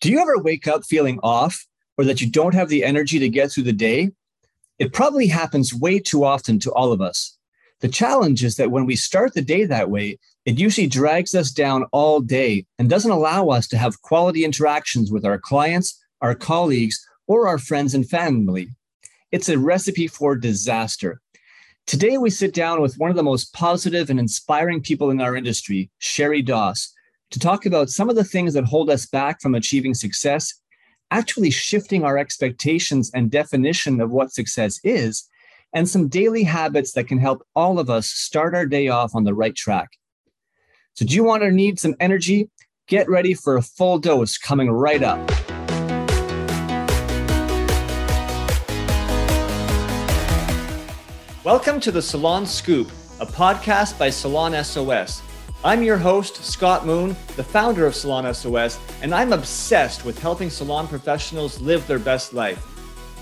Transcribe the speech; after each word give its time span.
Do 0.00 0.10
you 0.10 0.18
ever 0.18 0.38
wake 0.38 0.66
up 0.66 0.84
feeling 0.84 1.20
off 1.22 1.66
or 1.98 2.06
that 2.06 2.22
you 2.22 2.30
don't 2.30 2.54
have 2.54 2.70
the 2.70 2.84
energy 2.84 3.18
to 3.18 3.28
get 3.28 3.52
through 3.52 3.64
the 3.64 3.72
day? 3.74 4.12
It 4.78 4.94
probably 4.94 5.26
happens 5.26 5.74
way 5.74 5.98
too 5.98 6.24
often 6.24 6.58
to 6.60 6.72
all 6.72 6.90
of 6.90 7.02
us. 7.02 7.36
The 7.80 7.88
challenge 7.88 8.42
is 8.42 8.56
that 8.56 8.70
when 8.70 8.86
we 8.86 8.96
start 8.96 9.34
the 9.34 9.42
day 9.42 9.66
that 9.66 9.90
way, 9.90 10.18
it 10.46 10.58
usually 10.58 10.86
drags 10.86 11.34
us 11.34 11.50
down 11.50 11.84
all 11.92 12.20
day 12.20 12.64
and 12.78 12.88
doesn't 12.88 13.10
allow 13.10 13.48
us 13.48 13.68
to 13.68 13.78
have 13.78 14.00
quality 14.00 14.42
interactions 14.42 15.12
with 15.12 15.26
our 15.26 15.38
clients, 15.38 16.02
our 16.22 16.34
colleagues, 16.34 17.06
or 17.26 17.46
our 17.46 17.58
friends 17.58 17.94
and 17.94 18.08
family. 18.08 18.70
It's 19.32 19.50
a 19.50 19.58
recipe 19.58 20.06
for 20.06 20.34
disaster. 20.34 21.20
Today, 21.86 22.16
we 22.16 22.30
sit 22.30 22.54
down 22.54 22.80
with 22.80 22.96
one 22.96 23.10
of 23.10 23.16
the 23.16 23.22
most 23.22 23.52
positive 23.52 24.08
and 24.08 24.18
inspiring 24.18 24.80
people 24.80 25.10
in 25.10 25.20
our 25.20 25.36
industry, 25.36 25.90
Sheri 26.00 26.44
Doss, 26.44 26.94
to 27.30 27.38
talk 27.38 27.64
about 27.64 27.90
some 27.90 28.10
of 28.10 28.16
the 28.16 28.24
things 28.24 28.54
that 28.54 28.64
hold 28.64 28.90
us 28.90 29.06
back 29.06 29.40
from 29.40 29.54
achieving 29.54 29.94
success, 29.94 30.52
actually 31.12 31.50
shifting 31.50 32.02
our 32.02 32.18
expectations 32.18 33.08
and 33.14 33.30
definition 33.30 34.00
of 34.00 34.10
what 34.10 34.32
success 34.32 34.80
is, 34.82 35.28
and 35.72 35.88
some 35.88 36.08
daily 36.08 36.42
habits 36.42 36.92
that 36.92 37.06
can 37.06 37.18
help 37.18 37.46
all 37.54 37.78
of 37.78 37.88
us 37.88 38.08
start 38.08 38.52
our 38.52 38.66
day 38.66 38.88
off 38.88 39.14
on 39.14 39.22
the 39.22 39.32
right 39.32 39.54
track. 39.54 39.90
So, 40.94 41.06
do 41.06 41.14
you 41.14 41.22
want 41.22 41.44
or 41.44 41.52
need 41.52 41.78
some 41.78 41.94
energy? 42.00 42.50
Get 42.88 43.08
ready 43.08 43.34
for 43.34 43.56
a 43.56 43.62
full 43.62 44.00
dose 44.00 44.36
coming 44.36 44.68
right 44.68 45.00
up. 45.00 45.30
Welcome 51.44 51.78
to 51.78 51.92
the 51.92 52.02
Salon 52.02 52.44
Scoop, 52.44 52.90
a 53.20 53.26
podcast 53.26 53.96
by 53.96 54.10
Salon 54.10 54.52
SOS. 54.64 55.22
I'm 55.62 55.82
your 55.82 55.98
host, 55.98 56.42
Scott 56.42 56.86
Moon, 56.86 57.14
the 57.36 57.44
founder 57.44 57.84
of 57.84 57.94
Salon 57.94 58.32
SOS, 58.32 58.78
and 59.02 59.14
I'm 59.14 59.34
obsessed 59.34 60.06
with 60.06 60.18
helping 60.18 60.48
salon 60.48 60.88
professionals 60.88 61.60
live 61.60 61.86
their 61.86 61.98
best 61.98 62.32
life. 62.32 62.66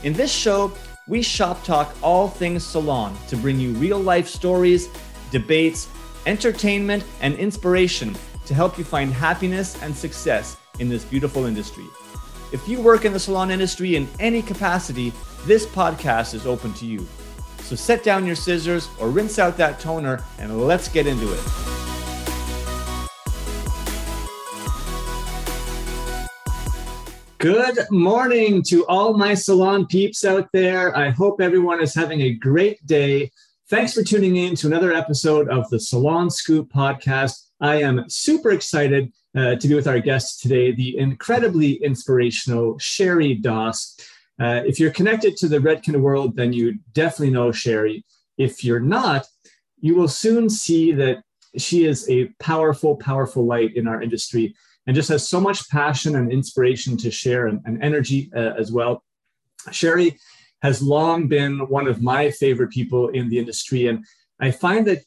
In 0.05 0.12
this 0.12 0.30
show, 0.30 0.70
we 1.08 1.20
shop 1.20 1.64
talk 1.64 1.97
all 2.00 2.28
things 2.28 2.64
salon 2.64 3.17
to 3.27 3.36
bring 3.36 3.58
you 3.58 3.72
real 3.72 3.98
life 3.98 4.28
stories, 4.28 4.89
debates, 5.33 5.89
entertainment, 6.27 7.03
and 7.22 7.34
inspiration 7.34 8.14
to 8.47 8.55
help 8.55 8.78
you 8.78 8.84
find 8.84 9.12
happiness 9.12 9.83
and 9.83 9.97
success 9.97 10.56
in 10.78 10.89
this 10.89 11.05
beautiful 11.05 11.45
industry. 11.45 11.86
If 12.52 12.69
you 12.69 12.80
work 12.80 13.05
in 13.05 13.12
the 13.12 13.19
salon 13.19 13.50
industry 13.50 13.97
in 13.97 14.06
any 14.20 14.42
capacity, 14.42 15.12
this 15.45 15.67
podcast 15.67 16.34
is 16.34 16.47
open 16.47 16.73
to 16.75 16.86
you. 16.86 17.05
So 17.62 17.75
set 17.75 18.05
down 18.05 18.27
your 18.27 18.36
scissors 18.36 18.89
or 19.00 19.11
rinse 19.11 19.41
out 19.41 19.56
that 19.56 19.80
toner 19.80 20.25
and 20.39 20.64
let's 20.64 20.86
get 20.86 21.08
into 21.08 21.33
it. 21.33 21.88
Good 27.39 27.78
morning 27.92 28.64
to 28.64 28.84
all 28.86 29.17
my 29.17 29.33
salon 29.34 29.86
peeps 29.86 30.25
out 30.25 30.48
there. 30.53 30.97
I 30.97 31.11
hope 31.11 31.41
everyone 31.41 31.80
is 31.80 31.95
having 31.95 32.22
a 32.22 32.33
great 32.33 32.84
day. 32.84 33.30
Thanks 33.70 33.92
for 33.95 34.03
tuning 34.03 34.34
in 34.34 34.56
to 34.56 34.67
another 34.67 34.92
episode 34.92 35.48
of 35.48 35.70
the 35.70 35.78
Salon 35.78 36.30
Scoop 36.30 36.69
podcast. 36.72 37.50
I 37.61 37.77
am 37.77 38.11
super 38.11 38.50
excited 38.50 39.12
uh, 39.36 39.55
to 39.55 39.69
be 39.69 39.77
with 39.77 39.86
our 39.86 40.00
guest 40.00 40.42
today, 40.42 40.72
the 40.72 40.98
incredibly 40.98 41.75
inspirational 41.75 42.75
Sheri 42.78 43.41
Doss. 43.41 43.97
Uh, 44.41 44.62
if 44.67 44.80
you're 44.80 44.91
connected 44.91 45.36
to 45.36 45.47
the 45.47 45.58
Redken 45.58 46.00
world, 46.00 46.34
then 46.34 46.52
you 46.52 46.80
definitely 46.92 47.30
know 47.30 47.50
Sheri. 47.50 48.02
If 48.36 48.64
you're 48.64 48.80
not, 48.80 49.27
you 49.78 49.95
will 49.95 50.08
soon 50.08 50.50
see 50.50 50.91
that 50.91 51.23
she 51.56 51.84
is 51.84 52.11
a 52.11 52.33
powerful, 52.41 52.97
powerful 52.97 53.47
light 53.47 53.77
in 53.77 53.86
our 53.86 54.02
industry 54.02 54.56
and 54.89 54.94
just 54.94 55.11
has 55.11 55.28
so 55.28 55.39
much 55.39 55.69
passion 55.69 56.17
and 56.17 56.33
inspiration 56.33 56.97
to 56.97 57.11
share 57.11 57.47
and, 57.47 57.61
and 57.67 57.81
energy 57.83 58.31
uh, 58.34 58.55
as 58.58 58.72
well. 58.72 59.05
Sheri 59.69 60.17
has 60.62 60.80
long 60.80 61.28
been 61.28 61.69
one 61.69 61.86
of 61.86 62.03
my 62.03 62.30
favorite 62.30 62.70
people 62.70 63.11
in 63.11 63.28
the 63.28 63.39
industry. 63.39 63.86
And 63.86 64.05
I 64.40 64.51
find 64.51 64.86
that 64.86 65.02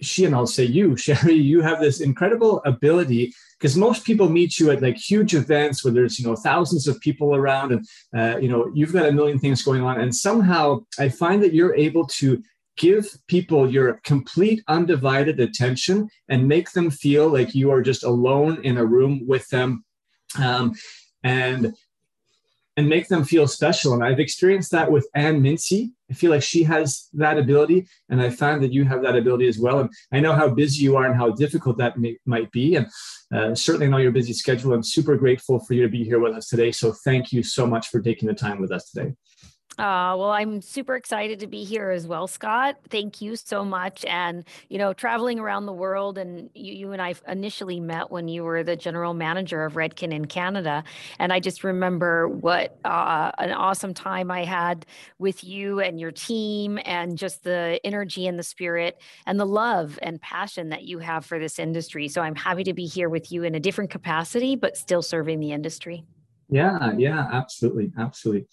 she, 0.00 0.24
and 0.24 0.36
I'll 0.36 0.46
say 0.46 0.64
you, 0.64 0.90
Sheri, 1.04 1.42
you 1.42 1.62
have 1.62 1.80
this 1.80 2.00
incredible 2.00 2.62
ability 2.64 3.34
because 3.58 3.76
most 3.76 4.04
people 4.04 4.28
meet 4.28 4.60
you 4.60 4.70
at 4.70 4.80
like 4.80 4.96
huge 4.96 5.34
events 5.34 5.84
where 5.84 5.92
there's, 5.92 6.16
you 6.20 6.26
know, 6.26 6.36
thousands 6.36 6.86
of 6.86 7.00
people 7.00 7.34
around 7.34 7.72
and, 7.72 7.86
uh, 8.16 8.38
you 8.38 8.48
know, 8.48 8.70
you've 8.72 8.92
got 8.92 9.06
a 9.06 9.12
million 9.12 9.40
things 9.40 9.62
going 9.62 9.82
on. 9.82 10.00
And 10.00 10.14
somehow 10.14 10.84
I 11.00 11.08
find 11.08 11.42
that 11.42 11.54
you're 11.54 11.74
able 11.74 12.06
to 12.06 12.40
give 12.76 13.06
people 13.28 13.70
your 13.70 14.00
complete 14.04 14.62
undivided 14.68 15.40
attention 15.40 16.08
and 16.28 16.48
make 16.48 16.72
them 16.72 16.90
feel 16.90 17.28
like 17.28 17.54
you 17.54 17.70
are 17.70 17.82
just 17.82 18.04
alone 18.04 18.60
in 18.64 18.78
a 18.78 18.84
room 18.84 19.26
with 19.26 19.48
them. 19.48 19.84
Um, 20.38 20.74
and 21.22 21.74
and 22.76 22.88
make 22.88 23.08
them 23.08 23.24
feel 23.24 23.46
special. 23.46 23.94
And 23.94 24.02
I've 24.02 24.18
experienced 24.18 24.72
that 24.72 24.90
with 24.90 25.08
Ann 25.14 25.40
Mincey. 25.40 25.92
I 26.10 26.14
feel 26.14 26.30
like 26.30 26.42
she 26.42 26.64
has 26.64 27.08
that 27.14 27.38
ability, 27.38 27.86
and 28.08 28.20
I 28.20 28.30
find 28.30 28.62
that 28.62 28.72
you 28.72 28.84
have 28.84 29.02
that 29.02 29.16
ability 29.16 29.46
as 29.46 29.58
well. 29.58 29.80
And 29.80 29.90
I 30.12 30.20
know 30.20 30.32
how 30.32 30.48
busy 30.48 30.82
you 30.82 30.96
are 30.96 31.06
and 31.06 31.14
how 31.14 31.30
difficult 31.30 31.78
that 31.78 31.98
may, 31.98 32.18
might 32.26 32.50
be. 32.50 32.76
And 32.76 32.86
uh, 33.32 33.54
certainly 33.54 33.88
know 33.88 33.98
your 33.98 34.12
busy 34.12 34.32
schedule. 34.32 34.72
I'm 34.72 34.82
super 34.82 35.16
grateful 35.16 35.60
for 35.60 35.74
you 35.74 35.82
to 35.82 35.88
be 35.88 36.04
here 36.04 36.18
with 36.18 36.34
us 36.34 36.48
today. 36.48 36.72
So 36.72 36.92
thank 37.04 37.32
you 37.32 37.42
so 37.42 37.66
much 37.66 37.88
for 37.88 38.00
taking 38.00 38.28
the 38.28 38.34
time 38.34 38.60
with 38.60 38.72
us 38.72 38.90
today. 38.90 39.14
Uh, 39.76 40.14
well, 40.16 40.30
I'm 40.30 40.62
super 40.62 40.94
excited 40.94 41.40
to 41.40 41.48
be 41.48 41.64
here 41.64 41.90
as 41.90 42.06
well, 42.06 42.28
Scott. 42.28 42.76
Thank 42.90 43.20
you 43.20 43.34
so 43.34 43.64
much. 43.64 44.04
And, 44.04 44.44
you 44.68 44.78
know, 44.78 44.92
traveling 44.92 45.40
around 45.40 45.66
the 45.66 45.72
world, 45.72 46.16
and 46.16 46.48
you, 46.54 46.74
you 46.74 46.92
and 46.92 47.02
I 47.02 47.14
initially 47.26 47.80
met 47.80 48.12
when 48.12 48.28
you 48.28 48.44
were 48.44 48.62
the 48.62 48.76
general 48.76 49.14
manager 49.14 49.64
of 49.64 49.72
Redken 49.72 50.12
in 50.12 50.26
Canada. 50.26 50.84
And 51.18 51.32
I 51.32 51.40
just 51.40 51.64
remember 51.64 52.28
what 52.28 52.78
uh, 52.84 53.32
an 53.38 53.50
awesome 53.50 53.94
time 53.94 54.30
I 54.30 54.44
had 54.44 54.86
with 55.18 55.42
you 55.42 55.80
and 55.80 55.98
your 55.98 56.12
team, 56.12 56.78
and 56.84 57.18
just 57.18 57.42
the 57.42 57.80
energy 57.82 58.28
and 58.28 58.38
the 58.38 58.44
spirit 58.44 59.00
and 59.26 59.40
the 59.40 59.44
love 59.44 59.98
and 60.02 60.20
passion 60.20 60.68
that 60.68 60.84
you 60.84 61.00
have 61.00 61.26
for 61.26 61.40
this 61.40 61.58
industry. 61.58 62.06
So 62.06 62.22
I'm 62.22 62.36
happy 62.36 62.62
to 62.62 62.74
be 62.74 62.86
here 62.86 63.08
with 63.08 63.32
you 63.32 63.42
in 63.42 63.56
a 63.56 63.60
different 63.60 63.90
capacity, 63.90 64.54
but 64.54 64.76
still 64.76 65.02
serving 65.02 65.40
the 65.40 65.50
industry. 65.50 66.04
Yeah, 66.54 66.92
yeah, 66.96 67.28
absolutely, 67.32 67.90
absolutely. 67.98 68.46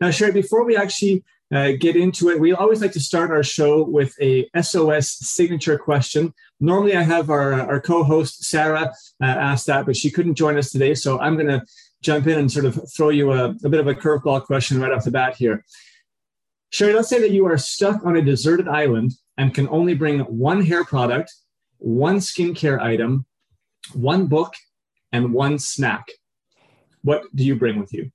Now, 0.00 0.08
Sheri, 0.08 0.34
before 0.34 0.64
we 0.64 0.76
actually 0.76 1.22
uh, 1.54 1.70
get 1.78 1.94
into 1.94 2.30
it, 2.30 2.40
we 2.40 2.52
always 2.52 2.80
like 2.80 2.90
to 2.94 3.00
start 3.00 3.30
our 3.30 3.44
show 3.44 3.84
with 3.84 4.12
a 4.20 4.48
SOS 4.60 5.08
signature 5.08 5.78
question. 5.78 6.34
Normally, 6.58 6.96
I 6.96 7.02
have 7.02 7.30
our, 7.30 7.52
our 7.52 7.80
co-host 7.80 8.42
Sarah 8.42 8.92
uh, 9.22 9.24
ask 9.24 9.66
that, 9.66 9.86
but 9.86 9.96
she 9.96 10.10
couldn't 10.10 10.34
join 10.34 10.56
us 10.56 10.72
today, 10.72 10.96
so 10.96 11.20
I'm 11.20 11.36
going 11.36 11.46
to 11.46 11.64
jump 12.02 12.26
in 12.26 12.40
and 12.40 12.50
sort 12.50 12.64
of 12.64 12.80
throw 12.92 13.10
you 13.10 13.30
a, 13.30 13.50
a 13.50 13.68
bit 13.68 13.78
of 13.78 13.86
a 13.86 13.94
curveball 13.94 14.42
question 14.46 14.80
right 14.80 14.90
off 14.90 15.04
the 15.04 15.12
bat 15.12 15.36
here. 15.36 15.64
Sheri, 16.72 16.92
let's 16.92 17.08
say 17.08 17.20
that 17.20 17.30
you 17.30 17.46
are 17.46 17.56
stuck 17.56 18.04
on 18.04 18.16
a 18.16 18.20
deserted 18.20 18.66
island 18.66 19.12
and 19.38 19.54
can 19.54 19.68
only 19.68 19.94
bring 19.94 20.18
one 20.22 20.60
hair 20.60 20.84
product, 20.84 21.32
one 21.78 22.16
skincare 22.16 22.80
item, 22.80 23.26
one 23.92 24.26
book, 24.26 24.54
and 25.12 25.32
one 25.32 25.60
snack 25.60 26.08
what 27.04 27.22
do 27.36 27.44
you 27.44 27.54
bring 27.54 27.78
with 27.78 27.92
you? 27.92 28.10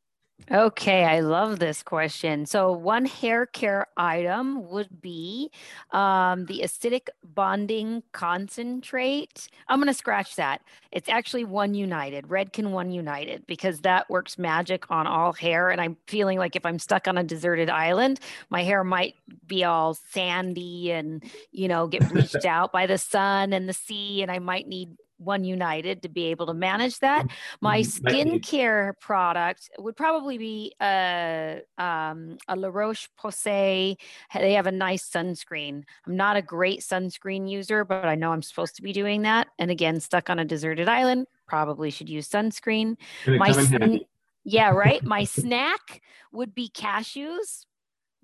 Okay, 0.52 1.04
I 1.06 1.20
love 1.20 1.60
this 1.60 1.84
question. 1.84 2.48
So, 2.48 2.72
one 2.72 3.06
hair 3.06 3.46
care 3.46 3.86
item 3.98 4.68
would 4.70 5.00
be 5.00 5.52
um, 5.92 6.46
the 6.46 6.62
acidic 6.64 7.10
bonding 7.24 8.02
concentrate. 8.14 9.48
I'm 9.68 9.78
going 9.78 9.88
to 9.88 9.94
scratch 9.94 10.38
that. 10.38 10.62
It's 10.92 11.08
actually 11.08 11.44
One 11.44 11.76
United, 11.76 12.28
Redken 12.28 12.72
One 12.72 12.90
United, 12.90 13.46
because 13.46 13.82
that 13.82 14.10
works 14.10 14.40
magic 14.40 14.90
on 14.90 15.06
all 15.06 15.34
hair. 15.34 15.70
And 15.70 15.80
I'm 15.80 15.98
feeling 16.08 16.40
like 16.40 16.56
if 16.56 16.66
I'm 16.66 16.80
stuck 16.80 17.08
on 17.08 17.18
a 17.18 17.24
deserted 17.24 17.70
island, 17.70 18.20
my 18.50 18.64
hair 18.64 18.84
might 18.84 19.16
be 19.46 19.66
all 19.66 19.94
sandy 19.94 20.92
and, 20.92 21.24
you 21.52 21.68
know, 21.68 21.86
get 21.86 22.10
bleached 22.10 22.46
out 22.46 22.72
by 22.72 22.88
the 22.88 22.98
sun 22.98 23.54
and 23.54 23.70
the 23.70 23.74
sea. 23.74 24.24
And 24.24 24.32
I 24.32 24.40
might 24.40 24.68
need 24.68 24.96
one 25.20 25.44
United 25.44 26.02
to 26.04 26.10
be 26.10 26.26
able 26.26 26.48
to 26.48 26.54
manage 26.54 27.00
that. 27.00 27.28
My 27.62 27.82
mm-hmm. 27.82 28.08
skincare 28.08 29.00
product 29.00 29.70
would 29.78 29.96
probably 29.96 30.38
be 30.38 30.74
a, 30.82 31.62
um, 31.78 32.38
a 32.48 32.56
La 32.56 32.70
Roche 32.70 33.08
Posay. 33.20 33.98
They 34.34 34.54
have 34.54 34.68
a 34.68 34.72
nice 34.72 35.10
sunscreen. 35.10 35.84
I'm 36.08 36.16
not 36.16 36.38
a 36.38 36.42
great 36.42 36.82
sunscreen 36.82 37.50
user, 37.50 37.84
but 37.84 38.06
I 38.06 38.16
know 38.16 38.32
I'm 38.32 38.42
supposed 38.42 38.76
to 38.78 38.82
be 38.82 38.94
doing 38.94 39.24
that. 39.24 39.48
And 39.60 39.70
again, 39.70 40.00
stuck 40.00 40.30
on 40.30 40.40
a 40.40 40.46
deserted 40.46 40.88
island, 40.88 41.28
probably 41.48 41.92
should 41.92 42.10
use 42.10 42.30
sunscreen. 42.30 42.96
My 43.28 43.50
yeah, 44.46 44.70
right. 44.70 45.04
My 45.10 45.26
snack 45.26 46.02
would 46.32 46.56
be 46.56 46.70
cashews 46.70 47.66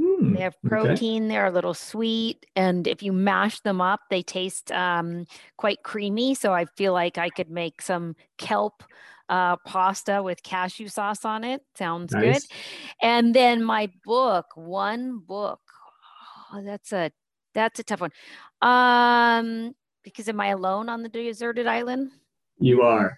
Mm, 0.02 0.36
they 0.36 0.42
have 0.42 0.62
protein. 0.64 1.24
Okay. 1.24 1.30
They're 1.30 1.46
a 1.46 1.52
little 1.52 1.74
sweet, 1.74 2.46
and 2.56 2.88
if 2.88 3.02
you 3.02 3.14
mash 3.14 3.62
them 3.62 3.80
up, 3.80 4.02
they 4.10 4.22
taste 4.22 4.72
um, 4.72 5.26
quite 5.58 5.84
creamy. 5.84 6.36
So 6.36 6.54
I 6.54 6.66
feel 6.66 6.94
like 6.94 7.18
I 7.18 7.30
could 7.30 7.50
make 7.50 7.82
some 7.82 8.16
kelp 8.38 8.84
uh, 9.30 9.56
pasta 9.58 10.22
with 10.22 10.44
cashew 10.44 10.88
sauce 10.88 11.26
on 11.26 11.44
it. 11.44 11.62
Sounds 11.76 12.14
nice. 12.14 12.46
good. 12.48 12.58
And 13.02 13.34
then 13.34 13.64
my 13.64 13.90
book, 14.04 14.48
one 14.56 15.20
book. 15.20 15.62
Oh, 16.54 16.62
that's 16.64 16.94
a 16.94 17.12
that's 17.54 17.80
a 17.80 17.84
tough 17.84 18.02
one. 18.02 18.12
Um, 18.62 19.74
because 20.04 20.28
am 20.30 20.40
I 20.40 20.48
alone 20.48 20.90
on 20.90 21.04
the 21.04 21.10
deserted 21.10 21.68
island? 21.68 22.12
You 22.60 22.82
are. 22.82 23.18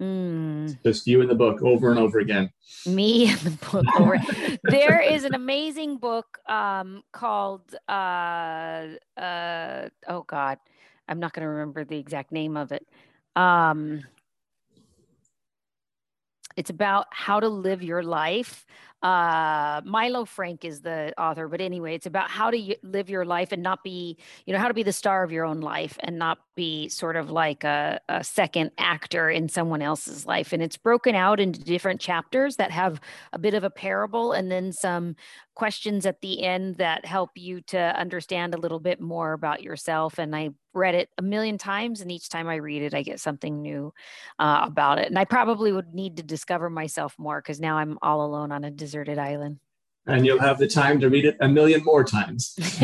Mm. 0.00 0.82
Just 0.82 1.06
you 1.06 1.20
in 1.20 1.28
the 1.28 1.34
book 1.34 1.60
over 1.62 1.90
and 1.90 1.98
over 1.98 2.20
again. 2.20 2.50
Me 2.86 3.30
in 3.30 3.38
the 3.38 3.58
book 3.70 3.84
over. 3.98 4.18
there 4.64 5.00
is 5.00 5.24
an 5.24 5.34
amazing 5.34 5.98
book 5.98 6.38
um, 6.48 7.02
called 7.12 7.74
uh, 7.86 8.86
uh, 9.16 9.88
oh 10.08 10.22
God, 10.26 10.58
I'm 11.06 11.20
not 11.20 11.34
going 11.34 11.42
to 11.42 11.48
remember 11.48 11.84
the 11.84 11.98
exact 11.98 12.32
name 12.32 12.56
of 12.56 12.72
it. 12.72 12.86
Um, 13.36 14.02
it's 16.56 16.70
about 16.70 17.06
how 17.10 17.40
to 17.40 17.48
live 17.48 17.82
your 17.82 18.02
life 18.02 18.66
uh, 19.02 19.80
Milo 19.84 20.26
Frank 20.26 20.64
is 20.64 20.82
the 20.82 21.14
author, 21.18 21.48
but 21.48 21.60
anyway, 21.60 21.94
it's 21.94 22.06
about 22.06 22.28
how 22.28 22.50
to 22.50 22.76
live 22.82 23.08
your 23.08 23.24
life 23.24 23.50
and 23.50 23.62
not 23.62 23.82
be, 23.82 24.18
you 24.44 24.52
know, 24.52 24.58
how 24.58 24.68
to 24.68 24.74
be 24.74 24.82
the 24.82 24.92
star 24.92 25.22
of 25.22 25.32
your 25.32 25.46
own 25.46 25.60
life 25.60 25.96
and 26.00 26.18
not 26.18 26.38
be 26.54 26.88
sort 26.90 27.16
of 27.16 27.30
like 27.30 27.64
a, 27.64 27.98
a 28.10 28.22
second 28.22 28.72
actor 28.76 29.30
in 29.30 29.48
someone 29.48 29.80
else's 29.80 30.26
life. 30.26 30.52
And 30.52 30.62
it's 30.62 30.76
broken 30.76 31.14
out 31.14 31.40
into 31.40 31.60
different 31.60 32.00
chapters 32.00 32.56
that 32.56 32.70
have 32.72 33.00
a 33.32 33.38
bit 33.38 33.54
of 33.54 33.64
a 33.64 33.70
parable 33.70 34.32
and 34.32 34.50
then 34.50 34.70
some 34.70 35.16
questions 35.54 36.04
at 36.04 36.20
the 36.20 36.42
end 36.42 36.76
that 36.76 37.06
help 37.06 37.30
you 37.36 37.62
to 37.62 37.78
understand 37.78 38.54
a 38.54 38.58
little 38.58 38.80
bit 38.80 39.00
more 39.00 39.32
about 39.32 39.62
yourself. 39.62 40.18
And 40.18 40.36
I 40.36 40.50
read 40.72 40.94
it 40.94 41.08
a 41.18 41.22
million 41.22 41.58
times, 41.58 42.00
and 42.00 42.10
each 42.10 42.28
time 42.28 42.48
I 42.48 42.56
read 42.56 42.82
it, 42.82 42.94
I 42.94 43.02
get 43.02 43.20
something 43.20 43.60
new 43.62 43.92
uh, 44.38 44.60
about 44.64 44.98
it. 44.98 45.06
And 45.08 45.18
I 45.18 45.24
probably 45.24 45.72
would 45.72 45.94
need 45.94 46.16
to 46.18 46.22
discover 46.22 46.70
myself 46.70 47.14
more 47.18 47.40
because 47.40 47.60
now 47.60 47.76
I'm 47.76 47.98
all 48.02 48.24
alone 48.24 48.52
on 48.52 48.64
a 48.64 48.70
deserted 48.70 49.18
island. 49.18 49.58
And 50.06 50.24
you'll 50.24 50.40
have 50.40 50.58
the 50.58 50.66
time 50.66 50.98
to 51.00 51.10
read 51.10 51.24
it 51.26 51.36
a 51.40 51.48
million 51.48 51.84
more 51.84 52.04
times. 52.04 52.54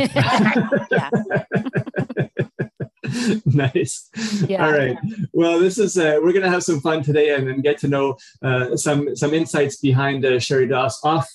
nice. 3.47 4.11
Yeah. 4.47 4.67
All 4.67 4.73
right. 4.73 4.97
Well, 5.33 5.59
this 5.59 5.79
is 5.79 5.97
uh, 5.97 6.19
we're 6.23 6.33
going 6.33 6.45
to 6.45 6.51
have 6.51 6.63
some 6.63 6.81
fun 6.81 7.03
today 7.03 7.35
and, 7.35 7.49
and 7.49 7.63
get 7.63 7.79
to 7.79 7.89
know 7.89 8.17
uh, 8.43 8.77
some 8.77 9.17
some 9.17 9.33
insights 9.35 9.77
behind 9.77 10.25
uh, 10.25 10.33
Sheri 10.33 10.69
Doss 10.69 11.03
off 11.05 11.29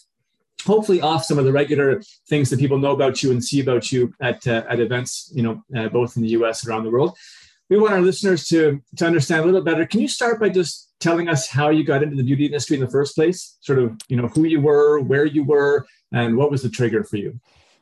hopefully 0.65 1.01
off 1.01 1.25
some 1.25 1.37
of 1.37 1.45
the 1.45 1.51
regular 1.51 2.01
things 2.27 2.49
that 2.49 2.59
people 2.59 2.77
know 2.77 2.91
about 2.91 3.21
you 3.21 3.31
and 3.31 3.43
see 3.43 3.59
about 3.61 3.91
you 3.91 4.13
at, 4.21 4.45
uh, 4.47 4.63
at 4.69 4.79
events, 4.79 5.31
you 5.33 5.43
know, 5.43 5.63
uh, 5.75 5.89
both 5.89 6.15
in 6.15 6.23
the 6.23 6.29
US 6.29 6.63
and 6.63 6.71
around 6.71 6.83
the 6.83 6.91
world. 6.91 7.17
We 7.69 7.77
want 7.77 7.93
our 7.93 8.01
listeners 8.01 8.45
to, 8.47 8.81
to 8.97 9.05
understand 9.05 9.43
a 9.43 9.45
little 9.45 9.61
better. 9.61 9.85
Can 9.85 10.01
you 10.01 10.07
start 10.07 10.39
by 10.39 10.49
just 10.49 10.91
telling 10.99 11.29
us 11.29 11.47
how 11.47 11.69
you 11.69 11.85
got 11.85 12.03
into 12.03 12.15
the 12.15 12.23
beauty 12.23 12.45
industry 12.45 12.75
in 12.75 12.81
the 12.81 12.89
first 12.89 13.15
place? 13.15 13.57
Sort 13.61 13.79
of, 13.79 13.97
you 14.09 14.17
know, 14.17 14.27
who 14.27 14.43
you 14.43 14.59
were, 14.59 14.99
where 14.99 15.25
you 15.25 15.43
were, 15.43 15.85
and 16.11 16.35
what 16.35 16.51
was 16.51 16.63
the 16.63 16.69
trigger 16.69 17.03
for 17.03 17.17
you? 17.17 17.39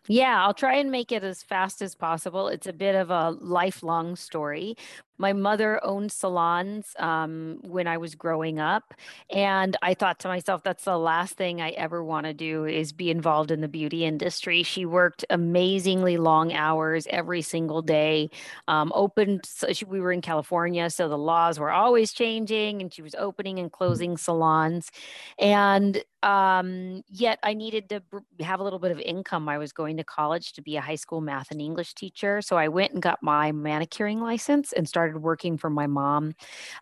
Yeah, 0.07 0.43
I'll 0.43 0.53
try 0.53 0.75
and 0.75 0.89
make 0.89 1.11
it 1.11 1.23
as 1.23 1.43
fast 1.43 1.81
as 1.81 1.93
possible. 1.93 2.47
It's 2.47 2.67
a 2.67 2.73
bit 2.73 2.95
of 2.95 3.11
a 3.11 3.31
lifelong 3.39 4.15
story. 4.15 4.75
My 5.19 5.33
mother 5.33 5.83
owned 5.83 6.11
salons 6.11 6.95
um, 6.97 7.59
when 7.61 7.87
I 7.87 7.97
was 7.97 8.15
growing 8.15 8.59
up. 8.59 8.93
And 9.29 9.75
I 9.81 9.93
thought 9.93 10.19
to 10.21 10.27
myself, 10.29 10.63
that's 10.63 10.85
the 10.85 10.97
last 10.97 11.35
thing 11.35 11.61
I 11.61 11.71
ever 11.71 12.03
want 12.03 12.25
to 12.25 12.33
do 12.33 12.65
is 12.65 12.93
be 12.93 13.11
involved 13.11 13.51
in 13.51 13.61
the 13.61 13.67
beauty 13.67 14.05
industry. 14.05 14.63
She 14.63 14.85
worked 14.85 15.25
amazingly 15.29 16.17
long 16.17 16.53
hours 16.53 17.05
every 17.09 17.41
single 17.41 17.81
day, 17.81 18.29
um, 18.67 18.91
opened, 18.95 19.41
so 19.45 19.73
she, 19.73 19.85
we 19.85 19.99
were 19.99 20.13
in 20.13 20.21
California, 20.21 20.89
so 20.89 21.09
the 21.09 21.17
laws 21.17 21.59
were 21.59 21.71
always 21.71 22.13
changing, 22.13 22.81
and 22.81 22.93
she 22.93 23.01
was 23.01 23.13
opening 23.15 23.59
and 23.59 23.71
closing 23.71 24.17
salons. 24.17 24.89
And 25.37 26.01
um, 26.23 27.03
yet 27.09 27.39
I 27.43 27.53
needed 27.53 27.89
to 27.89 28.01
have 28.41 28.59
a 28.59 28.63
little 28.63 28.79
bit 28.79 28.91
of 28.91 28.99
income. 28.99 29.47
I 29.47 29.57
was 29.57 29.71
going 29.71 29.97
to 29.97 30.03
college 30.03 30.53
to 30.53 30.61
be 30.61 30.75
a 30.75 30.81
high 30.81 30.95
school 30.95 31.21
math 31.21 31.51
and 31.51 31.61
English 31.61 31.93
teacher. 31.93 32.41
So 32.41 32.57
I 32.57 32.67
went 32.67 32.93
and 32.93 33.01
got 33.01 33.23
my 33.23 33.51
manicuring 33.51 34.19
license 34.21 34.73
and 34.73 34.87
started 34.87 35.08
started 35.09 35.19
working 35.23 35.57
for 35.57 35.69
my 35.69 35.87
mom 35.87 36.35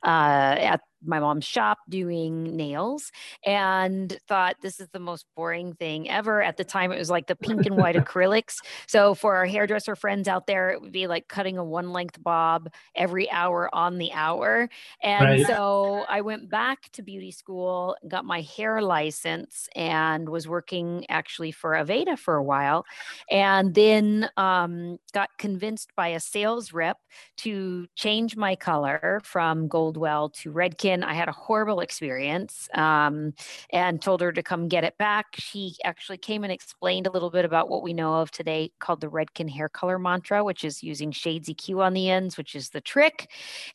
uh, 0.03 0.55
at 0.59 0.81
my 1.05 1.19
mom's 1.19 1.45
shop 1.45 1.79
doing 1.89 2.55
nails 2.55 3.11
and 3.45 4.17
thought 4.27 4.55
this 4.61 4.79
is 4.79 4.87
the 4.93 4.99
most 4.99 5.25
boring 5.35 5.73
thing 5.73 6.09
ever. 6.09 6.41
At 6.41 6.57
the 6.57 6.63
time, 6.63 6.91
it 6.91 6.97
was 6.97 7.09
like 7.09 7.27
the 7.27 7.35
pink 7.35 7.65
and 7.65 7.77
white 7.77 7.95
acrylics. 8.05 8.55
So, 8.87 9.13
for 9.13 9.35
our 9.35 9.45
hairdresser 9.45 9.95
friends 9.95 10.27
out 10.27 10.47
there, 10.47 10.69
it 10.71 10.81
would 10.81 10.91
be 10.91 11.07
like 11.07 11.27
cutting 11.27 11.57
a 11.57 11.63
one 11.63 11.91
length 11.91 12.21
bob 12.21 12.69
every 12.95 13.29
hour 13.31 13.73
on 13.73 13.97
the 13.97 14.11
hour. 14.13 14.69
And 15.01 15.25
right. 15.25 15.47
so, 15.47 16.05
I 16.09 16.21
went 16.21 16.49
back 16.49 16.91
to 16.93 17.01
beauty 17.01 17.31
school, 17.31 17.95
got 18.07 18.25
my 18.25 18.41
hair 18.41 18.81
license, 18.81 19.67
and 19.75 20.29
was 20.29 20.47
working 20.47 21.05
actually 21.09 21.51
for 21.51 21.71
Aveda 21.71 22.17
for 22.17 22.35
a 22.35 22.43
while. 22.43 22.85
And 23.29 23.73
then 23.73 24.29
um, 24.37 24.97
got 25.13 25.29
convinced 25.37 25.91
by 25.95 26.09
a 26.09 26.19
sales 26.19 26.73
rep 26.73 26.97
to 27.37 27.87
change 27.95 28.35
my 28.35 28.55
color 28.55 29.21
from 29.23 29.67
Goldwell 29.67 30.29
to 30.29 30.51
I 30.91 31.13
had 31.13 31.27
a 31.27 31.33
horrible 31.33 31.79
experience 31.79 32.69
um, 32.73 33.33
and 33.71 34.01
told 34.01 34.21
her 34.21 34.31
to 34.31 34.43
come 34.43 34.67
get 34.67 34.83
it 34.83 34.97
back. 34.97 35.27
She 35.33 35.75
actually 35.83 36.17
came 36.17 36.43
and 36.43 36.51
explained 36.51 37.07
a 37.07 37.11
little 37.11 37.29
bit 37.29 37.45
about 37.45 37.69
what 37.69 37.83
we 37.83 37.93
know 37.93 38.15
of 38.15 38.31
today 38.31 38.71
called 38.79 39.01
the 39.01 39.09
Redken 39.09 39.49
hair 39.49 39.69
color 39.69 39.99
mantra, 39.99 40.43
which 40.43 40.63
is 40.63 40.83
using 40.83 41.11
shades 41.11 41.49
EQ 41.49 41.83
on 41.83 41.93
the 41.93 42.09
ends, 42.09 42.37
which 42.37 42.55
is 42.55 42.69
the 42.69 42.81
trick, 42.81 43.29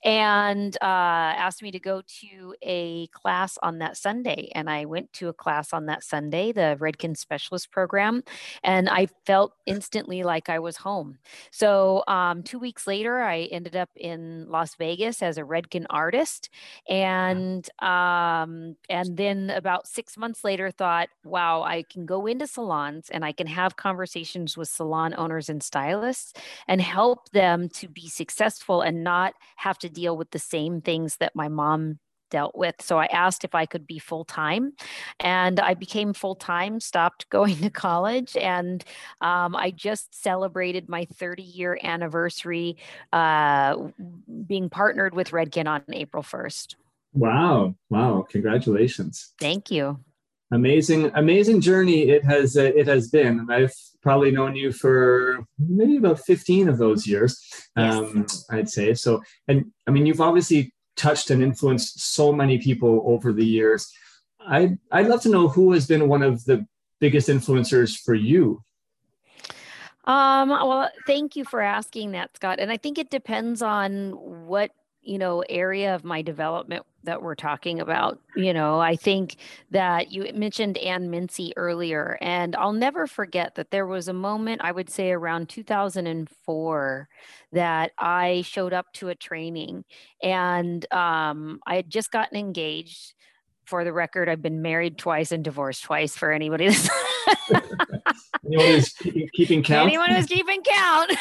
and 0.05 0.77
uh, 0.83 1.35
asked 1.37 1.63
me 1.63 1.71
to 1.71 1.81
go 1.81 2.03
to 2.21 2.55
a 2.63 3.07
class 3.09 3.59
on 3.63 3.79
that 3.79 3.97
Sunday. 3.97 4.51
And 4.55 4.69
I 4.71 4.85
went 4.85 5.13
to 5.15 5.29
a 5.29 5.33
class 5.33 5.73
on 5.73 5.87
that 5.87 6.05
Sunday, 6.05 6.53
the 6.53 6.77
Redken 6.81 7.17
Specialist 7.17 7.71
Program, 7.71 8.23
and 8.63 8.89
I 8.89 9.09
felt 9.27 9.55
instantly 9.67 10.23
like 10.23 10.49
I 10.49 10.59
was 10.59 10.77
home. 10.77 11.19
So 11.51 12.05
um, 12.09 12.43
two 12.43 12.59
weeks 12.59 12.87
later, 12.87 13.23
I 13.23 13.43
ended 13.51 13.77
up 13.77 13.91
in 13.97 14.49
Las 14.49 14.75
Vegas 14.77 15.23
as 15.23 15.39
a 15.39 15.43
Redken 15.43 15.87
artist. 15.91 16.51
And 16.89 17.02
and 17.03 17.69
um, 17.81 18.77
and 18.89 19.17
then 19.17 19.51
about 19.51 19.89
six 19.89 20.17
months 20.17 20.45
later 20.45 20.71
thought 20.71 21.09
wow 21.25 21.63
i 21.63 21.83
can 21.91 22.07
go 22.07 22.27
into 22.27 22.47
salons 22.47 23.09
and 23.11 23.25
i 23.25 23.33
can 23.33 23.47
have 23.47 23.77
conversations 23.77 24.57
with 24.57 24.69
salon 24.69 25.15
owners 25.19 25.49
and 25.49 25.63
stylists 25.63 26.33
and 26.69 26.81
help 26.81 27.29
them 27.31 27.69
to 27.69 27.89
be 27.89 28.09
successful 28.09 28.83
and 28.83 29.03
not 29.03 29.35
have 29.57 29.79
to 29.79 29.89
deal 29.89 30.17
with 30.17 30.31
the 30.31 30.39
same 30.39 30.81
things 30.81 31.17
that 31.17 31.35
my 31.35 31.49
mom 31.49 31.99
dealt 32.31 32.57
with. 32.57 32.75
So 32.81 32.99
I 32.99 33.05
asked 33.07 33.45
if 33.45 33.55
I 33.55 33.67
could 33.67 33.87
be 33.87 33.99
full 33.99 34.25
time, 34.25 34.73
and 35.21 35.61
I 35.61 35.75
became 35.75 36.15
full 36.15 36.35
time, 36.35 36.81
stopped 36.81 37.29
going 37.39 37.57
to 37.59 37.71
college, 37.71 38.37
and 38.37 38.83
um, 39.21 39.55
I 39.55 39.71
just 39.71 40.15
celebrated 40.21 40.89
my 40.89 41.05
30 41.05 41.43
year 41.43 41.79
anniversary 41.83 42.79
uh, 43.13 43.77
being 44.47 44.71
partnered 44.71 45.15
with 45.15 45.31
Redken 45.31 45.69
on 45.69 45.83
April 45.93 46.23
1st. 46.23 46.75
Wow. 47.13 47.75
Wow. 47.91 48.27
Congratulations. 48.29 49.33
Thank 49.39 49.71
you. 49.71 49.99
Amazing, 50.51 51.11
amazing 51.15 51.63
journey 51.63 52.11
it 52.11 52.25
has 52.25 52.57
uh, 52.57 52.73
it 52.77 52.87
has 52.87 53.09
been. 53.09 53.39
And 53.41 53.53
I've 53.53 53.75
probably 54.03 54.31
known 54.31 54.55
you 54.55 54.73
for 54.73 55.45
maybe 55.59 55.97
about 55.97 56.21
15 56.21 56.69
of 56.69 56.79
those 56.79 57.07
years. 57.07 57.41
Yes. 57.77 57.95
Um, 57.95 58.27
I'd 58.51 58.69
say. 58.69 58.95
So 58.95 59.23
and 59.49 59.73
I 59.87 59.91
mean 59.91 60.05
you've 60.05 60.21
obviously 60.21 60.75
touched 60.97 61.31
and 61.31 61.43
influenced 61.43 62.15
so 62.15 62.33
many 62.33 62.59
people 62.59 63.03
over 63.07 63.33
the 63.33 63.47
years. 63.47 63.91
I'd 64.47 64.79
I'd 64.91 65.09
love 65.09 65.23
to 65.23 65.31
know 65.31 65.49
who 65.49 65.73
has 65.73 65.87
been 65.87 66.09
one 66.09 66.23
of 66.23 66.45
the 66.45 66.67
biggest 67.01 67.29
influencers 67.29 67.97
for 67.97 68.15
you 68.15 68.63
um, 70.05 70.49
well, 70.49 70.91
thank 71.07 71.37
you 71.37 71.45
for 71.45 71.61
asking 71.61 72.13
that, 72.13 72.35
Scott. 72.37 72.59
And 72.59 72.73
I 72.73 72.77
think 72.77 72.99
it 72.99 73.11
depends 73.11 73.63
on 73.63 74.47
what 74.47 74.73
you 75.03 75.19
know 75.19 75.45
area 75.49 75.95
of 75.95 76.05
my 76.05 76.23
development 76.23 76.85
that 77.05 77.21
we're 77.21 77.35
talking 77.35 77.81
about 77.81 78.21
you 78.37 78.55
know 78.55 78.79
i 78.79 78.95
think 78.95 79.37
that 79.71 80.13
you 80.13 80.31
mentioned 80.35 80.79
ann 80.79 81.11
mincey 81.11 81.53
earlier 81.57 82.17
and 82.21 82.55
i'll 82.57 82.73
never 82.73 83.07
forget 83.07 83.55
that 83.57 83.71
there 83.71 83.87
was 83.87 84.09
a 84.09 84.13
moment 84.13 84.61
i 84.63 84.71
would 84.71 84.89
say 84.89 85.11
around 85.11 85.49
2004 85.49 87.09
that 87.53 87.93
i 87.99 88.43
showed 88.43 88.73
up 88.73 88.93
to 88.93 89.09
a 89.09 89.15
training 89.15 89.85
and 90.23 90.91
um, 90.93 91.61
i 91.67 91.77
had 91.77 91.91
just 91.91 92.11
gotten 92.11 92.39
engaged. 92.39 93.15
For 93.65 93.85
the 93.85 93.93
record, 93.93 94.29
I've 94.29 94.43
been 94.43 94.61
married 94.61 94.99
twice 94.99 95.31
and 95.31 95.45
divorced 95.45 95.85
twice 95.85 96.17
for 96.17 96.33
anybody 96.33 96.69
that's 96.69 96.89
anyone 98.47 98.67
who's 98.67 98.89
keeping, 98.91 99.29
keeping 99.35 99.63
count. 99.63 99.89
Anyone 99.89 100.11
who's 100.11 100.27
keeping 100.27 100.63
count. 100.63 101.13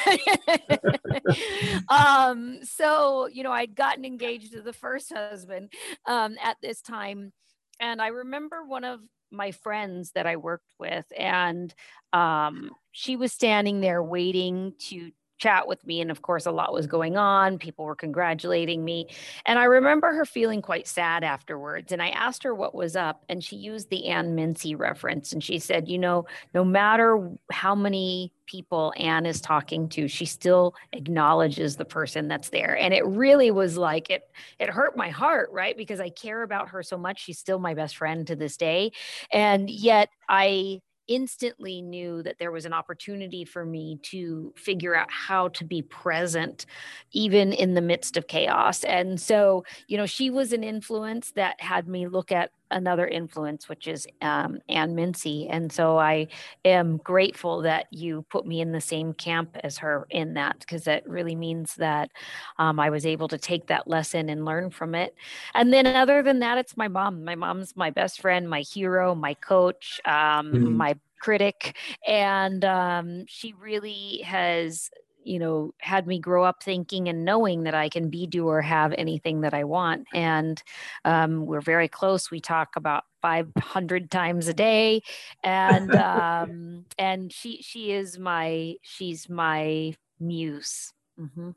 um, 1.89 2.60
so, 2.63 3.27
you 3.27 3.44
know, 3.44 3.51
I'd 3.51 3.75
gotten 3.75 4.06
engaged 4.06 4.53
to 4.53 4.62
the 4.62 4.74
first 4.74 5.12
husband 5.13 5.72
um, 6.06 6.36
at 6.41 6.58
this 6.62 6.82
time. 6.82 7.34
And 7.80 8.01
I 8.01 8.08
remember 8.08 8.63
one 8.65 8.84
of 8.84 9.00
my 9.32 9.51
friends 9.51 10.12
that 10.13 10.27
I 10.27 10.36
worked 10.36 10.74
with, 10.77 11.06
and 11.18 11.74
um, 12.13 12.72
she 12.91 13.15
was 13.15 13.32
standing 13.32 13.80
there 13.80 14.03
waiting 14.03 14.74
to 14.89 15.12
chat 15.41 15.67
with 15.67 15.86
me. 15.86 16.01
And 16.01 16.12
of 16.12 16.21
course, 16.21 16.45
a 16.45 16.51
lot 16.51 16.71
was 16.71 16.86
going 16.86 17.17
on. 17.17 17.57
People 17.57 17.86
were 17.86 17.95
congratulating 17.95 18.86
me. 18.86 19.07
And 19.45 19.57
I 19.57 19.63
remember 19.63 20.13
her 20.13 20.25
feeling 20.25 20.62
quite 20.62 20.88
sad 20.88 21.24
afterwards. 21.24 21.91
And 21.91 22.01
I 22.01 22.10
asked 22.10 22.43
her 22.43 22.53
what 22.53 22.75
was 22.75 22.95
up. 22.95 23.24
And 23.27 23.43
she 23.43 23.55
used 23.55 23.89
the 23.89 24.07
Ann 24.07 24.36
Mincey 24.36 24.75
reference. 24.75 25.33
And 25.33 25.43
she 25.43 25.57
said, 25.57 25.89
you 25.89 25.98
know, 25.98 26.25
no 26.53 26.63
matter 26.63 27.31
how 27.51 27.74
many 27.74 28.31
people 28.45 28.93
Ann 28.98 29.25
is 29.25 29.41
talking 29.41 29.89
to, 29.89 30.07
she 30.07 30.25
still 30.25 30.75
acknowledges 30.93 31.75
the 31.75 31.86
person 31.86 32.27
that's 32.27 32.50
there. 32.50 32.77
And 32.77 32.93
it 32.93 33.05
really 33.05 33.50
was 33.50 33.77
like 33.77 34.12
it 34.12 34.29
it 34.60 34.69
hurt 34.69 34.95
my 34.95 35.10
heart, 35.10 35.50
right? 35.51 35.75
Because 35.75 36.00
I 36.00 36.10
care 36.10 36.43
about 36.43 36.69
her 36.69 36.83
so 36.83 36.98
much. 36.98 37.24
She's 37.24 37.39
still 37.39 37.60
my 37.60 37.74
best 37.74 37.98
friend 37.98 38.27
to 38.27 38.36
this 38.36 38.57
day. 38.57 38.91
And 39.31 39.69
yet 39.69 40.10
I 40.29 40.81
instantly 41.12 41.82
knew 41.82 42.24
that 42.24 42.38
there 42.39 42.51
was 42.51 42.65
an 42.65 42.74
opportunity 42.74 43.44
for 43.44 43.65
me 43.65 44.00
to 44.03 44.53
figure 44.56 44.96
out 44.96 45.12
how 45.12 45.50
to 45.50 45.65
be 45.65 45.82
present 45.82 46.65
even 47.12 47.51
in 47.51 47.74
the 47.74 47.82
midst 47.82 48.15
of 48.15 48.27
chaos. 48.27 48.84
And 48.86 49.20
so, 49.20 49.65
you 49.88 49.98
know, 49.98 50.06
she 50.06 50.30
was 50.30 50.53
an 50.53 50.63
influence 50.63 51.32
that 51.34 51.60
had 51.60 51.88
me 51.88 52.08
look 52.08 52.32
at 52.32 52.51
another 52.72 53.08
influence, 53.08 53.70
which 53.70 53.88
is 53.88 54.08
um, 54.22 54.60
Ann 54.70 54.96
Mincey. 54.96 55.48
And 55.50 55.72
so 55.72 55.98
I 55.98 56.28
am 56.66 56.98
grateful 56.98 57.62
that 57.62 57.88
you 57.92 58.25
put 58.30 58.46
me 58.46 58.62
in 58.62 58.72
the 58.72 58.82
same 58.82 59.13
camp 59.13 59.58
as 59.63 59.78
her 59.80 60.08
in 60.10 60.34
that, 60.34 60.60
because 60.60 60.86
that 60.86 61.08
really 61.08 61.36
means 61.36 61.75
that 61.75 62.10
um, 62.58 62.80
I 62.80 62.90
was 62.90 63.06
able 63.06 63.28
to 63.28 63.38
take 63.38 63.68
that 63.68 63.88
lesson 63.88 64.30
and 64.30 64.46
learn 64.46 64.72
from 64.72 64.96
it. 64.96 65.16
And 65.54 65.72
then, 65.72 65.86
other 65.86 66.24
than 66.24 66.40
that, 66.40 66.58
it's 66.58 66.78
my 66.78 66.88
mom. 66.88 67.24
My 67.24 67.36
mom's 67.36 67.75
my 67.75 67.90
best 67.90 68.22
friend, 68.22 68.50
my 68.50 68.62
hero, 68.62 69.13
my 69.16 69.34
coach, 69.36 70.00
um, 70.06 70.13
mm-hmm. 70.13 70.78
my 70.78 70.96
critic. 71.20 71.75
And 72.08 72.66
um, 72.66 73.25
she 73.28 73.54
really 73.54 74.22
has 74.25 74.90
you 75.24 75.40
know 75.40 75.74
had 75.80 76.08
me 76.08 76.20
grow 76.20 76.44
up 76.44 76.63
thinking 76.63 77.08
and 77.08 77.25
knowing 77.25 77.63
that 77.63 77.74
i 77.74 77.90
can 77.90 78.10
be 78.10 78.25
do 78.28 78.48
or 78.48 78.62
have 78.62 78.94
anything 78.98 79.42
that 79.42 79.54
i 79.54 79.63
want. 79.63 80.08
And 80.13 80.62
um, 81.06 81.46
we're 81.46 81.62
very 81.62 81.88
close. 81.88 82.32
We 82.32 82.40
talk 82.40 82.75
about 82.75 83.04
500 83.22 84.10
times 84.12 84.48
a 84.48 84.54
day. 84.54 85.01
And 85.44 85.96
um, 85.96 86.86
and 86.98 87.32
she 87.32 87.62
she 87.62 87.92
is 87.92 88.18
my 88.18 88.75
she's 88.82 89.30
my 89.30 89.96
muse. 90.20 90.94
Mm-hmm. 91.20 91.51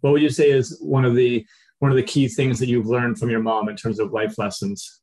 what 0.00 0.12
would 0.12 0.22
you 0.22 0.28
say 0.28 0.50
is 0.50 0.76
one 0.82 1.04
of 1.04 1.14
the 1.14 1.46
one 1.78 1.90
of 1.90 1.96
the 1.96 2.02
key 2.02 2.28
things 2.28 2.58
that 2.58 2.68
you've 2.68 2.86
learned 2.86 3.18
from 3.18 3.30
your 3.30 3.40
mom 3.40 3.68
in 3.68 3.76
terms 3.76 4.00
of 4.00 4.12
life 4.12 4.36
lessons 4.38 5.00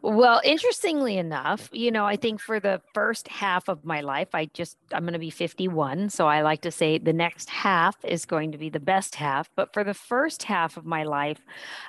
well, 0.00 0.40
interestingly 0.44 1.18
enough, 1.18 1.68
you 1.72 1.90
know, 1.90 2.04
I 2.04 2.14
think 2.14 2.40
for 2.40 2.60
the 2.60 2.80
first 2.94 3.26
half 3.26 3.68
of 3.68 3.84
my 3.84 4.00
life, 4.00 4.28
I 4.32 4.46
just, 4.54 4.76
I'm 4.92 5.02
going 5.02 5.14
to 5.14 5.18
be 5.18 5.30
51. 5.30 6.10
So 6.10 6.28
I 6.28 6.42
like 6.42 6.60
to 6.62 6.70
say 6.70 6.98
the 6.98 7.12
next 7.12 7.50
half 7.50 7.96
is 8.04 8.24
going 8.24 8.52
to 8.52 8.58
be 8.58 8.70
the 8.70 8.78
best 8.78 9.16
half. 9.16 9.50
But 9.56 9.72
for 9.72 9.82
the 9.82 9.94
first 9.94 10.44
half 10.44 10.76
of 10.76 10.84
my 10.84 11.02
life, 11.02 11.40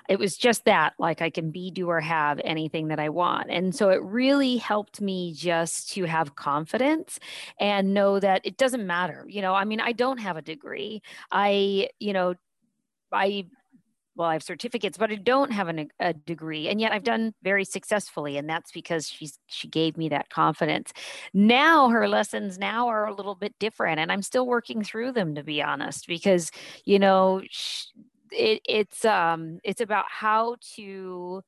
it 0.07 0.17
was 0.17 0.37
just 0.37 0.65
that 0.65 0.93
like 0.97 1.21
I 1.21 1.29
can 1.29 1.51
be, 1.51 1.69
do, 1.69 1.87
or 1.87 1.99
have 2.01 2.41
anything 2.43 2.87
that 2.87 2.99
I 2.99 3.09
want. 3.09 3.51
And 3.51 3.75
so 3.75 3.89
it 3.89 4.01
really 4.01 4.57
helped 4.57 5.01
me 5.01 5.33
just 5.35 5.91
to 5.93 6.05
have 6.05 6.35
confidence 6.35 7.19
and 7.59 7.93
know 7.93 8.19
that 8.19 8.41
it 8.43 8.57
doesn't 8.57 8.87
matter. 8.87 9.25
You 9.29 9.43
know, 9.43 9.53
I 9.53 9.65
mean, 9.65 9.81
I 9.81 9.91
don't 9.91 10.17
have 10.17 10.35
a 10.35 10.41
degree. 10.41 11.03
I, 11.31 11.89
you 11.99 12.13
know, 12.13 12.33
I 13.11 13.45
well, 14.19 14.27
I 14.27 14.33
have 14.33 14.43
certificates, 14.43 14.97
but 14.97 15.11
I 15.11 15.15
don't 15.15 15.53
have 15.53 15.69
an, 15.69 15.87
a 16.01 16.13
degree, 16.13 16.67
and 16.67 16.81
yet 16.81 16.91
I've 16.91 17.05
done 17.05 17.33
very 17.41 17.63
successfully, 17.63 18.35
and 18.37 18.49
that's 18.49 18.69
because 18.69 19.07
she's 19.07 19.39
she 19.47 19.69
gave 19.69 19.95
me 19.95 20.09
that 20.09 20.29
confidence. 20.29 20.91
Now 21.33 21.87
her 21.89 22.05
lessons 22.09 22.59
now 22.59 22.89
are 22.89 23.07
a 23.07 23.13
little 23.15 23.35
bit 23.35 23.55
different, 23.59 23.99
and 24.01 24.11
I'm 24.11 24.21
still 24.21 24.45
working 24.45 24.83
through 24.83 25.13
them 25.13 25.35
to 25.35 25.43
be 25.43 25.63
honest, 25.63 26.05
because 26.05 26.51
you 26.83 26.99
know 26.99 27.41
it, 28.31 28.61
it's 28.67 29.05
um 29.05 29.59
it's 29.63 29.81
about 29.81 30.05
how 30.09 30.57
to 30.75 31.41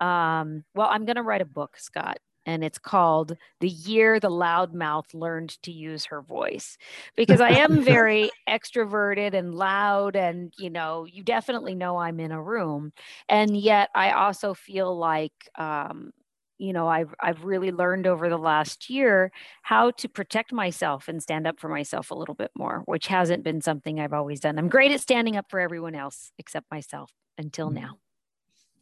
um 0.00 0.64
well 0.74 0.88
I'm 0.90 1.04
going 1.04 1.16
to 1.16 1.22
write 1.22 1.42
a 1.42 1.46
book, 1.46 1.76
Scott, 1.78 2.18
and 2.46 2.64
it's 2.64 2.78
called 2.78 3.36
The 3.60 3.68
Year 3.68 4.20
the 4.20 4.30
Loudmouth 4.30 5.14
Learned 5.14 5.62
to 5.62 5.72
Use 5.72 6.06
Her 6.06 6.20
Voice. 6.20 6.76
Because 7.16 7.40
I 7.40 7.50
am 7.50 7.82
very 7.84 8.30
extroverted 8.48 9.34
and 9.34 9.54
loud, 9.54 10.16
and 10.16 10.52
you 10.58 10.70
know, 10.70 11.04
you 11.04 11.22
definitely 11.22 11.74
know 11.74 11.96
I'm 11.96 12.20
in 12.20 12.32
a 12.32 12.42
room. 12.42 12.92
And 13.28 13.56
yet 13.56 13.90
I 13.94 14.12
also 14.12 14.54
feel 14.54 14.96
like, 14.96 15.32
um, 15.56 16.12
you 16.58 16.72
know, 16.72 16.86
I've, 16.86 17.14
I've 17.20 17.44
really 17.44 17.72
learned 17.72 18.06
over 18.06 18.28
the 18.28 18.38
last 18.38 18.88
year 18.88 19.32
how 19.62 19.90
to 19.92 20.08
protect 20.08 20.52
myself 20.52 21.08
and 21.08 21.22
stand 21.22 21.46
up 21.46 21.58
for 21.58 21.68
myself 21.68 22.10
a 22.10 22.14
little 22.14 22.34
bit 22.34 22.52
more, 22.56 22.82
which 22.86 23.08
hasn't 23.08 23.42
been 23.42 23.60
something 23.60 23.98
I've 23.98 24.12
always 24.12 24.40
done. 24.40 24.58
I'm 24.58 24.68
great 24.68 24.92
at 24.92 25.00
standing 25.00 25.36
up 25.36 25.46
for 25.50 25.58
everyone 25.58 25.94
else 25.94 26.30
except 26.38 26.70
myself 26.70 27.10
until 27.38 27.70
mm. 27.70 27.74
now. 27.74 27.98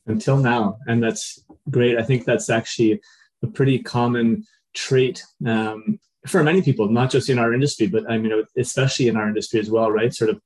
Until 0.06 0.36
now. 0.36 0.78
And 0.86 1.02
that's 1.02 1.42
great. 1.70 1.96
I 1.96 2.02
think 2.02 2.24
that's 2.24 2.50
actually 2.50 3.00
a 3.42 3.46
pretty 3.46 3.78
common 3.78 4.44
trait 4.74 5.22
um, 5.46 5.98
for 6.26 6.42
many 6.42 6.62
people, 6.62 6.88
not 6.88 7.10
just 7.10 7.28
in 7.28 7.38
our 7.38 7.52
industry, 7.52 7.86
but 7.86 8.08
I 8.10 8.18
mean, 8.18 8.44
especially 8.56 9.08
in 9.08 9.16
our 9.16 9.28
industry 9.28 9.60
as 9.60 9.70
well, 9.70 9.90
right? 9.90 10.14
Sort 10.14 10.30
of 10.30 10.40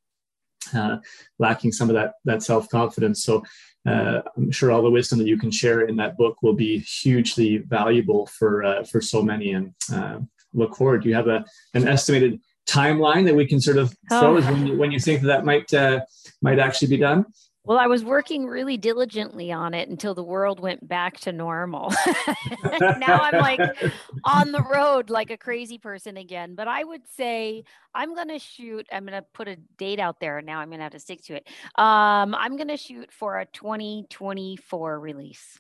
uh, 0.75 0.97
lacking 1.39 1.73
some 1.73 1.89
of 1.89 1.95
that 1.95 2.15
that 2.25 2.43
self 2.43 2.69
confidence. 2.69 3.25
So 3.25 3.45
uh, 3.87 4.23
I'm 4.37 4.51
sure 4.51 4.73
all 4.73 4.83
the 4.83 4.91
wisdom 4.91 5.19
that 5.19 5.29
you 5.29 5.39
can 5.39 5.51
share 5.51 5.83
in 5.83 5.97
that 5.97 6.17
book 6.17 6.43
will 6.43 6.55
be 6.55 6.79
hugely 6.79 7.59
valuable 7.59 8.27
for 8.27 8.65
uh, 8.65 8.85
for 8.85 9.01
so 9.01 9.23
many. 9.23 9.53
And 9.53 9.75
uh, 9.93 10.21
look 10.55 10.77
forward. 10.77 11.03
Do 11.03 11.09
you 11.09 11.15
have 11.15 11.29
a 11.29 11.45
an 11.75 11.87
estimated 11.87 12.41
timeline 12.67 13.25
that 13.27 13.35
we 13.35 13.47
can 13.47 13.61
sort 13.61 13.77
of 13.77 13.95
throw 14.09 14.39
oh. 14.39 14.41
when 14.41 14.67
you 14.67 14.77
when 14.77 14.91
you 14.91 14.99
think 14.99 15.23
that, 15.23 15.29
that 15.29 15.45
might 15.45 15.73
uh, 15.73 16.01
might 16.43 16.59
actually 16.59 16.89
be 16.89 16.97
done? 16.97 17.27
Well, 17.67 17.79
I 17.79 17.89
was 17.89 18.05
working 18.05 18.47
really 18.47 18.77
diligently 18.77 19.51
on 19.51 19.75
it 19.75 19.89
until 19.89 20.15
the 20.15 20.23
world 20.23 20.61
went 20.61 20.87
back 20.87 21.19
to 21.21 21.33
normal. 21.33 21.93
now 22.81 23.19
I'm 23.21 23.41
like 23.41 23.61
on 24.25 24.53
the 24.53 24.63
road 24.63 25.11
like 25.11 25.31
a 25.31 25.37
crazy 25.37 25.77
person 25.77 26.17
again. 26.17 26.55
But 26.55 26.69
I 26.69 26.85
would 26.85 27.03
say 27.17 27.65
I'm 27.93 28.15
going 28.15 28.29
to 28.29 28.39
shoot, 28.39 28.87
I'm 28.93 29.05
going 29.05 29.21
to 29.21 29.27
put 29.35 29.49
a 29.49 29.57
date 29.79 29.99
out 29.99 30.21
there. 30.21 30.41
Now 30.41 30.61
I'm 30.61 30.69
going 30.69 30.79
to 30.79 30.85
have 30.85 30.93
to 30.93 31.01
stick 31.01 31.25
to 31.25 31.35
it. 31.35 31.49
Um, 31.75 32.37
I'm 32.37 32.57
going 32.57 32.69
to 32.69 32.77
shoot 32.77 33.11
for 33.11 33.41
a 33.41 33.47
2024 33.47 35.01
release. 35.01 35.59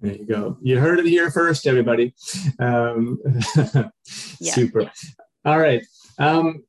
There 0.00 0.14
you 0.14 0.24
go. 0.24 0.56
You 0.62 0.80
heard 0.80 1.00
it 1.00 1.06
here 1.06 1.30
first, 1.30 1.66
everybody. 1.66 2.14
Um, 2.58 3.18
yeah, 4.40 4.54
super. 4.54 4.80
Yeah. 4.80 4.90
All 5.44 5.60
right. 5.60 5.84
Um, 6.18 6.64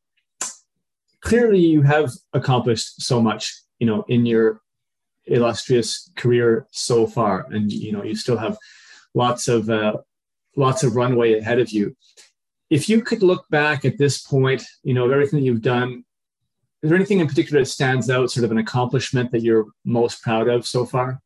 clearly, 1.22 1.60
you 1.60 1.82
have 1.84 2.12
accomplished 2.34 3.02
so 3.02 3.22
much, 3.22 3.52
you 3.80 3.88
know, 3.88 4.04
in 4.10 4.26
your 4.26 4.62
illustrious 5.26 6.12
career 6.16 6.68
so 6.72 7.08
far, 7.08 7.48
and 7.52 7.72
you 7.72 7.92
know 7.92 8.04
you 8.04 8.16
still 8.16 8.38
have 8.38 8.58
lots 9.14 9.48
of 9.48 9.70
uh, 9.70 9.98
lots 10.56 10.84
of 10.84 10.96
runway 10.96 11.40
ahead 11.40 11.60
of 11.60 11.70
you. 11.70 11.96
If 12.70 12.90
you 12.90 13.02
could 13.02 13.24
look 13.24 13.48
back 13.50 13.86
at 13.86 13.98
this 13.98 14.22
point, 14.22 14.64
you 14.84 14.94
know, 14.94 15.06
of 15.06 15.12
everything 15.12 15.44
you've 15.44 15.62
done, 15.62 16.04
is 16.82 16.90
there 16.90 16.98
anything 16.98 17.20
in 17.20 17.28
particular 17.28 17.62
that 17.62 17.68
stands 17.68 18.10
out, 18.10 18.32
sort 18.32 18.44
of 18.46 18.52
an 18.52 18.58
accomplishment 18.58 19.32
that 19.32 19.42
you're 19.42 19.68
most 19.86 20.22
proud 20.22 20.48
of 20.48 20.66
so 20.66 20.86
far? 20.86 21.22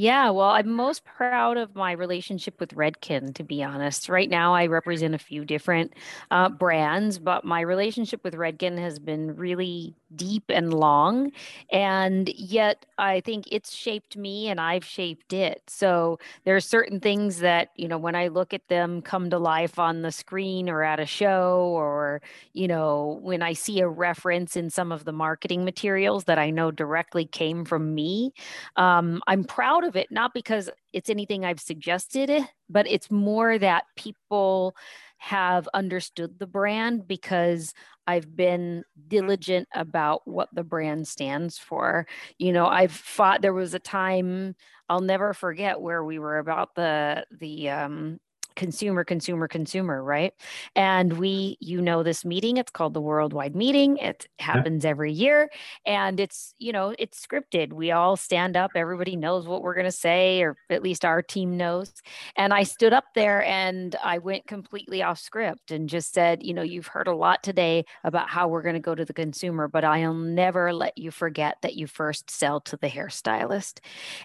Yeah, 0.00 0.30
well, 0.30 0.50
I'm 0.50 0.70
most 0.70 1.04
proud 1.04 1.56
of 1.56 1.74
my 1.74 1.90
relationship 1.90 2.60
with 2.60 2.76
Redken, 2.76 3.34
to 3.34 3.42
be 3.42 3.64
honest. 3.64 4.08
Right 4.08 4.30
now, 4.30 4.54
I 4.54 4.66
represent 4.66 5.12
a 5.12 5.18
few 5.18 5.44
different 5.44 5.92
uh, 6.30 6.50
brands, 6.50 7.18
but 7.18 7.44
my 7.44 7.62
relationship 7.62 8.22
with 8.22 8.34
Redken 8.34 8.78
has 8.78 9.00
been 9.00 9.34
really 9.34 9.96
deep 10.14 10.44
and 10.48 10.72
long. 10.72 11.32
And 11.70 12.28
yet, 12.30 12.86
I 12.98 13.20
think 13.20 13.46
it's 13.50 13.74
shaped 13.74 14.16
me 14.16 14.48
and 14.48 14.60
I've 14.60 14.84
shaped 14.84 15.32
it. 15.32 15.62
So 15.66 16.18
there 16.44 16.56
are 16.56 16.60
certain 16.60 17.00
things 17.00 17.38
that, 17.38 17.70
you 17.76 17.88
know, 17.88 17.98
when 17.98 18.14
I 18.14 18.28
look 18.28 18.54
at 18.54 18.68
them 18.68 19.02
come 19.02 19.30
to 19.30 19.38
life 19.38 19.78
on 19.78 20.02
the 20.02 20.12
screen 20.12 20.68
or 20.68 20.82
at 20.82 21.00
a 21.00 21.06
show, 21.06 21.70
or, 21.74 22.20
you 22.52 22.68
know, 22.68 23.18
when 23.22 23.42
I 23.42 23.52
see 23.52 23.80
a 23.80 23.88
reference 23.88 24.56
in 24.56 24.70
some 24.70 24.92
of 24.92 25.04
the 25.04 25.12
marketing 25.12 25.64
materials 25.64 26.24
that 26.24 26.38
I 26.38 26.50
know 26.50 26.70
directly 26.70 27.24
came 27.24 27.64
from 27.64 27.94
me, 27.94 28.32
um, 28.76 29.22
I'm 29.26 29.44
proud 29.44 29.84
of 29.84 29.96
it, 29.96 30.10
not 30.10 30.34
because 30.34 30.70
it's 30.92 31.10
anything 31.10 31.44
I've 31.44 31.60
suggested, 31.60 32.30
but 32.70 32.86
it's 32.88 33.10
more 33.10 33.58
that 33.58 33.84
people 33.96 34.74
have 35.18 35.68
understood 35.74 36.38
the 36.38 36.46
brand 36.46 37.06
because 37.06 37.74
I've 38.06 38.34
been 38.36 38.84
diligent 39.08 39.68
about 39.74 40.22
what 40.26 40.48
the 40.52 40.64
brand 40.64 41.06
stands 41.08 41.58
for. 41.58 42.06
You 42.38 42.52
know, 42.52 42.66
I've 42.66 42.92
fought 42.92 43.42
there 43.42 43.52
was 43.52 43.74
a 43.74 43.78
time 43.78 44.54
I'll 44.88 45.00
never 45.00 45.34
forget 45.34 45.80
where 45.80 46.02
we 46.04 46.18
were 46.18 46.38
about 46.38 46.74
the 46.74 47.26
the 47.38 47.68
um 47.70 48.18
consumer, 48.58 49.04
consumer, 49.04 49.48
consumer, 49.48 50.02
right? 50.02 50.34
And 50.74 51.14
we, 51.14 51.56
you 51.60 51.80
know, 51.80 52.02
this 52.02 52.24
meeting, 52.24 52.56
it's 52.56 52.72
called 52.72 52.92
the 52.92 53.00
Worldwide 53.00 53.54
Meeting. 53.54 53.96
It 53.98 54.26
happens 54.40 54.84
yeah. 54.84 54.90
every 54.90 55.12
year 55.12 55.48
and 55.86 56.18
it's, 56.18 56.54
you 56.58 56.72
know, 56.72 56.94
it's 56.98 57.24
scripted. 57.24 57.72
We 57.72 57.92
all 57.92 58.16
stand 58.16 58.56
up, 58.56 58.72
everybody 58.74 59.14
knows 59.14 59.46
what 59.46 59.62
we're 59.62 59.74
going 59.74 59.86
to 59.86 59.92
say, 59.92 60.42
or 60.42 60.56
at 60.68 60.82
least 60.82 61.04
our 61.04 61.22
team 61.22 61.56
knows. 61.56 61.92
And 62.36 62.52
I 62.52 62.64
stood 62.64 62.92
up 62.92 63.04
there 63.14 63.44
and 63.44 63.94
I 64.02 64.18
went 64.18 64.46
completely 64.48 65.02
off 65.04 65.20
script 65.20 65.70
and 65.70 65.88
just 65.88 66.12
said, 66.12 66.42
you 66.42 66.52
know, 66.52 66.62
you've 66.62 66.88
heard 66.88 67.06
a 67.06 67.14
lot 67.14 67.44
today 67.44 67.84
about 68.02 68.28
how 68.28 68.48
we're 68.48 68.62
going 68.62 68.74
to 68.74 68.80
go 68.80 68.96
to 68.96 69.04
the 69.04 69.14
consumer, 69.14 69.68
but 69.68 69.84
I'll 69.84 70.14
never 70.14 70.72
let 70.72 70.98
you 70.98 71.12
forget 71.12 71.58
that 71.62 71.76
you 71.76 71.86
first 71.86 72.28
sell 72.28 72.60
to 72.62 72.76
the 72.76 72.88
hairstylist. 72.88 73.78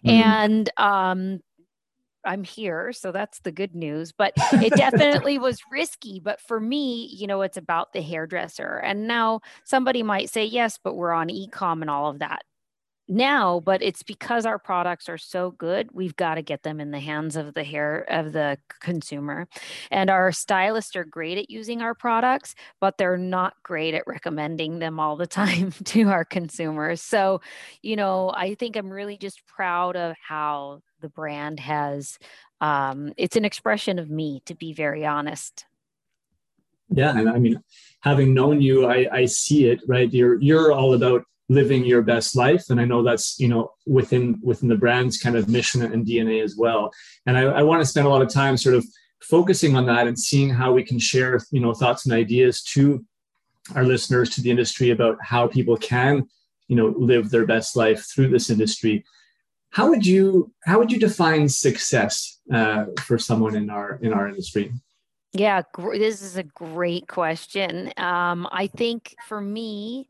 Mm-hmm. 0.03 0.09
And, 0.09 0.69
um, 0.77 1.39
I'm 2.25 2.43
here, 2.43 2.93
so 2.93 3.11
that's 3.11 3.39
the 3.39 3.51
good 3.51 3.75
news. 3.75 4.11
But 4.11 4.33
it 4.53 4.73
definitely 4.77 5.37
was 5.37 5.61
risky. 5.71 6.19
But 6.19 6.39
for 6.41 6.59
me, 6.59 7.09
you 7.13 7.27
know, 7.27 7.41
it's 7.41 7.57
about 7.57 7.93
the 7.93 8.01
hairdresser. 8.01 8.77
And 8.77 9.07
now 9.07 9.41
somebody 9.63 10.03
might 10.03 10.29
say, 10.29 10.45
yes, 10.45 10.79
but 10.81 10.95
we're 10.95 11.11
on 11.11 11.29
ecom 11.29 11.81
and 11.81 11.89
all 11.89 12.09
of 12.09 12.19
that 12.19 12.43
now, 13.07 13.59
but 13.59 13.81
it's 13.81 14.03
because 14.03 14.45
our 14.45 14.59
products 14.59 15.09
are 15.09 15.17
so 15.17 15.51
good, 15.51 15.89
we've 15.93 16.15
got 16.15 16.35
to 16.35 16.41
get 16.41 16.63
them 16.63 16.79
in 16.79 16.91
the 16.91 16.99
hands 16.99 17.35
of 17.35 17.53
the 17.53 17.63
hair 17.63 18.05
of 18.09 18.33
the 18.33 18.57
consumer. 18.79 19.47
And 19.91 20.09
our 20.09 20.31
stylists 20.31 20.95
are 20.95 21.03
great 21.03 21.37
at 21.37 21.49
using 21.49 21.81
our 21.81 21.93
products, 21.93 22.55
but 22.79 22.97
they're 22.97 23.17
not 23.17 23.53
great 23.63 23.93
at 23.93 24.07
recommending 24.07 24.79
them 24.79 24.99
all 24.99 25.15
the 25.15 25.27
time 25.43 25.71
to 25.71 26.09
our 26.09 26.25
consumers. 26.25 27.01
So, 27.01 27.41
you 27.81 27.95
know, 27.95 28.31
I 28.35 28.55
think 28.55 28.75
I'm 28.75 28.89
really 28.89 29.17
just 29.17 29.45
proud 29.47 29.95
of 29.95 30.15
how 30.25 30.81
the 31.01 31.09
brand 31.09 31.59
has 31.59 32.17
um, 32.61 33.11
it's 33.17 33.35
an 33.35 33.43
expression 33.43 33.99
of 33.99 34.09
me 34.09 34.41
to 34.45 34.55
be 34.55 34.73
very 34.73 35.05
honest 35.05 35.65
yeah 36.89 37.17
and 37.17 37.29
i 37.29 37.37
mean 37.37 37.61
having 38.01 38.33
known 38.33 38.61
you 38.61 38.85
i 38.87 39.07
i 39.11 39.25
see 39.25 39.67
it 39.67 39.81
right 39.87 40.13
you're 40.13 40.41
you're 40.41 40.71
all 40.71 40.93
about 40.93 41.23
living 41.53 41.83
your 41.85 42.01
best 42.01 42.35
life 42.35 42.69
and 42.69 42.79
i 42.79 42.85
know 42.85 43.03
that's 43.03 43.39
you 43.39 43.47
know 43.47 43.71
within 43.85 44.39
within 44.43 44.69
the 44.69 44.75
brand's 44.75 45.17
kind 45.17 45.35
of 45.35 45.49
mission 45.49 45.81
and 45.81 46.05
dna 46.05 46.43
as 46.43 46.55
well 46.57 46.91
and 47.25 47.37
i, 47.37 47.41
I 47.41 47.63
want 47.63 47.81
to 47.81 47.85
spend 47.85 48.07
a 48.07 48.09
lot 48.09 48.21
of 48.21 48.29
time 48.29 48.57
sort 48.57 48.75
of 48.75 48.85
focusing 49.21 49.75
on 49.75 49.85
that 49.85 50.07
and 50.07 50.17
seeing 50.19 50.49
how 50.49 50.73
we 50.73 50.83
can 50.83 50.99
share 50.99 51.39
you 51.51 51.59
know 51.59 51.73
thoughts 51.73 52.05
and 52.05 52.13
ideas 52.13 52.61
to 52.73 53.05
our 53.75 53.83
listeners 53.83 54.29
to 54.31 54.41
the 54.41 54.51
industry 54.51 54.89
about 54.89 55.17
how 55.21 55.47
people 55.47 55.77
can 55.77 56.27
you 56.67 56.75
know 56.75 56.93
live 56.97 57.29
their 57.29 57.45
best 57.45 57.75
life 57.75 58.05
through 58.13 58.29
this 58.29 58.49
industry 58.49 59.03
how 59.73 59.89
would 59.89 60.05
you 60.05 60.53
how 60.65 60.77
would 60.77 60.91
you 60.91 60.99
define 60.99 61.49
success 61.49 62.39
uh, 62.53 62.85
for 63.01 63.17
someone 63.17 63.55
in 63.55 63.71
our 63.71 63.99
in 64.03 64.13
our 64.13 64.27
industry? 64.27 64.71
Yeah, 65.33 65.63
gr- 65.73 65.97
this 65.97 66.21
is 66.21 66.37
a 66.37 66.43
great 66.43 67.07
question. 67.07 67.91
Um, 67.97 68.47
I 68.51 68.67
think 68.67 69.15
for 69.27 69.41
me, 69.41 70.07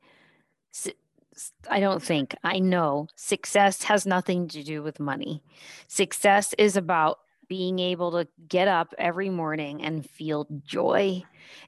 I 1.70 1.80
don't 1.80 2.02
think 2.02 2.36
I 2.44 2.60
know 2.60 3.08
success 3.16 3.84
has 3.84 4.06
nothing 4.06 4.48
to 4.50 4.63
do 4.63 4.84
with 4.84 5.00
money. 5.00 5.44
Success 5.88 6.54
is 6.58 6.78
about 6.78 7.20
being 7.48 7.80
able 7.80 8.12
to 8.12 8.28
get 8.48 8.68
up 8.68 8.94
every 8.98 9.30
morning 9.30 9.84
and 9.84 10.10
feel 10.10 10.48
joy 10.66 11.24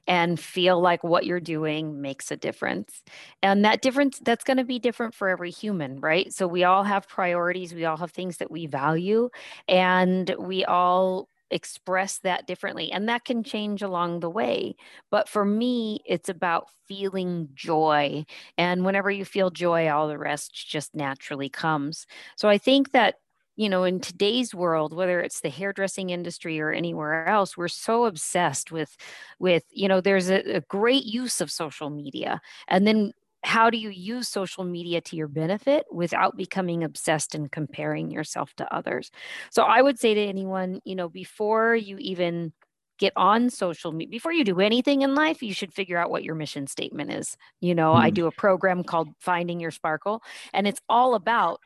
and 0.06 0.40
feel 0.40 0.80
like 0.80 1.04
what 1.04 1.26
you're 1.26 1.38
doing 1.38 2.00
makes 2.00 2.30
a 2.30 2.36
difference. 2.36 3.02
And 3.42 3.64
that 3.64 3.82
difference, 3.82 4.18
that's 4.18 4.44
going 4.44 4.56
to 4.56 4.64
be 4.64 4.78
different 4.78 5.14
for 5.14 5.28
every 5.28 5.50
human, 5.50 6.00
right? 6.00 6.32
So 6.32 6.46
we 6.46 6.64
all 6.64 6.82
have 6.82 7.08
priorities, 7.08 7.74
we 7.74 7.84
all 7.84 7.98
have 7.98 8.10
things 8.10 8.38
that 8.38 8.50
we 8.50 8.66
value, 8.66 9.30
and 9.68 10.34
we 10.38 10.64
all 10.64 11.28
express 11.50 12.18
that 12.18 12.46
differently 12.46 12.90
and 12.90 13.08
that 13.08 13.24
can 13.24 13.42
change 13.42 13.82
along 13.82 14.20
the 14.20 14.30
way 14.30 14.74
but 15.10 15.28
for 15.28 15.44
me 15.44 16.00
it's 16.04 16.28
about 16.28 16.66
feeling 16.88 17.48
joy 17.54 18.24
and 18.58 18.84
whenever 18.84 19.10
you 19.10 19.24
feel 19.24 19.50
joy 19.50 19.88
all 19.88 20.08
the 20.08 20.18
rest 20.18 20.54
just 20.54 20.94
naturally 20.94 21.48
comes. 21.48 22.06
So 22.36 22.48
i 22.48 22.58
think 22.58 22.92
that 22.92 23.16
you 23.56 23.68
know 23.68 23.84
in 23.84 24.00
today's 24.00 24.54
world 24.54 24.94
whether 24.94 25.20
it's 25.20 25.40
the 25.40 25.48
hairdressing 25.48 26.10
industry 26.10 26.60
or 26.60 26.72
anywhere 26.72 27.26
else 27.26 27.56
we're 27.56 27.68
so 27.68 28.04
obsessed 28.04 28.70
with 28.70 28.96
with 29.38 29.64
you 29.70 29.88
know 29.88 30.00
there's 30.00 30.30
a, 30.30 30.56
a 30.56 30.60
great 30.62 31.04
use 31.04 31.40
of 31.40 31.50
social 31.50 31.90
media 31.90 32.40
and 32.68 32.86
then 32.86 33.12
how 33.46 33.70
do 33.70 33.78
you 33.78 33.90
use 33.90 34.28
social 34.28 34.64
media 34.64 35.00
to 35.00 35.14
your 35.14 35.28
benefit 35.28 35.86
without 35.92 36.36
becoming 36.36 36.82
obsessed 36.82 37.34
and 37.34 37.52
comparing 37.52 38.10
yourself 38.10 38.52
to 38.56 38.74
others? 38.74 39.10
So 39.50 39.62
i 39.62 39.80
would 39.80 39.98
say 39.98 40.14
to 40.14 40.20
anyone 40.20 40.80
you 40.84 40.96
know 40.96 41.08
before 41.08 41.74
you 41.76 41.96
even 41.98 42.52
get 42.98 43.12
on 43.14 43.50
social 43.50 43.92
media 43.92 44.10
before 44.10 44.32
you 44.32 44.42
do 44.42 44.60
anything 44.60 45.02
in 45.02 45.14
life 45.14 45.42
you 45.42 45.52
should 45.52 45.72
figure 45.72 45.98
out 45.98 46.10
what 46.10 46.24
your 46.24 46.34
mission 46.34 46.66
statement 46.66 47.12
is. 47.12 47.36
You 47.60 47.74
know 47.74 47.92
mm. 47.92 48.00
i 48.00 48.10
do 48.10 48.26
a 48.26 48.32
program 48.32 48.82
called 48.82 49.08
finding 49.20 49.60
your 49.60 49.70
sparkle 49.70 50.22
and 50.52 50.66
it's 50.66 50.80
all 50.88 51.14
about 51.14 51.60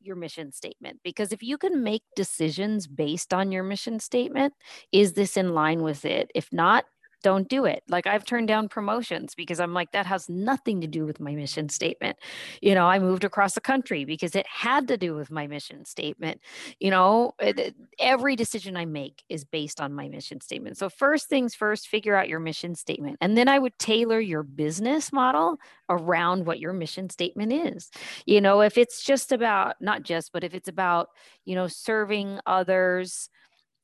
your 0.00 0.16
mission 0.16 0.52
statement 0.52 1.00
because 1.02 1.32
if 1.32 1.42
you 1.42 1.58
can 1.58 1.82
make 1.82 2.02
decisions 2.14 2.86
based 2.86 3.32
on 3.32 3.50
your 3.50 3.64
mission 3.64 3.98
statement 3.98 4.52
is 4.92 5.14
this 5.14 5.36
in 5.36 5.54
line 5.54 5.82
with 5.82 6.04
it? 6.04 6.30
If 6.34 6.52
not 6.52 6.84
don't 7.24 7.48
do 7.48 7.64
it. 7.64 7.82
Like 7.88 8.06
I've 8.06 8.26
turned 8.26 8.48
down 8.48 8.68
promotions 8.68 9.34
because 9.34 9.58
I'm 9.58 9.72
like, 9.72 9.92
that 9.92 10.04
has 10.04 10.28
nothing 10.28 10.82
to 10.82 10.86
do 10.86 11.06
with 11.06 11.20
my 11.20 11.34
mission 11.34 11.70
statement. 11.70 12.18
You 12.60 12.74
know, 12.74 12.86
I 12.86 12.98
moved 12.98 13.24
across 13.24 13.54
the 13.54 13.62
country 13.62 14.04
because 14.04 14.36
it 14.36 14.46
had 14.46 14.86
to 14.88 14.98
do 14.98 15.14
with 15.14 15.30
my 15.30 15.46
mission 15.46 15.86
statement. 15.86 16.42
You 16.78 16.90
know, 16.90 17.34
it, 17.40 17.74
every 17.98 18.36
decision 18.36 18.76
I 18.76 18.84
make 18.84 19.24
is 19.30 19.42
based 19.46 19.80
on 19.80 19.94
my 19.94 20.06
mission 20.06 20.42
statement. 20.42 20.76
So, 20.76 20.90
first 20.90 21.30
things 21.30 21.54
first, 21.54 21.88
figure 21.88 22.14
out 22.14 22.28
your 22.28 22.40
mission 22.40 22.74
statement. 22.74 23.16
And 23.22 23.38
then 23.38 23.48
I 23.48 23.58
would 23.58 23.78
tailor 23.78 24.20
your 24.20 24.42
business 24.42 25.10
model 25.10 25.56
around 25.88 26.44
what 26.44 26.60
your 26.60 26.74
mission 26.74 27.08
statement 27.08 27.54
is. 27.54 27.90
You 28.26 28.42
know, 28.42 28.60
if 28.60 28.76
it's 28.76 29.02
just 29.02 29.32
about, 29.32 29.76
not 29.80 30.02
just, 30.02 30.30
but 30.30 30.44
if 30.44 30.52
it's 30.54 30.68
about, 30.68 31.08
you 31.46 31.54
know, 31.54 31.68
serving 31.68 32.38
others 32.44 33.30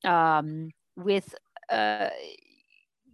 um, 0.05 0.73
with, 0.95 1.35
uh, 1.71 2.11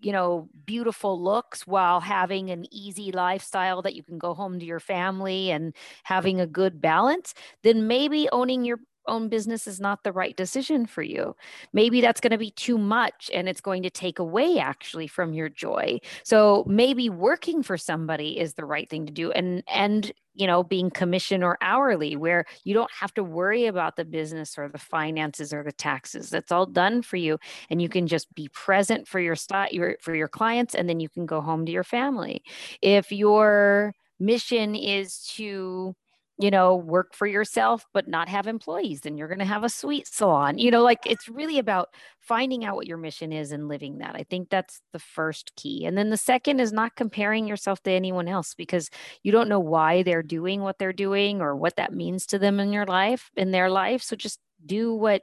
you 0.06 0.12
know, 0.12 0.48
beautiful 0.66 1.20
looks 1.20 1.66
while 1.66 1.98
having 2.00 2.50
an 2.50 2.64
easy 2.72 3.10
lifestyle 3.10 3.82
that 3.82 3.96
you 3.96 4.04
can 4.04 4.18
go 4.18 4.34
home 4.34 4.60
to 4.60 4.64
your 4.64 4.78
family 4.78 5.50
and 5.50 5.74
having 6.04 6.40
a 6.40 6.46
good 6.46 6.80
balance, 6.80 7.34
then 7.64 7.88
maybe 7.88 8.28
owning 8.30 8.64
your 8.64 8.78
own 9.08 9.28
business 9.28 9.66
is 9.66 9.80
not 9.80 10.02
the 10.04 10.12
right 10.12 10.36
decision 10.36 10.86
for 10.86 11.02
you. 11.02 11.36
Maybe 11.72 12.00
that's 12.00 12.20
going 12.20 12.32
to 12.32 12.38
be 12.38 12.50
too 12.50 12.78
much 12.78 13.30
and 13.32 13.48
it's 13.48 13.60
going 13.60 13.82
to 13.82 13.90
take 13.90 14.18
away 14.18 14.58
actually 14.58 15.06
from 15.06 15.32
your 15.32 15.48
joy. 15.48 15.98
So 16.24 16.64
maybe 16.66 17.08
working 17.08 17.62
for 17.62 17.76
somebody 17.76 18.38
is 18.38 18.54
the 18.54 18.64
right 18.64 18.88
thing 18.88 19.06
to 19.06 19.12
do 19.12 19.30
and 19.32 19.62
and 19.68 20.12
you 20.34 20.46
know 20.46 20.62
being 20.62 20.90
commission 20.90 21.42
or 21.42 21.56
hourly 21.62 22.14
where 22.16 22.44
you 22.64 22.74
don't 22.74 22.90
have 22.92 23.14
to 23.14 23.24
worry 23.24 23.66
about 23.66 23.96
the 23.96 24.04
business 24.04 24.58
or 24.58 24.68
the 24.68 24.78
finances 24.78 25.52
or 25.52 25.62
the 25.62 25.72
taxes. 25.72 26.30
That's 26.30 26.52
all 26.52 26.66
done 26.66 27.02
for 27.02 27.16
you 27.16 27.38
and 27.70 27.80
you 27.80 27.88
can 27.88 28.06
just 28.06 28.32
be 28.34 28.48
present 28.48 29.08
for 29.08 29.20
your 29.20 29.36
st- 29.36 29.72
your 29.72 29.96
for 30.00 30.14
your 30.14 30.28
clients 30.28 30.74
and 30.74 30.88
then 30.88 31.00
you 31.00 31.08
can 31.08 31.26
go 31.26 31.40
home 31.40 31.66
to 31.66 31.72
your 31.72 31.84
family. 31.84 32.42
If 32.82 33.12
your 33.12 33.94
mission 34.18 34.74
is 34.74 35.30
to 35.36 35.94
you 36.38 36.50
know, 36.50 36.76
work 36.76 37.14
for 37.14 37.26
yourself, 37.26 37.86
but 37.94 38.08
not 38.08 38.28
have 38.28 38.46
employees. 38.46 39.00
Then 39.00 39.16
you're 39.16 39.28
going 39.28 39.38
to 39.38 39.44
have 39.44 39.64
a 39.64 39.70
sweet 39.70 40.06
salon. 40.06 40.58
You 40.58 40.70
know, 40.70 40.82
like 40.82 41.00
it's 41.06 41.28
really 41.28 41.58
about 41.58 41.88
finding 42.20 42.64
out 42.64 42.76
what 42.76 42.86
your 42.86 42.98
mission 42.98 43.32
is 43.32 43.52
and 43.52 43.68
living 43.68 43.98
that. 43.98 44.14
I 44.14 44.24
think 44.28 44.50
that's 44.50 44.80
the 44.92 44.98
first 44.98 45.52
key. 45.56 45.86
And 45.86 45.96
then 45.96 46.10
the 46.10 46.16
second 46.16 46.60
is 46.60 46.72
not 46.72 46.96
comparing 46.96 47.46
yourself 47.46 47.82
to 47.84 47.90
anyone 47.90 48.28
else 48.28 48.54
because 48.54 48.90
you 49.22 49.32
don't 49.32 49.48
know 49.48 49.60
why 49.60 50.02
they're 50.02 50.22
doing 50.22 50.60
what 50.60 50.78
they're 50.78 50.92
doing 50.92 51.40
or 51.40 51.56
what 51.56 51.76
that 51.76 51.94
means 51.94 52.26
to 52.26 52.38
them 52.38 52.60
in 52.60 52.72
your 52.72 52.86
life, 52.86 53.30
in 53.36 53.50
their 53.50 53.70
life. 53.70 54.02
So 54.02 54.14
just 54.14 54.38
do 54.64 54.94
what 54.94 55.22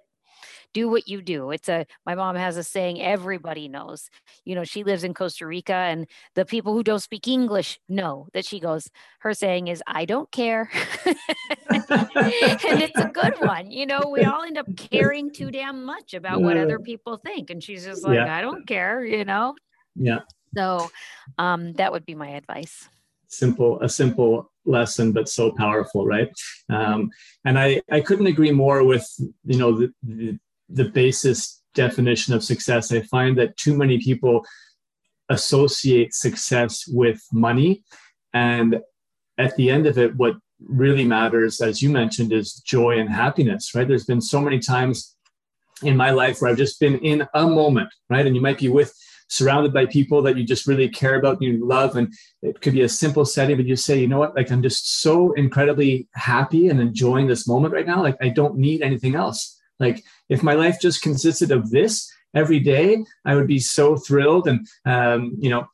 do 0.74 0.90
what 0.90 1.08
you 1.08 1.22
do. 1.22 1.52
It's 1.52 1.70
a, 1.70 1.86
my 2.06 2.16
mom 2.16 2.36
has 2.36 2.58
a 2.58 2.64
saying 2.64 3.02
everybody 3.02 3.68
knows. 3.68 4.10
You 4.44 4.56
know, 4.56 4.64
she 4.64 4.84
lives 4.84 5.04
in 5.04 5.14
Costa 5.14 5.46
Rica 5.46 5.74
and 5.74 6.08
the 6.36 6.46
people 6.46 6.74
who 6.74 6.84
don't 6.84 7.00
speak 7.00 7.28
English 7.28 7.80
know 7.88 8.28
that 8.34 8.46
she 8.46 8.60
goes, 8.60 8.90
her 9.20 9.34
saying 9.34 9.68
is, 9.68 9.82
I 9.88 10.06
don't 10.06 10.32
care. 10.32 10.70
and 11.06 11.16
it's 11.70 13.00
a 13.00 13.10
good 13.14 13.36
one. 13.40 13.72
You 13.72 13.86
know, 13.86 14.10
we 14.12 14.24
all 14.24 14.44
end 14.44 14.58
up 14.58 14.68
caring 14.76 15.32
too 15.32 15.52
damn 15.52 15.86
much 15.86 16.14
about 16.14 16.42
what 16.42 16.58
other 16.58 16.80
people 16.80 17.18
think. 17.18 17.50
And 17.50 17.64
she's 17.64 17.86
just 17.86 18.04
like, 18.04 18.16
yeah. 18.16 18.36
I 18.36 18.42
don't 18.42 18.68
care, 18.68 19.06
you 19.06 19.26
know? 19.26 19.56
Yeah. 19.96 20.20
So 20.56 20.90
um, 21.38 21.74
that 21.74 21.92
would 21.92 22.06
be 22.06 22.16
my 22.16 22.30
advice. 22.30 22.90
Simple, 23.28 23.82
a 23.82 23.90
simple 23.90 24.52
lesson, 24.66 25.12
but 25.12 25.28
so 25.28 25.52
powerful, 25.52 26.06
right? 26.06 26.30
Um, 26.70 27.10
and 27.46 27.58
I, 27.58 27.82
I 27.92 28.02
couldn't 28.02 28.28
agree 28.28 28.52
more 28.52 28.84
with, 28.84 29.08
you 29.46 29.58
know, 29.58 29.78
the, 29.78 29.94
the, 30.04 30.40
the 30.74 30.90
basis 30.90 31.62
definition 31.74 32.34
of 32.34 32.44
success. 32.44 32.92
I 32.92 33.02
find 33.02 33.38
that 33.38 33.58
too 33.58 33.76
many 33.78 34.00
people 34.00 34.46
associate 35.30 36.14
success 36.14 36.86
with 36.88 37.22
money. 37.32 37.84
And 38.34 38.82
at 39.38 39.56
the 39.56 39.70
end 39.70 39.88
of 39.88 39.98
it, 39.98 40.16
what 40.16 40.36
really 40.60 41.06
matters, 41.06 41.62
as 41.62 41.82
you 41.82 41.90
mentioned, 41.90 42.32
is 42.32 42.56
joy 42.56 43.00
and 43.00 43.10
happiness, 43.10 43.74
right? 43.74 43.88
There's 43.88 44.06
been 44.06 44.22
so 44.22 44.40
many 44.42 44.60
times 44.60 45.16
in 45.82 45.98
my 45.98 46.12
life 46.12 46.42
where 46.42 46.52
I've 46.52 46.58
just 46.58 46.80
been 46.80 47.00
in 47.00 47.28
a 47.34 47.48
moment, 47.48 47.90
right? 48.10 48.26
And 48.26 48.36
you 48.36 48.42
might 48.42 48.60
be 48.60 48.70
with 48.70 48.94
surrounded 49.30 49.74
by 49.74 49.86
people 49.86 50.22
that 50.22 50.38
you 50.38 50.44
just 50.44 50.68
really 50.68 50.88
care 50.88 51.16
about 51.16 51.42
and 51.42 51.44
you 51.44 51.68
love. 51.68 51.96
And 51.96 52.14
it 52.42 52.62
could 52.62 52.74
be 52.74 52.82
a 52.82 52.90
simple 52.90 53.26
setting, 53.26 53.58
but 53.58 53.66
you 53.66 53.76
say, 53.76 54.00
you 54.00 54.08
know 54.08 54.20
what, 54.20 54.36
like 54.36 54.52
I'm 54.52 54.62
just 54.62 55.02
so 55.02 55.34
incredibly 55.34 56.08
happy 56.14 56.70
and 56.70 56.80
enjoying 56.80 57.28
this 57.28 57.48
moment 57.48 57.74
right 57.74 57.88
now. 57.88 58.02
Like 58.02 58.18
I 58.22 58.30
don't 58.30 58.58
need 58.58 58.82
anything 58.82 59.16
else. 59.16 59.60
Like 59.80 60.04
if 60.30 60.44
my 60.44 60.54
life 60.54 60.80
just 60.82 61.02
consisted 61.02 61.52
of 61.52 61.72
this 61.72 62.12
every 62.34 62.60
day, 62.60 63.04
I 63.26 63.36
would 63.36 63.48
be 63.48 63.60
so 63.60 63.96
thrilled 63.96 64.48
and 64.48 64.68
um, 64.86 65.36
you 65.40 65.50
know, 65.50 65.68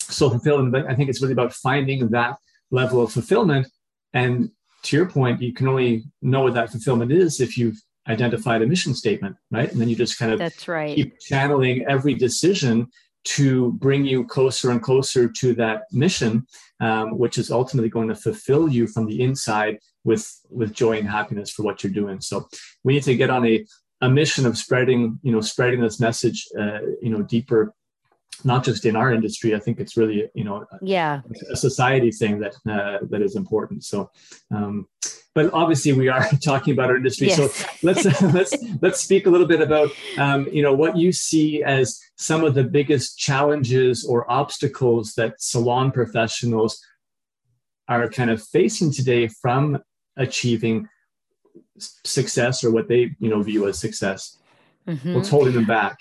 so 0.00 0.30
fulfilled. 0.30 0.72
But 0.72 0.86
I 0.86 0.94
think 0.94 1.08
it's 1.08 1.22
really 1.22 1.32
about 1.32 1.52
finding 1.52 2.08
that 2.08 2.36
level 2.70 3.02
of 3.02 3.12
fulfillment. 3.12 3.68
And 4.12 4.50
to 4.84 4.96
your 4.96 5.06
point, 5.06 5.40
you 5.40 5.52
can 5.52 5.68
only 5.68 6.04
know 6.22 6.42
what 6.42 6.54
that 6.54 6.70
fulfillment 6.70 7.12
is 7.12 7.40
if 7.40 7.56
you've 7.56 7.80
identified 8.06 8.62
a 8.62 8.66
mission 8.66 8.94
statement, 8.94 9.36
right? 9.50 9.70
And 9.70 9.80
then 9.80 9.88
you 9.88 9.96
just 9.96 10.18
kind 10.18 10.32
of 10.32 10.38
that's 10.38 10.68
right. 10.68 10.94
keep 10.94 11.18
channeling 11.20 11.84
every 11.88 12.14
decision 12.14 12.88
to 13.24 13.72
bring 13.72 14.04
you 14.04 14.24
closer 14.24 14.70
and 14.70 14.82
closer 14.82 15.28
to 15.28 15.54
that 15.54 15.84
mission, 15.92 16.46
um, 16.80 17.18
which 17.18 17.38
is 17.38 17.50
ultimately 17.50 17.88
going 17.88 18.08
to 18.08 18.14
fulfill 18.14 18.68
you 18.68 18.86
from 18.86 19.06
the 19.06 19.22
inside 19.22 19.78
with 20.04 20.30
with 20.50 20.72
joy 20.72 20.98
and 20.98 21.08
happiness 21.08 21.50
for 21.50 21.62
what 21.62 21.82
you're 21.82 21.92
doing. 21.92 22.20
So 22.20 22.48
we 22.82 22.94
need 22.94 23.04
to 23.04 23.16
get 23.16 23.30
on 23.30 23.46
a 23.46 23.64
a 24.00 24.08
mission 24.10 24.44
of 24.44 24.58
spreading, 24.58 25.18
you 25.22 25.32
know, 25.32 25.40
spreading 25.40 25.80
this 25.80 25.98
message, 25.98 26.46
uh, 26.58 26.80
you 27.00 27.10
know, 27.10 27.22
deeper 27.22 27.74
not 28.42 28.64
just 28.64 28.84
in 28.84 28.96
our 28.96 29.12
industry. 29.12 29.54
I 29.54 29.58
think 29.58 29.78
it's 29.78 29.96
really 29.96 30.28
you 30.34 30.44
know 30.44 30.66
yeah 30.82 31.20
a 31.50 31.56
society 31.56 32.10
thing 32.10 32.40
that 32.40 32.54
uh, 32.68 32.98
that 33.10 33.22
is 33.22 33.36
important. 33.36 33.84
So, 33.84 34.10
um, 34.50 34.88
but 35.34 35.52
obviously 35.52 35.92
we 35.92 36.08
are 36.08 36.28
talking 36.44 36.72
about 36.72 36.90
our 36.90 36.96
industry. 36.96 37.28
Yes. 37.28 37.36
So 37.36 37.66
let's 37.82 38.22
let's 38.22 38.56
let's 38.82 39.00
speak 39.00 39.26
a 39.26 39.30
little 39.30 39.46
bit 39.46 39.60
about 39.60 39.90
um, 40.18 40.48
you 40.50 40.62
know 40.62 40.74
what 40.74 40.96
you 40.96 41.12
see 41.12 41.62
as 41.62 42.00
some 42.16 42.44
of 42.44 42.54
the 42.54 42.64
biggest 42.64 43.18
challenges 43.18 44.04
or 44.04 44.30
obstacles 44.30 45.14
that 45.14 45.40
salon 45.40 45.90
professionals 45.90 46.80
are 47.88 48.08
kind 48.08 48.30
of 48.30 48.42
facing 48.42 48.92
today 48.92 49.28
from 49.28 49.78
achieving 50.16 50.88
success 51.78 52.62
or 52.62 52.70
what 52.70 52.88
they 52.88 53.14
you 53.18 53.28
know 53.28 53.42
view 53.42 53.68
as 53.68 53.78
success. 53.78 54.38
Mm-hmm. 54.86 55.14
What's 55.14 55.28
holding 55.28 55.54
them 55.54 55.64
back? 55.64 55.98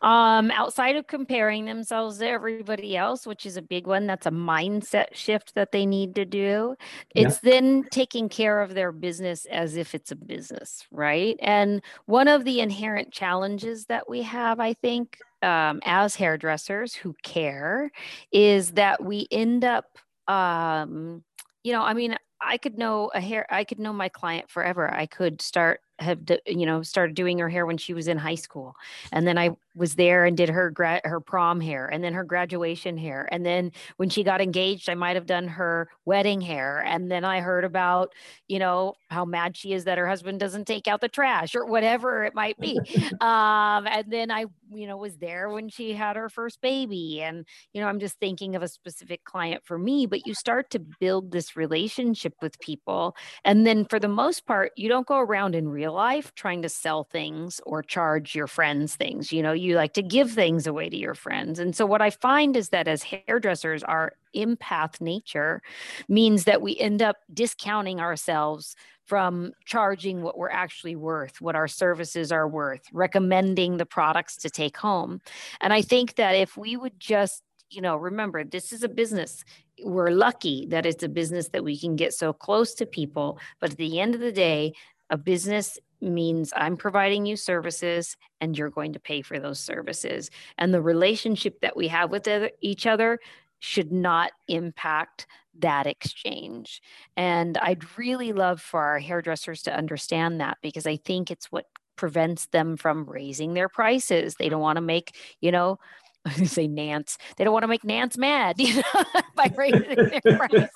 Um, 0.00 0.50
outside 0.50 0.96
of 0.96 1.06
comparing 1.06 1.64
themselves 1.64 2.18
to 2.18 2.28
everybody 2.28 2.96
else, 2.96 3.24
which 3.24 3.46
is 3.46 3.56
a 3.56 3.62
big 3.62 3.86
one, 3.86 4.08
that's 4.08 4.26
a 4.26 4.32
mindset 4.32 5.14
shift 5.14 5.54
that 5.54 5.70
they 5.70 5.86
need 5.86 6.16
to 6.16 6.24
do. 6.24 6.74
It's 7.14 7.38
yeah. 7.42 7.52
then 7.52 7.84
taking 7.88 8.28
care 8.28 8.60
of 8.60 8.74
their 8.74 8.90
business 8.90 9.44
as 9.44 9.76
if 9.76 9.94
it's 9.94 10.10
a 10.10 10.16
business, 10.16 10.84
right? 10.90 11.36
And 11.40 11.82
one 12.06 12.26
of 12.26 12.44
the 12.44 12.58
inherent 12.58 13.12
challenges 13.12 13.86
that 13.86 14.10
we 14.10 14.22
have, 14.22 14.58
I 14.58 14.72
think, 14.72 15.18
um, 15.42 15.80
as 15.84 16.14
hairdressers 16.14 16.94
who 16.94 17.14
care, 17.22 17.90
is 18.30 18.72
that 18.72 19.02
we 19.04 19.26
end 19.30 19.64
up, 19.64 19.98
um, 20.28 21.22
you 21.64 21.72
know, 21.72 21.82
I 21.82 21.94
mean, 21.94 22.16
I 22.40 22.58
could 22.58 22.76
know 22.78 23.10
a 23.14 23.20
hair, 23.20 23.46
I 23.50 23.64
could 23.64 23.78
know 23.78 23.92
my 23.92 24.08
client 24.08 24.50
forever. 24.50 24.92
I 24.92 25.06
could 25.06 25.40
start 25.40 25.80
have 26.02 26.18
you 26.46 26.66
know 26.66 26.82
started 26.82 27.14
doing 27.14 27.38
her 27.38 27.48
hair 27.48 27.64
when 27.64 27.78
she 27.78 27.94
was 27.94 28.08
in 28.08 28.18
high 28.18 28.34
school 28.34 28.74
and 29.12 29.26
then 29.26 29.38
i 29.38 29.50
was 29.74 29.94
there 29.94 30.24
and 30.24 30.36
did 30.36 30.48
her 30.48 30.70
gra- 30.70 31.00
her 31.04 31.20
prom 31.20 31.60
hair 31.60 31.86
and 31.86 32.04
then 32.04 32.12
her 32.12 32.24
graduation 32.24 32.96
hair. 32.98 33.28
And 33.32 33.44
then 33.44 33.72
when 33.96 34.08
she 34.08 34.22
got 34.22 34.40
engaged 34.40 34.88
i 34.88 34.94
might 34.94 35.16
have 35.16 35.26
done 35.26 35.48
her 35.48 35.88
wedding 36.04 36.40
hair. 36.40 36.82
And 36.86 37.10
then 37.10 37.24
i 37.24 37.40
heard 37.40 37.64
about 37.64 38.12
you 38.48 38.58
know 38.58 38.94
how 39.08 39.24
mad 39.24 39.56
she 39.56 39.72
is 39.72 39.84
that 39.84 39.98
her 39.98 40.06
husband 40.06 40.40
doesn't 40.40 40.66
take 40.66 40.88
out 40.88 41.00
the 41.00 41.08
trash 41.08 41.54
or 41.54 41.64
whatever 41.66 42.24
it 42.24 42.34
might 42.34 42.58
be. 42.58 42.78
Um, 43.22 43.86
and 43.86 44.10
then 44.10 44.30
i 44.30 44.46
you 44.72 44.86
know 44.86 44.96
was 44.96 45.16
there 45.18 45.48
when 45.48 45.68
she 45.68 45.92
had 45.92 46.16
her 46.16 46.28
first 46.28 46.60
baby. 46.60 47.22
And 47.22 47.46
you 47.72 47.80
know 47.80 47.86
i'm 47.88 48.00
just 48.00 48.18
thinking 48.18 48.56
of 48.56 48.62
a 48.62 48.68
specific 48.68 49.24
client 49.24 49.62
for 49.64 49.78
me 49.78 50.06
but 50.06 50.26
you 50.26 50.34
start 50.34 50.70
to 50.70 50.78
build 50.78 51.30
this 51.32 51.56
relationship 51.56 52.34
with 52.42 52.58
people. 52.60 53.16
And 53.44 53.66
then 53.66 53.84
for 53.84 53.98
the 53.98 54.08
most 54.08 54.44
part 54.46 54.72
you 54.76 54.88
don't 54.88 55.06
go 55.06 55.18
around 55.18 55.54
in 55.54 55.68
real 55.68 55.92
life 55.92 56.34
trying 56.34 56.62
to 56.62 56.68
sell 56.68 57.04
things 57.04 57.60
or 57.64 57.82
charge 57.82 58.34
your 58.34 58.46
friends 58.46 58.96
things. 58.96 59.32
You 59.32 59.42
know 59.42 59.52
you 59.62 59.76
like 59.76 59.92
to 59.94 60.02
give 60.02 60.30
things 60.30 60.66
away 60.66 60.88
to 60.88 60.96
your 60.96 61.14
friends 61.14 61.58
and 61.58 61.74
so 61.74 61.86
what 61.86 62.02
i 62.02 62.10
find 62.10 62.56
is 62.56 62.70
that 62.70 62.88
as 62.88 63.02
hairdressers 63.02 63.82
our 63.84 64.12
empath 64.34 65.00
nature 65.00 65.62
means 66.08 66.44
that 66.44 66.62
we 66.62 66.78
end 66.78 67.02
up 67.02 67.16
discounting 67.32 68.00
ourselves 68.00 68.74
from 69.04 69.52
charging 69.64 70.22
what 70.22 70.38
we're 70.38 70.48
actually 70.48 70.96
worth, 70.96 71.40
what 71.40 71.56
our 71.56 71.68
services 71.68 72.32
are 72.32 72.48
worth, 72.48 72.82
recommending 72.92 73.76
the 73.76 73.86
products 73.86 74.36
to 74.38 74.50
take 74.50 74.76
home. 74.76 75.20
And 75.60 75.72
I 75.72 75.82
think 75.82 76.14
that 76.16 76.32
if 76.32 76.56
we 76.56 76.76
would 76.76 76.98
just, 76.98 77.42
you 77.70 77.80
know, 77.80 77.96
remember 77.96 78.44
this 78.44 78.72
is 78.72 78.82
a 78.82 78.88
business. 78.88 79.44
We're 79.84 80.10
lucky 80.10 80.66
that 80.70 80.86
it's 80.86 81.02
a 81.02 81.08
business 81.08 81.48
that 81.48 81.64
we 81.64 81.78
can 81.78 81.96
get 81.96 82.14
so 82.14 82.32
close 82.32 82.74
to 82.74 82.86
people. 82.86 83.38
But 83.60 83.72
at 83.72 83.76
the 83.76 84.00
end 84.00 84.14
of 84.14 84.20
the 84.20 84.32
day, 84.32 84.74
a 85.10 85.16
business 85.16 85.78
means 86.02 86.52
I'm 86.56 86.76
providing 86.76 87.26
you 87.26 87.36
services 87.36 88.16
and 88.40 88.56
you're 88.56 88.70
going 88.70 88.92
to 88.92 89.00
pay 89.00 89.22
for 89.22 89.38
those 89.38 89.60
services. 89.60 90.30
And 90.58 90.74
the 90.74 90.82
relationship 90.82 91.60
that 91.60 91.76
we 91.76 91.88
have 91.88 92.10
with 92.10 92.28
each 92.60 92.86
other 92.86 93.18
should 93.60 93.92
not 93.92 94.32
impact 94.48 95.26
that 95.60 95.86
exchange. 95.86 96.82
And 97.16 97.56
I'd 97.58 97.96
really 97.96 98.32
love 98.32 98.60
for 98.60 98.82
our 98.82 98.98
hairdressers 98.98 99.62
to 99.62 99.76
understand 99.76 100.40
that 100.40 100.58
because 100.62 100.86
I 100.86 100.96
think 100.96 101.30
it's 101.30 101.52
what 101.52 101.66
prevents 101.96 102.46
them 102.46 102.76
from 102.76 103.04
raising 103.04 103.54
their 103.54 103.68
prices. 103.68 104.34
They 104.34 104.48
don't 104.48 104.60
want 104.60 104.76
to 104.76 104.82
make, 104.82 105.14
you 105.40 105.52
know, 105.52 105.78
say 106.44 106.66
Nance. 106.66 107.18
They 107.36 107.44
don't 107.44 107.52
want 107.52 107.64
to 107.64 107.68
make 107.68 107.84
Nance 107.84 108.16
mad, 108.16 108.56
you 108.58 108.76
know, 108.76 109.04
by 109.36 109.52
raising 109.56 109.94
their 109.94 110.38
prices. 110.38 110.68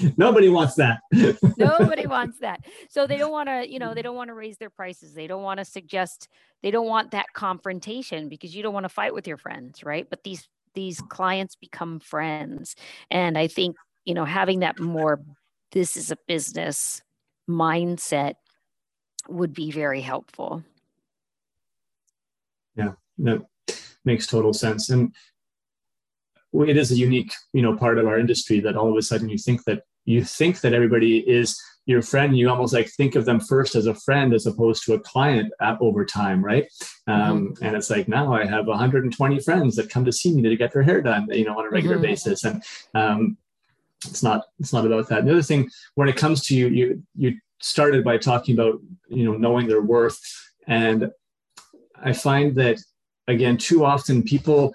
Nobody 0.16 0.48
wants 0.48 0.74
that. 0.76 1.00
Nobody 1.56 2.06
wants 2.06 2.38
that. 2.40 2.64
So 2.88 3.06
they 3.06 3.16
don't 3.16 3.32
want 3.32 3.48
to, 3.48 3.70
you 3.70 3.78
know, 3.78 3.94
they 3.94 4.02
don't 4.02 4.16
want 4.16 4.28
to 4.28 4.34
raise 4.34 4.58
their 4.58 4.70
prices. 4.70 5.14
They 5.14 5.26
don't 5.26 5.42
want 5.42 5.58
to 5.58 5.64
suggest. 5.64 6.28
They 6.62 6.70
don't 6.70 6.86
want 6.86 7.10
that 7.12 7.26
confrontation 7.34 8.28
because 8.28 8.54
you 8.54 8.62
don't 8.62 8.74
want 8.74 8.84
to 8.84 8.90
fight 8.90 9.14
with 9.14 9.26
your 9.26 9.36
friends, 9.36 9.82
right? 9.84 10.08
But 10.08 10.24
these 10.24 10.48
these 10.74 11.00
clients 11.02 11.54
become 11.54 12.00
friends, 12.00 12.76
and 13.10 13.36
I 13.36 13.46
think 13.46 13.76
you 14.04 14.14
know 14.14 14.24
having 14.24 14.60
that 14.60 14.80
more 14.80 15.20
this 15.72 15.96
is 15.96 16.10
a 16.10 16.16
business 16.26 17.02
mindset 17.48 18.34
would 19.28 19.52
be 19.52 19.70
very 19.70 20.00
helpful. 20.00 20.62
Yeah, 22.76 22.92
no, 23.18 23.46
makes 24.04 24.26
total 24.26 24.52
sense. 24.52 24.90
And 24.90 25.14
it 26.52 26.76
is 26.76 26.90
a 26.92 26.96
unique, 26.96 27.32
you 27.52 27.62
know, 27.62 27.76
part 27.76 27.98
of 27.98 28.06
our 28.06 28.18
industry 28.18 28.60
that 28.60 28.76
all 28.76 28.90
of 28.90 28.96
a 28.96 29.02
sudden 29.02 29.28
you 29.28 29.38
think 29.38 29.64
that 29.64 29.82
you 30.04 30.24
think 30.24 30.60
that 30.60 30.74
everybody 30.74 31.18
is 31.18 31.60
your 31.86 32.02
friend. 32.02 32.36
You 32.36 32.50
almost 32.50 32.74
like 32.74 32.88
think 32.88 33.14
of 33.14 33.24
them 33.24 33.40
first 33.40 33.74
as 33.74 33.86
a 33.86 33.94
friend 33.94 34.34
as 34.34 34.46
opposed 34.46 34.84
to 34.84 34.94
a 34.94 35.00
client 35.00 35.52
at, 35.60 35.78
over 35.80 36.04
time, 36.04 36.44
right? 36.44 36.66
Um, 37.06 37.48
mm-hmm. 37.48 37.64
And 37.64 37.76
it's 37.76 37.90
like 37.90 38.08
now 38.08 38.32
I 38.32 38.44
have 38.44 38.66
120 38.66 39.40
friends 39.40 39.76
that 39.76 39.90
come 39.90 40.04
to 40.04 40.12
see 40.12 40.34
me 40.34 40.42
to 40.42 40.56
get 40.56 40.72
their 40.72 40.82
hair 40.82 41.00
done, 41.00 41.28
you 41.30 41.44
know, 41.44 41.58
on 41.58 41.66
a 41.66 41.70
regular 41.70 41.96
mm-hmm. 41.96 42.06
basis, 42.06 42.44
and 42.44 42.62
um, 42.94 43.36
it's 44.04 44.22
not 44.22 44.44
it's 44.58 44.72
not 44.72 44.86
about 44.86 45.08
that. 45.08 45.24
The 45.24 45.32
other 45.32 45.42
thing, 45.42 45.70
when 45.94 46.08
it 46.08 46.16
comes 46.16 46.44
to 46.46 46.56
you, 46.56 46.68
you 46.68 47.02
you 47.16 47.36
started 47.60 48.04
by 48.04 48.18
talking 48.18 48.54
about 48.54 48.80
you 49.08 49.24
know 49.24 49.36
knowing 49.36 49.68
their 49.68 49.82
worth, 49.82 50.18
and 50.66 51.10
I 52.02 52.12
find 52.12 52.54
that 52.56 52.78
again, 53.28 53.56
too 53.56 53.84
often 53.84 54.22
people 54.22 54.74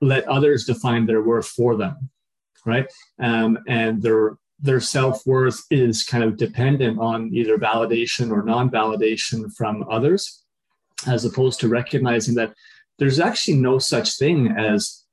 let 0.00 0.28
others 0.28 0.64
define 0.64 1.06
their 1.06 1.22
worth 1.22 1.48
for 1.48 1.76
them, 1.76 2.10
right? 2.64 2.86
Um, 3.18 3.58
and 3.66 4.02
their 4.02 4.36
their 4.58 4.80
self 4.80 5.26
worth 5.26 5.62
is 5.70 6.02
kind 6.02 6.24
of 6.24 6.36
dependent 6.36 6.98
on 6.98 7.30
either 7.32 7.58
validation 7.58 8.30
or 8.30 8.42
non 8.42 8.70
validation 8.70 9.52
from 9.54 9.84
others, 9.90 10.42
as 11.06 11.24
opposed 11.24 11.60
to 11.60 11.68
recognizing 11.68 12.34
that 12.36 12.54
there's 12.98 13.20
actually 13.20 13.58
no 13.58 13.78
such 13.78 14.16
thing 14.16 14.48
as 14.48 15.04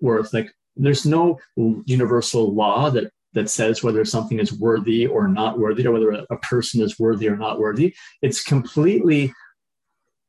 worth. 0.00 0.32
Like 0.32 0.52
there's 0.76 1.04
no 1.04 1.38
universal 1.56 2.54
law 2.54 2.90
that 2.90 3.10
that 3.34 3.50
says 3.50 3.82
whether 3.82 4.04
something 4.04 4.38
is 4.38 4.52
worthy 4.52 5.06
or 5.06 5.28
not 5.28 5.58
worthy, 5.58 5.86
or 5.86 5.92
whether 5.92 6.12
a, 6.12 6.26
a 6.30 6.36
person 6.38 6.80
is 6.80 6.98
worthy 6.98 7.28
or 7.28 7.36
not 7.36 7.58
worthy. 7.58 7.94
It's 8.22 8.42
completely, 8.42 9.32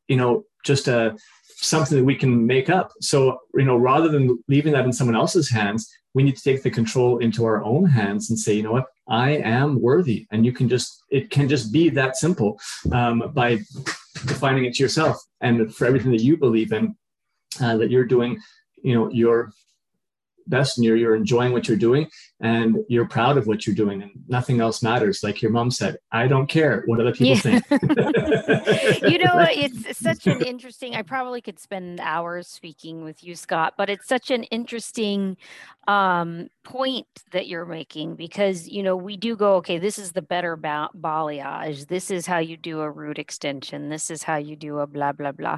you 0.08 0.18
know, 0.18 0.44
just 0.66 0.88
a 0.88 1.16
something 1.62 1.98
that 1.98 2.04
we 2.04 2.16
can 2.16 2.46
make 2.46 2.70
up. 2.70 2.92
So, 3.02 3.40
you 3.54 3.66
know, 3.66 3.76
rather 3.76 4.08
than 4.08 4.42
leaving 4.48 4.74
that 4.74 4.86
in 4.86 4.94
someone 4.94 5.16
else's 5.16 5.50
hands, 5.50 5.90
we 6.14 6.24
need 6.24 6.38
to 6.38 6.44
take 6.44 6.64
the 6.64 6.72
control 6.72 7.20
into 7.20 7.46
our 7.46 7.64
own 7.64 7.86
hands 7.86 8.30
and 8.30 8.40
say, 8.40 8.54
you 8.54 8.64
know 8.64 8.72
what, 8.72 8.88
I 9.08 9.32
am 9.32 9.82
worthy. 9.82 10.26
And 10.32 10.46
you 10.46 10.52
can 10.52 10.68
just, 10.70 11.04
it 11.10 11.30
can 11.30 11.48
just 11.48 11.72
be 11.72 11.90
that 11.90 12.18
simple 12.18 12.60
um, 12.92 13.32
by 13.34 13.60
defining 14.26 14.66
it 14.66 14.74
to 14.76 14.84
yourself. 14.84 15.18
And 15.42 15.74
for 15.74 15.86
everything 15.86 16.12
that 16.12 16.24
you 16.24 16.38
believe 16.38 16.72
in, 16.72 16.96
uh, 17.62 17.78
that 17.78 17.92
you're 17.92 18.06
doing, 18.06 18.40
you 18.84 18.96
know, 18.96 19.10
you're 19.12 19.52
best 20.50 20.78
and 20.78 20.86
you're, 20.86 20.98
you're 20.98 21.16
enjoying 21.16 21.54
what 21.54 21.68
you're 21.68 21.78
doing 21.78 22.10
and 22.42 22.78
you're 22.88 23.08
proud 23.08 23.38
of 23.38 23.48
what 23.48 23.66
you're 23.66 23.76
doing 23.76 24.02
and 24.02 24.12
nothing 24.28 24.62
else 24.62 24.82
matters. 24.82 25.24
Like 25.24 25.42
your 25.42 25.52
mom 25.52 25.72
said 25.72 25.98
i 26.12 26.28
don't 26.28 26.48
care 26.48 26.84
what 26.86 27.00
other 27.00 27.12
people 27.12 27.28
yeah. 27.28 27.60
think. 27.60 27.66
You 29.10 29.20
know 29.20 29.46
it's 29.50 29.98
such 30.10 30.28
an 30.28 30.42
interesting 30.42 30.96
i 30.96 31.02
probably 31.02 31.42
could 31.42 31.60
spend 31.60 32.00
hours 32.00 32.48
speaking 32.48 33.04
with 33.04 33.24
you 33.24 33.36
scott 33.36 33.74
but 33.78 33.90
it's 33.90 34.08
such 34.08 34.32
an 34.32 34.44
interesting 34.46 35.38
um, 35.88 36.50
point 36.64 37.08
that 37.32 37.48
you're 37.48 37.66
making 37.66 38.16
because 38.16 38.68
you 38.68 38.84
know 38.84 38.96
we 38.96 39.18
do 39.18 39.36
go 39.36 39.56
okay 39.56 39.78
this 39.80 39.98
is 39.98 40.12
the 40.12 40.22
better 40.22 40.56
ba- 40.56 40.90
balayage. 40.96 41.88
This 41.88 42.12
is 42.12 42.26
how 42.26 42.38
you 42.38 42.58
do 42.58 42.82
a 42.82 42.92
root 42.92 43.18
extension. 43.18 43.90
This 43.90 44.12
is 44.12 44.22
how 44.24 44.38
you 44.38 44.56
do 44.56 44.80
a 44.80 44.88
blah 44.88 45.14
blah 45.14 45.32
blah. 45.32 45.58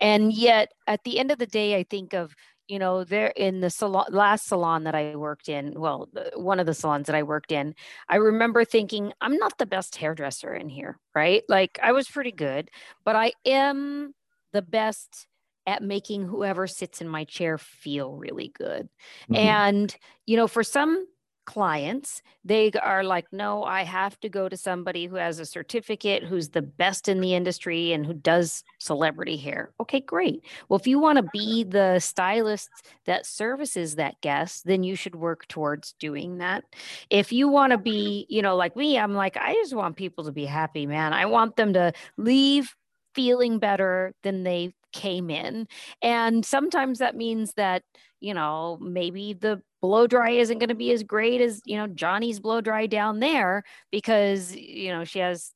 And 0.00 0.32
yet 0.32 0.72
at 0.86 1.04
the 1.04 1.18
end 1.18 1.30
of 1.30 1.38
the 1.38 1.46
day 1.46 1.76
i 1.76 1.82
think 1.84 2.12
of 2.14 2.34
you 2.68 2.78
know 2.78 3.02
there 3.02 3.28
in 3.28 3.60
the 3.60 3.70
salon 3.70 4.06
last 4.10 4.46
salon 4.46 4.84
that 4.84 4.94
i 4.94 5.16
worked 5.16 5.48
in 5.48 5.72
well 5.78 6.08
one 6.36 6.60
of 6.60 6.66
the 6.66 6.74
salons 6.74 7.06
that 7.06 7.16
i 7.16 7.22
worked 7.22 7.50
in 7.50 7.74
i 8.08 8.16
remember 8.16 8.64
thinking 8.64 9.12
i'm 9.20 9.36
not 9.36 9.56
the 9.58 9.66
best 9.66 9.96
hairdresser 9.96 10.54
in 10.54 10.68
here 10.68 10.98
right 11.14 11.42
like 11.48 11.78
i 11.82 11.92
was 11.92 12.08
pretty 12.08 12.32
good 12.32 12.70
but 13.04 13.16
i 13.16 13.32
am 13.44 14.14
the 14.52 14.62
best 14.62 15.26
at 15.66 15.82
making 15.82 16.24
whoever 16.24 16.66
sits 16.66 17.00
in 17.00 17.08
my 17.08 17.24
chair 17.24 17.58
feel 17.58 18.16
really 18.16 18.52
good 18.56 18.88
mm-hmm. 19.24 19.34
and 19.34 19.96
you 20.26 20.36
know 20.36 20.46
for 20.46 20.62
some 20.62 21.06
clients, 21.48 22.20
they 22.44 22.70
are 22.72 23.02
like, 23.02 23.24
no, 23.32 23.64
I 23.64 23.82
have 23.82 24.20
to 24.20 24.28
go 24.28 24.50
to 24.50 24.56
somebody 24.56 25.06
who 25.06 25.16
has 25.16 25.40
a 25.40 25.46
certificate, 25.46 26.22
who's 26.22 26.50
the 26.50 26.60
best 26.60 27.08
in 27.08 27.22
the 27.22 27.34
industry 27.34 27.92
and 27.92 28.04
who 28.04 28.12
does 28.12 28.62
celebrity 28.78 29.38
hair. 29.38 29.72
Okay, 29.80 30.00
great. 30.00 30.44
Well, 30.68 30.78
if 30.78 30.86
you 30.86 30.98
want 30.98 31.16
to 31.16 31.24
be 31.32 31.64
the 31.64 32.00
stylist 32.00 32.68
that 33.06 33.24
services 33.24 33.94
that 33.94 34.20
guest, 34.20 34.66
then 34.66 34.82
you 34.82 34.94
should 34.94 35.16
work 35.16 35.48
towards 35.48 35.94
doing 35.98 36.36
that. 36.36 36.64
If 37.08 37.32
you 37.32 37.48
want 37.48 37.72
to 37.72 37.78
be, 37.78 38.26
you 38.28 38.42
know, 38.42 38.54
like 38.54 38.76
me, 38.76 38.98
I'm 38.98 39.14
like, 39.14 39.38
I 39.38 39.54
just 39.54 39.74
want 39.74 39.96
people 39.96 40.24
to 40.24 40.32
be 40.32 40.44
happy, 40.44 40.84
man. 40.84 41.14
I 41.14 41.24
want 41.24 41.56
them 41.56 41.72
to 41.72 41.94
leave 42.18 42.76
feeling 43.14 43.58
better 43.58 44.12
than 44.22 44.42
they 44.42 44.74
came 44.92 45.30
in. 45.30 45.66
And 46.02 46.44
sometimes 46.44 46.98
that 46.98 47.16
means 47.16 47.54
that, 47.54 47.84
you 48.20 48.34
know, 48.34 48.76
maybe 48.82 49.32
the 49.32 49.62
blow 49.80 50.06
dry 50.06 50.30
isn't 50.30 50.58
going 50.58 50.68
to 50.68 50.74
be 50.74 50.92
as 50.92 51.02
great 51.02 51.40
as 51.40 51.60
you 51.64 51.76
know 51.76 51.86
johnny's 51.86 52.40
blow 52.40 52.60
dry 52.60 52.86
down 52.86 53.20
there 53.20 53.62
because 53.90 54.54
you 54.54 54.90
know 54.90 55.04
she 55.04 55.18
has 55.18 55.52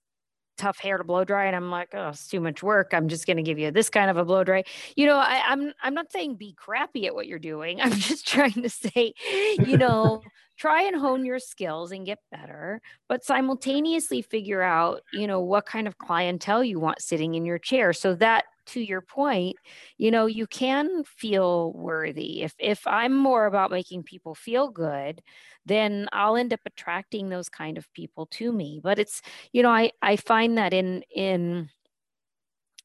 tough 0.58 0.78
hair 0.78 0.98
to 0.98 1.04
blow 1.04 1.24
dry 1.24 1.46
and 1.46 1.56
i'm 1.56 1.70
like 1.70 1.88
oh 1.94 2.11
it's 2.11 2.28
too 2.28 2.40
much 2.40 2.62
work. 2.62 2.92
I'm 2.92 3.08
just 3.08 3.26
going 3.26 3.38
to 3.38 3.42
give 3.42 3.58
you 3.58 3.70
this 3.70 3.88
kind 3.88 4.11
of 4.11 4.16
a 4.16 4.24
blow 4.24 4.44
dry. 4.44 4.64
You 4.96 5.06
know 5.06 5.16
I, 5.16 5.42
i'm 5.46 5.72
i'm 5.82 5.94
not 5.94 6.12
saying 6.12 6.37
be 6.37 6.54
crappy 6.54 7.06
at 7.06 7.14
what 7.14 7.26
you're 7.26 7.38
doing. 7.38 7.80
I'm 7.82 7.92
just 7.92 8.26
trying 8.28 8.62
to 8.62 8.68
say 8.68 9.14
you 9.58 9.76
know 9.76 10.22
try 10.58 10.82
and 10.82 10.94
hone 10.96 11.24
your 11.24 11.38
skills 11.38 11.90
and 11.90 12.06
get 12.06 12.18
better 12.30 12.80
but 13.08 13.24
simultaneously 13.24 14.22
figure 14.22 14.62
out 14.62 15.00
you 15.12 15.26
know 15.26 15.40
what 15.40 15.66
kind 15.66 15.88
of 15.88 15.98
clientele 15.98 16.62
you 16.62 16.78
want 16.78 17.00
sitting 17.00 17.35
in 17.35 17.44
your 17.44 17.58
chair. 17.58 17.92
So 17.92 18.14
that 18.16 18.44
to 18.66 18.81
your 18.81 19.01
point, 19.01 19.57
you 19.98 20.11
know, 20.11 20.27
you 20.27 20.46
can 20.46 21.05
feel 21.05 21.72
worthy. 21.72 22.42
If 22.42 22.55
if 22.59 22.87
I'm 22.87 23.16
more 23.16 23.46
about 23.46 23.70
making 23.70 24.05
people 24.05 24.35
feel 24.35 24.68
good, 24.70 25.22
then 25.66 26.09
I'll 26.12 26.37
end 26.37 26.53
up 26.53 26.61
attracting 26.66 27.29
those 27.29 27.48
kind 27.48 27.79
of 27.79 27.92
people 27.92 28.27
to 28.33 28.53
me. 28.53 28.81
But 28.83 28.98
it's, 28.98 29.22
you 29.53 29.62
know, 29.62 29.70
I 29.70 29.92
I 30.03 30.16
find 30.16 30.59
that 30.59 30.72
in 30.72 31.03
in 31.14 31.68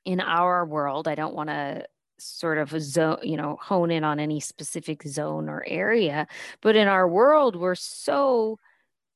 in 0.06 0.20
our 0.22 0.66
world, 0.66 1.08
I 1.08 1.16
don't 1.16 1.36
want 1.36 1.50
to 1.50 1.86
sort 2.20 2.58
of 2.58 2.70
zone, 2.82 3.20
you 3.24 3.38
know, 3.38 3.58
hone 3.62 3.92
in 3.92 4.04
on 4.04 4.20
any 4.20 4.40
specific 4.40 5.04
zone 5.04 5.50
or 5.50 5.64
area, 5.68 6.28
but 6.62 6.76
in 6.76 6.88
our 6.88 7.08
world, 7.08 7.56
we're 7.56 7.76
so 7.76 8.60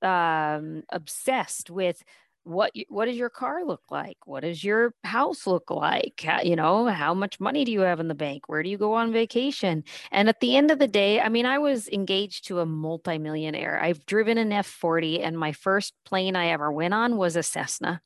um 0.03 0.83
obsessed 0.91 1.69
with 1.69 2.03
what 2.43 2.71
what 2.89 3.05
does 3.05 3.17
your 3.17 3.29
car 3.29 3.63
look 3.63 3.83
like? 3.91 4.17
What 4.25 4.41
does 4.41 4.63
your 4.63 4.93
house 5.03 5.45
look 5.45 5.69
like? 5.69 6.21
How, 6.25 6.41
you 6.41 6.55
know 6.55 6.87
how 6.87 7.13
much 7.13 7.39
money 7.39 7.63
do 7.63 7.71
you 7.71 7.81
have 7.81 7.99
in 7.99 8.07
the 8.07 8.15
bank? 8.15 8.49
Where 8.49 8.63
do 8.63 8.69
you 8.69 8.77
go 8.77 8.93
on 8.93 9.13
vacation? 9.13 9.83
And 10.11 10.27
at 10.27 10.39
the 10.39 10.57
end 10.57 10.71
of 10.71 10.79
the 10.79 10.87
day 10.87 11.21
i 11.21 11.29
mean 11.29 11.45
i 11.45 11.59
was 11.59 11.87
engaged 11.89 12.47
to 12.47 12.59
a 12.59 12.65
multimillionaire. 12.65 13.81
I've 13.81 14.05
driven 14.05 14.37
an 14.37 14.49
f40 14.49 15.23
and 15.23 15.37
my 15.37 15.51
first 15.51 15.93
plane 16.03 16.35
i 16.35 16.47
ever 16.47 16.71
went 16.71 16.93
on 16.93 17.17
was 17.17 17.35
a 17.35 17.43
cessna. 17.43 18.01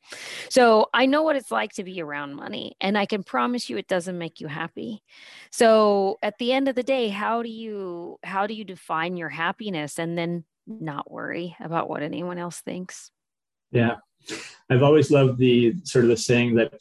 So 0.49 0.87
i 0.93 1.05
know 1.05 1.23
what 1.23 1.37
it's 1.37 1.51
like 1.51 1.73
to 1.73 1.83
be 1.83 2.01
around 2.01 2.35
money 2.35 2.75
and 2.81 2.97
i 2.97 3.05
can 3.05 3.23
promise 3.23 3.69
you 3.69 3.77
it 3.77 3.87
doesn't 3.87 4.17
make 4.17 4.41
you 4.41 4.47
happy. 4.47 5.01
So 5.51 6.17
at 6.21 6.37
the 6.39 6.51
end 6.51 6.67
of 6.67 6.75
the 6.75 6.83
day 6.83 7.07
how 7.09 7.41
do 7.41 7.49
you 7.49 8.19
how 8.23 8.47
do 8.47 8.53
you 8.53 8.65
define 8.65 9.15
your 9.15 9.29
happiness 9.29 9.97
and 9.97 10.17
then 10.17 10.43
not 10.67 11.09
worry 11.09 11.55
about 11.59 11.89
what 11.89 12.03
anyone 12.03 12.37
else 12.37 12.59
thinks? 12.59 13.11
Yeah 13.71 13.95
I've 14.69 14.83
always 14.83 15.11
loved 15.11 15.37
the 15.37 15.75
sort 15.83 16.05
of 16.05 16.09
the 16.09 16.17
saying 16.17 16.55
that, 16.55 16.73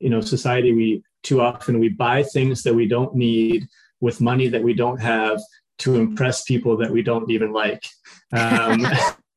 you 0.00 0.10
know, 0.10 0.20
society, 0.20 0.72
we 0.72 1.02
too 1.22 1.40
often 1.40 1.80
we 1.80 1.88
buy 1.88 2.22
things 2.22 2.62
that 2.62 2.74
we 2.74 2.86
don't 2.86 3.14
need 3.14 3.66
with 4.00 4.20
money 4.20 4.48
that 4.48 4.62
we 4.62 4.74
don't 4.74 5.00
have 5.00 5.40
to 5.78 5.96
impress 5.96 6.42
people 6.42 6.76
that 6.76 6.90
we 6.90 7.02
don't 7.02 7.30
even 7.30 7.52
like. 7.52 7.84
Um, 8.32 8.86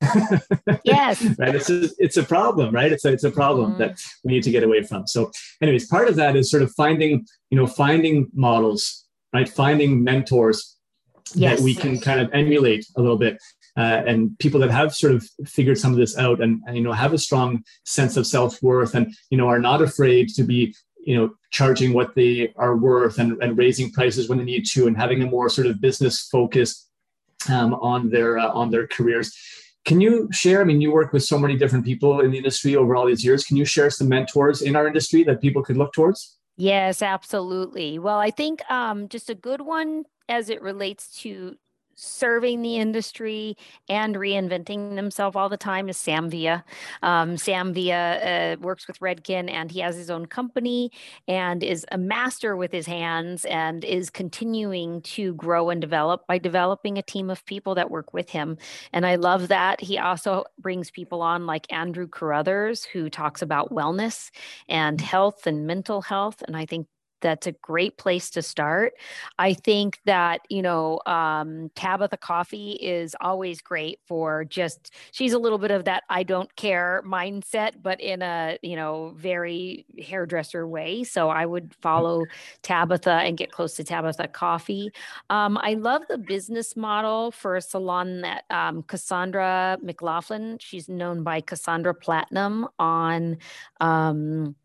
yes. 0.83 1.23
right. 1.37 1.55
It's 1.55 1.69
a, 1.69 1.89
it's 1.97 2.17
a 2.17 2.23
problem, 2.23 2.73
right? 2.73 2.91
It's 2.91 3.05
a, 3.05 3.11
it's 3.11 3.23
a 3.23 3.31
problem 3.31 3.73
mm. 3.73 3.77
that 3.79 4.01
we 4.23 4.33
need 4.33 4.43
to 4.43 4.51
get 4.51 4.63
away 4.63 4.83
from. 4.83 5.07
So 5.07 5.31
anyways, 5.61 5.87
part 5.87 6.07
of 6.07 6.15
that 6.15 6.35
is 6.35 6.49
sort 6.49 6.63
of 6.63 6.71
finding, 6.73 7.25
you 7.49 7.57
know, 7.57 7.67
finding 7.67 8.27
models, 8.33 9.05
right? 9.33 9.47
Finding 9.47 10.03
mentors 10.03 10.77
yes. 11.35 11.57
that 11.57 11.63
we 11.63 11.75
can 11.75 11.99
kind 11.99 12.19
of 12.19 12.29
emulate 12.33 12.85
a 12.97 13.01
little 13.01 13.17
bit 13.17 13.37
uh, 13.77 14.03
and 14.05 14.37
people 14.39 14.59
that 14.59 14.71
have 14.71 14.93
sort 14.93 15.13
of 15.13 15.25
figured 15.45 15.77
some 15.77 15.91
of 15.91 15.97
this 15.97 16.17
out 16.17 16.41
and, 16.41 16.61
and 16.67 16.75
you 16.75 16.83
know 16.83 16.91
have 16.91 17.13
a 17.13 17.17
strong 17.17 17.63
sense 17.85 18.17
of 18.17 18.27
self-worth 18.27 18.95
and 18.95 19.13
you 19.29 19.37
know 19.37 19.47
are 19.47 19.59
not 19.59 19.81
afraid 19.81 20.29
to 20.29 20.43
be 20.43 20.73
you 21.03 21.15
know 21.15 21.33
charging 21.51 21.93
what 21.93 22.13
they 22.15 22.53
are 22.57 22.75
worth 22.75 23.17
and, 23.17 23.41
and 23.41 23.57
raising 23.57 23.91
prices 23.91 24.29
when 24.29 24.37
they 24.37 24.43
need 24.43 24.65
to 24.65 24.87
and 24.87 24.97
having 24.97 25.21
a 25.21 25.25
more 25.25 25.49
sort 25.49 25.67
of 25.67 25.81
business 25.81 26.27
focus 26.29 26.89
um, 27.49 27.73
on 27.75 28.09
their 28.09 28.37
uh, 28.37 28.51
on 28.51 28.69
their 28.69 28.87
careers. 28.87 29.35
Can 29.85 29.99
you 29.99 30.27
share 30.31 30.61
i 30.61 30.63
mean 30.63 30.81
you 30.81 30.91
work 30.91 31.13
with 31.13 31.23
so 31.23 31.39
many 31.39 31.57
different 31.57 31.85
people 31.85 32.21
in 32.21 32.31
the 32.31 32.37
industry 32.37 32.75
over 32.75 32.95
all 32.95 33.05
these 33.05 33.23
years. 33.23 33.45
Can 33.45 33.57
you 33.57 33.65
share 33.65 33.89
some 33.89 34.09
mentors 34.09 34.61
in 34.61 34.75
our 34.75 34.85
industry 34.85 35.23
that 35.23 35.41
people 35.41 35.63
could 35.63 35.77
look 35.77 35.93
towards? 35.93 36.37
Yes 36.57 37.01
absolutely. 37.01 37.99
Well 37.99 38.19
i 38.19 38.31
think 38.31 38.69
um, 38.69 39.07
just 39.07 39.29
a 39.29 39.35
good 39.35 39.61
one 39.61 40.03
as 40.29 40.49
it 40.49 40.61
relates 40.61 41.19
to 41.21 41.55
serving 42.01 42.63
the 42.63 42.77
industry 42.77 43.55
and 43.87 44.15
reinventing 44.15 44.95
themselves 44.95 45.35
all 45.35 45.49
the 45.49 45.57
time 45.57 45.87
is 45.87 45.97
Sam 45.97 46.29
Villa. 46.29 46.65
Um, 47.03 47.37
Sam 47.37 47.73
Villa 47.73 48.15
uh, 48.17 48.55
works 48.59 48.87
with 48.87 48.99
Redken 48.99 49.49
and 49.51 49.71
he 49.71 49.79
has 49.81 49.95
his 49.95 50.09
own 50.09 50.25
company 50.25 50.91
and 51.27 51.63
is 51.63 51.85
a 51.91 51.97
master 51.97 52.55
with 52.55 52.71
his 52.71 52.87
hands 52.87 53.45
and 53.45 53.83
is 53.85 54.09
continuing 54.09 55.01
to 55.01 55.35
grow 55.35 55.69
and 55.69 55.79
develop 55.79 56.25
by 56.27 56.39
developing 56.39 56.97
a 56.97 57.03
team 57.03 57.29
of 57.29 57.45
people 57.45 57.75
that 57.75 57.91
work 57.91 58.13
with 58.13 58.31
him. 58.31 58.57
And 58.91 59.05
I 59.05 59.15
love 59.15 59.49
that. 59.49 59.79
He 59.79 59.99
also 59.99 60.45
brings 60.59 60.89
people 60.89 61.21
on 61.21 61.45
like 61.45 61.71
Andrew 61.71 62.07
Carruthers, 62.07 62.83
who 62.83 63.09
talks 63.09 63.41
about 63.41 63.71
wellness 63.71 64.31
and 64.67 64.99
health 64.99 65.45
and 65.45 65.67
mental 65.67 66.01
health. 66.01 66.41
And 66.47 66.57
I 66.57 66.65
think 66.65 66.87
that's 67.21 67.47
a 67.47 67.51
great 67.53 67.97
place 67.97 68.29
to 68.31 68.41
start. 68.41 68.93
I 69.39 69.53
think 69.53 69.99
that, 70.05 70.41
you 70.49 70.61
know, 70.61 70.99
um, 71.05 71.69
Tabatha 71.75 72.19
Coffey 72.19 72.71
is 72.73 73.15
always 73.21 73.61
great 73.61 73.99
for 74.07 74.43
just, 74.45 74.93
she's 75.11 75.33
a 75.33 75.39
little 75.39 75.57
bit 75.57 75.71
of 75.71 75.85
that 75.85 76.03
I 76.09 76.23
don't 76.23 76.53
care 76.55 77.03
mindset, 77.05 77.81
but 77.81 78.01
in 78.01 78.21
a, 78.21 78.57
you 78.61 78.75
know, 78.75 79.13
very 79.15 79.85
hairdresser 79.99 80.67
way. 80.67 81.03
So 81.03 81.29
I 81.29 81.45
would 81.45 81.73
follow 81.81 82.25
Tabatha 82.63 83.25
and 83.25 83.37
get 83.37 83.51
close 83.51 83.75
to 83.75 83.83
Tabatha 83.83 84.31
Coffey. 84.31 84.91
Um, 85.29 85.57
I 85.57 85.75
love 85.75 86.01
the 86.09 86.17
business 86.17 86.75
model 86.75 87.31
for 87.31 87.55
a 87.55 87.61
salon 87.61 88.21
that 88.21 88.43
um, 88.49 88.83
Cassandra 88.83 89.77
McLaughlin, 89.81 90.57
she's 90.59 90.89
known 90.89 91.23
by 91.23 91.41
Cassandra 91.41 91.93
Platinum 91.93 92.67
on, 92.79 93.37
um, 93.79 94.55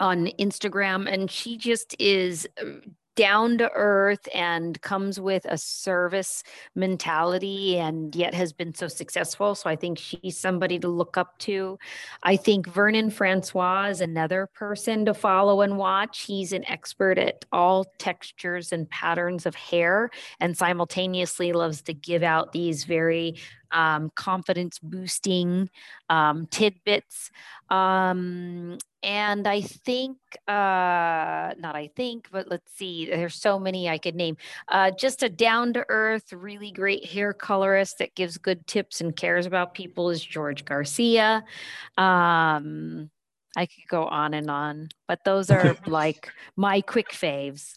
on 0.00 0.30
Instagram, 0.38 1.12
and 1.12 1.30
she 1.30 1.56
just 1.56 1.94
is 1.98 2.48
uh, 2.60 2.88
down 3.18 3.58
to 3.58 3.68
earth 3.74 4.28
and 4.32 4.80
comes 4.80 5.18
with 5.18 5.44
a 5.46 5.58
service 5.58 6.44
mentality 6.76 7.76
and 7.76 8.14
yet 8.14 8.32
has 8.32 8.52
been 8.52 8.72
so 8.72 8.86
successful. 8.86 9.56
So 9.56 9.68
I 9.68 9.74
think 9.74 9.98
she's 9.98 10.38
somebody 10.38 10.78
to 10.78 10.86
look 10.86 11.16
up 11.16 11.36
to. 11.40 11.80
I 12.22 12.36
think 12.36 12.68
Vernon 12.68 13.10
Francois 13.10 13.86
is 13.86 14.00
another 14.00 14.48
person 14.54 15.04
to 15.06 15.14
follow 15.14 15.62
and 15.62 15.76
watch. 15.76 16.20
He's 16.20 16.52
an 16.52 16.64
expert 16.68 17.18
at 17.18 17.44
all 17.50 17.86
textures 17.98 18.70
and 18.70 18.88
patterns 18.88 19.46
of 19.46 19.56
hair 19.56 20.10
and 20.38 20.56
simultaneously 20.56 21.52
loves 21.52 21.82
to 21.82 21.94
give 21.94 22.22
out 22.22 22.52
these 22.52 22.84
very 22.84 23.34
um, 23.72 24.10
confidence 24.14 24.78
boosting 24.78 25.70
um, 26.08 26.46
tidbits. 26.46 27.30
Um, 27.70 28.78
and 29.02 29.46
I 29.46 29.60
think, 29.60 30.18
uh, 30.48 31.54
not 31.58 31.76
I 31.76 31.90
think, 31.94 32.28
but 32.32 32.50
let's 32.50 32.72
see, 32.74 33.06
there's 33.06 33.36
so 33.36 33.58
many 33.58 33.88
I 33.88 33.98
could 33.98 34.16
name. 34.16 34.36
Uh, 34.68 34.90
just 34.90 35.22
a 35.22 35.28
down 35.28 35.72
to 35.74 35.84
earth, 35.88 36.32
really 36.32 36.72
great 36.72 37.04
hair 37.06 37.32
colorist 37.32 37.98
that 37.98 38.16
gives 38.16 38.38
good 38.38 38.66
tips 38.66 39.00
and 39.00 39.14
cares 39.14 39.46
about 39.46 39.74
people 39.74 40.10
is 40.10 40.24
George 40.24 40.64
Garcia. 40.64 41.44
Um, 41.96 43.10
I 43.56 43.66
could 43.66 43.88
go 43.88 44.04
on 44.04 44.34
and 44.34 44.50
on, 44.50 44.88
but 45.06 45.24
those 45.24 45.50
are 45.50 45.76
like 45.86 46.30
my 46.56 46.80
quick 46.80 47.10
faves. 47.10 47.74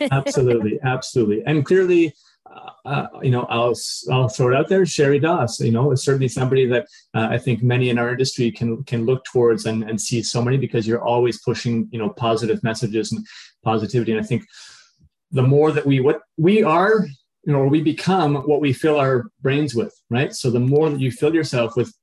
absolutely, 0.10 0.78
absolutely, 0.82 1.42
and 1.44 1.64
clearly, 1.64 2.14
uh, 2.52 2.70
uh, 2.84 3.06
you 3.22 3.30
know, 3.30 3.44
I'll 3.48 3.74
I'll 4.10 4.28
throw 4.28 4.48
it 4.48 4.56
out 4.56 4.68
there. 4.68 4.82
Sheri 4.82 5.20
Doss, 5.20 5.60
you 5.60 5.70
know, 5.70 5.92
is 5.92 6.04
certainly 6.04 6.28
somebody 6.28 6.66
that 6.66 6.86
uh, 7.14 7.28
I 7.30 7.38
think 7.38 7.62
many 7.62 7.90
in 7.90 7.98
our 7.98 8.10
industry 8.10 8.50
can 8.50 8.82
can 8.84 9.06
look 9.06 9.24
towards 9.24 9.66
and 9.66 9.82
and 9.84 10.00
see 10.00 10.22
so 10.22 10.42
many 10.42 10.56
because 10.56 10.86
you're 10.86 11.02
always 11.02 11.40
pushing, 11.40 11.88
you 11.92 11.98
know, 11.98 12.10
positive 12.10 12.62
messages 12.62 13.12
and 13.12 13.24
positivity. 13.62 14.12
And 14.12 14.20
I 14.20 14.24
think 14.24 14.44
the 15.30 15.42
more 15.42 15.72
that 15.72 15.86
we 15.86 16.00
what 16.00 16.20
we 16.36 16.62
are, 16.62 17.06
you 17.44 17.52
know, 17.52 17.64
we 17.64 17.80
become 17.80 18.34
what 18.34 18.60
we 18.60 18.72
fill 18.72 18.98
our 18.98 19.30
brains 19.40 19.74
with, 19.74 19.94
right? 20.10 20.34
So 20.34 20.50
the 20.50 20.60
more 20.60 20.90
that 20.90 21.00
you 21.00 21.10
fill 21.10 21.34
yourself 21.34 21.76
with 21.76 21.94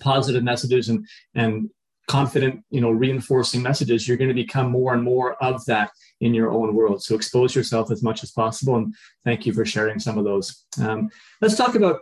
positive 0.00 0.42
messages 0.42 0.88
and 0.88 1.06
and 1.34 1.70
confident, 2.08 2.64
you 2.70 2.80
know, 2.80 2.90
reinforcing 2.90 3.62
messages, 3.62 4.06
you're 4.06 4.16
going 4.16 4.28
to 4.28 4.34
become 4.34 4.70
more 4.70 4.94
and 4.94 5.02
more 5.02 5.34
of 5.42 5.64
that 5.66 5.90
in 6.20 6.34
your 6.34 6.50
own 6.50 6.74
world. 6.74 7.02
So 7.02 7.14
expose 7.14 7.54
yourself 7.54 7.90
as 7.90 8.02
much 8.02 8.22
as 8.22 8.30
possible. 8.30 8.76
And 8.76 8.94
thank 9.24 9.46
you 9.46 9.52
for 9.52 9.64
sharing 9.64 9.98
some 9.98 10.18
of 10.18 10.24
those. 10.24 10.64
Um, 10.80 11.10
let's 11.40 11.56
talk 11.56 11.74
about 11.74 12.00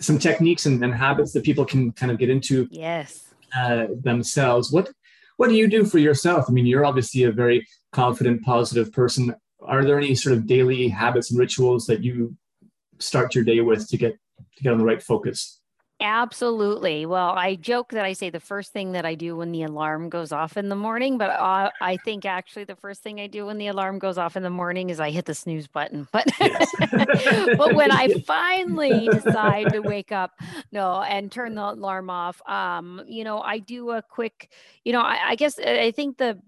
some 0.00 0.18
techniques 0.18 0.66
and, 0.66 0.82
and, 0.84 0.94
habits 0.94 1.32
that 1.32 1.44
people 1.44 1.64
can 1.64 1.92
kind 1.92 2.12
of 2.12 2.18
get 2.18 2.28
into 2.28 2.68
yes. 2.70 3.24
uh, 3.56 3.86
themselves. 4.02 4.70
What 4.70 4.90
what 5.38 5.48
do 5.48 5.54
you 5.54 5.68
do 5.68 5.84
for 5.84 5.98
yourself? 5.98 6.46
I 6.48 6.52
mean, 6.52 6.66
you're 6.66 6.84
obviously 6.84 7.24
a 7.24 7.32
very 7.32 7.66
confident, 7.92 8.42
positive 8.42 8.90
person. 8.92 9.34
Are 9.60 9.84
there 9.84 9.98
any 9.98 10.14
sort 10.14 10.34
of 10.34 10.46
daily 10.46 10.88
habits 10.88 11.30
and 11.30 11.38
rituals 11.38 11.86
that 11.86 12.02
you 12.02 12.36
start 12.98 13.34
your 13.34 13.44
day 13.44 13.60
with 13.60 13.88
to 13.88 13.96
get 13.96 14.18
to 14.56 14.62
get 14.62 14.72
on 14.72 14.78
the 14.78 14.84
right 14.84 15.02
focus? 15.02 15.60
Absolutely. 15.98 17.06
Well, 17.06 17.30
I 17.30 17.54
joke 17.54 17.92
that 17.92 18.04
I 18.04 18.12
say 18.12 18.28
the 18.28 18.38
first 18.38 18.70
thing 18.74 18.92
that 18.92 19.06
I 19.06 19.14
do 19.14 19.34
when 19.34 19.50
the 19.50 19.62
alarm 19.62 20.10
goes 20.10 20.30
off 20.30 20.58
in 20.58 20.68
the 20.68 20.76
morning, 20.76 21.16
but 21.16 21.30
I, 21.30 21.70
I 21.80 21.96
think 21.96 22.26
actually 22.26 22.64
the 22.64 22.76
first 22.76 23.02
thing 23.02 23.18
I 23.18 23.28
do 23.28 23.46
when 23.46 23.56
the 23.56 23.68
alarm 23.68 23.98
goes 23.98 24.18
off 24.18 24.36
in 24.36 24.42
the 24.42 24.50
morning 24.50 24.90
is 24.90 25.00
I 25.00 25.08
hit 25.10 25.24
the 25.24 25.34
snooze 25.34 25.66
button. 25.66 26.06
But 26.12 26.26
but 27.56 27.74
when 27.74 27.90
I 27.90 28.08
finally 28.26 29.08
decide 29.10 29.72
to 29.72 29.80
wake 29.80 30.12
up, 30.12 30.32
no, 30.70 31.00
and 31.00 31.32
turn 31.32 31.54
the 31.54 31.62
alarm 31.70 32.10
off, 32.10 32.42
um, 32.46 33.02
you 33.08 33.24
know, 33.24 33.40
I 33.40 33.58
do 33.58 33.90
a 33.92 34.02
quick, 34.02 34.50
you 34.84 34.92
know, 34.92 35.00
I, 35.00 35.30
I 35.30 35.34
guess 35.34 35.58
I 35.58 35.92
think 35.92 36.18
the 36.18 36.38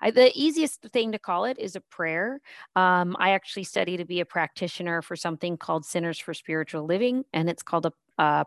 I, 0.00 0.10
the 0.10 0.32
easiest 0.34 0.82
thing 0.82 1.12
to 1.12 1.18
call 1.18 1.44
it 1.44 1.58
is 1.58 1.76
a 1.76 1.80
prayer. 1.80 2.40
Um, 2.76 3.16
I 3.18 3.30
actually 3.30 3.64
study 3.64 3.96
to 3.96 4.04
be 4.04 4.20
a 4.20 4.24
practitioner 4.24 5.02
for 5.02 5.16
something 5.16 5.56
called 5.56 5.84
Centers 5.84 6.18
for 6.18 6.34
Spiritual 6.34 6.84
Living, 6.84 7.24
and 7.32 7.48
it's 7.48 7.62
called 7.62 7.86
a 7.86 7.92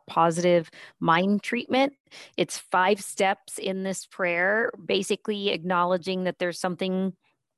positive 0.08 0.70
mind 1.00 1.44
treatment. 1.44 1.94
It's 2.38 2.58
five 2.58 3.02
steps 3.02 3.58
in 3.58 3.84
this 3.84 4.06
prayer, 4.06 4.72
basically 4.86 5.50
acknowledging 5.50 6.24
that 6.24 6.40
there's 6.40 6.60
something 6.60 7.14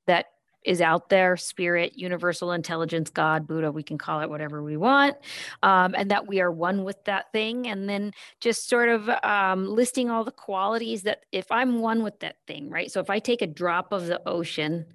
that 0.06 0.26
is 0.64 0.80
out 0.80 1.08
there 1.08 1.36
spirit 1.36 1.96
universal 1.96 2.52
intelligence 2.52 3.10
god 3.10 3.46
buddha 3.46 3.70
we 3.70 3.82
can 3.82 3.98
call 3.98 4.20
it 4.20 4.30
whatever 4.30 4.62
we 4.62 4.76
want 4.76 5.16
um, 5.62 5.94
and 5.96 6.10
that 6.10 6.26
we 6.26 6.40
are 6.40 6.50
one 6.50 6.84
with 6.84 7.02
that 7.04 7.30
thing 7.32 7.66
and 7.66 7.88
then 7.88 8.12
just 8.40 8.68
sort 8.68 8.88
of 8.88 9.08
um, 9.22 9.66
listing 9.66 10.10
all 10.10 10.24
the 10.24 10.32
qualities 10.32 11.02
that 11.02 11.24
if 11.32 11.50
i'm 11.50 11.80
one 11.80 12.02
with 12.02 12.18
that 12.20 12.36
thing 12.46 12.68
right? 12.70 12.90
So 12.90 13.00
if 13.00 13.10
i 13.10 13.18
take 13.18 13.42
a 13.42 13.46
drop 13.46 13.92
of 13.92 14.06
the 14.06 14.20
ocean 14.28 14.86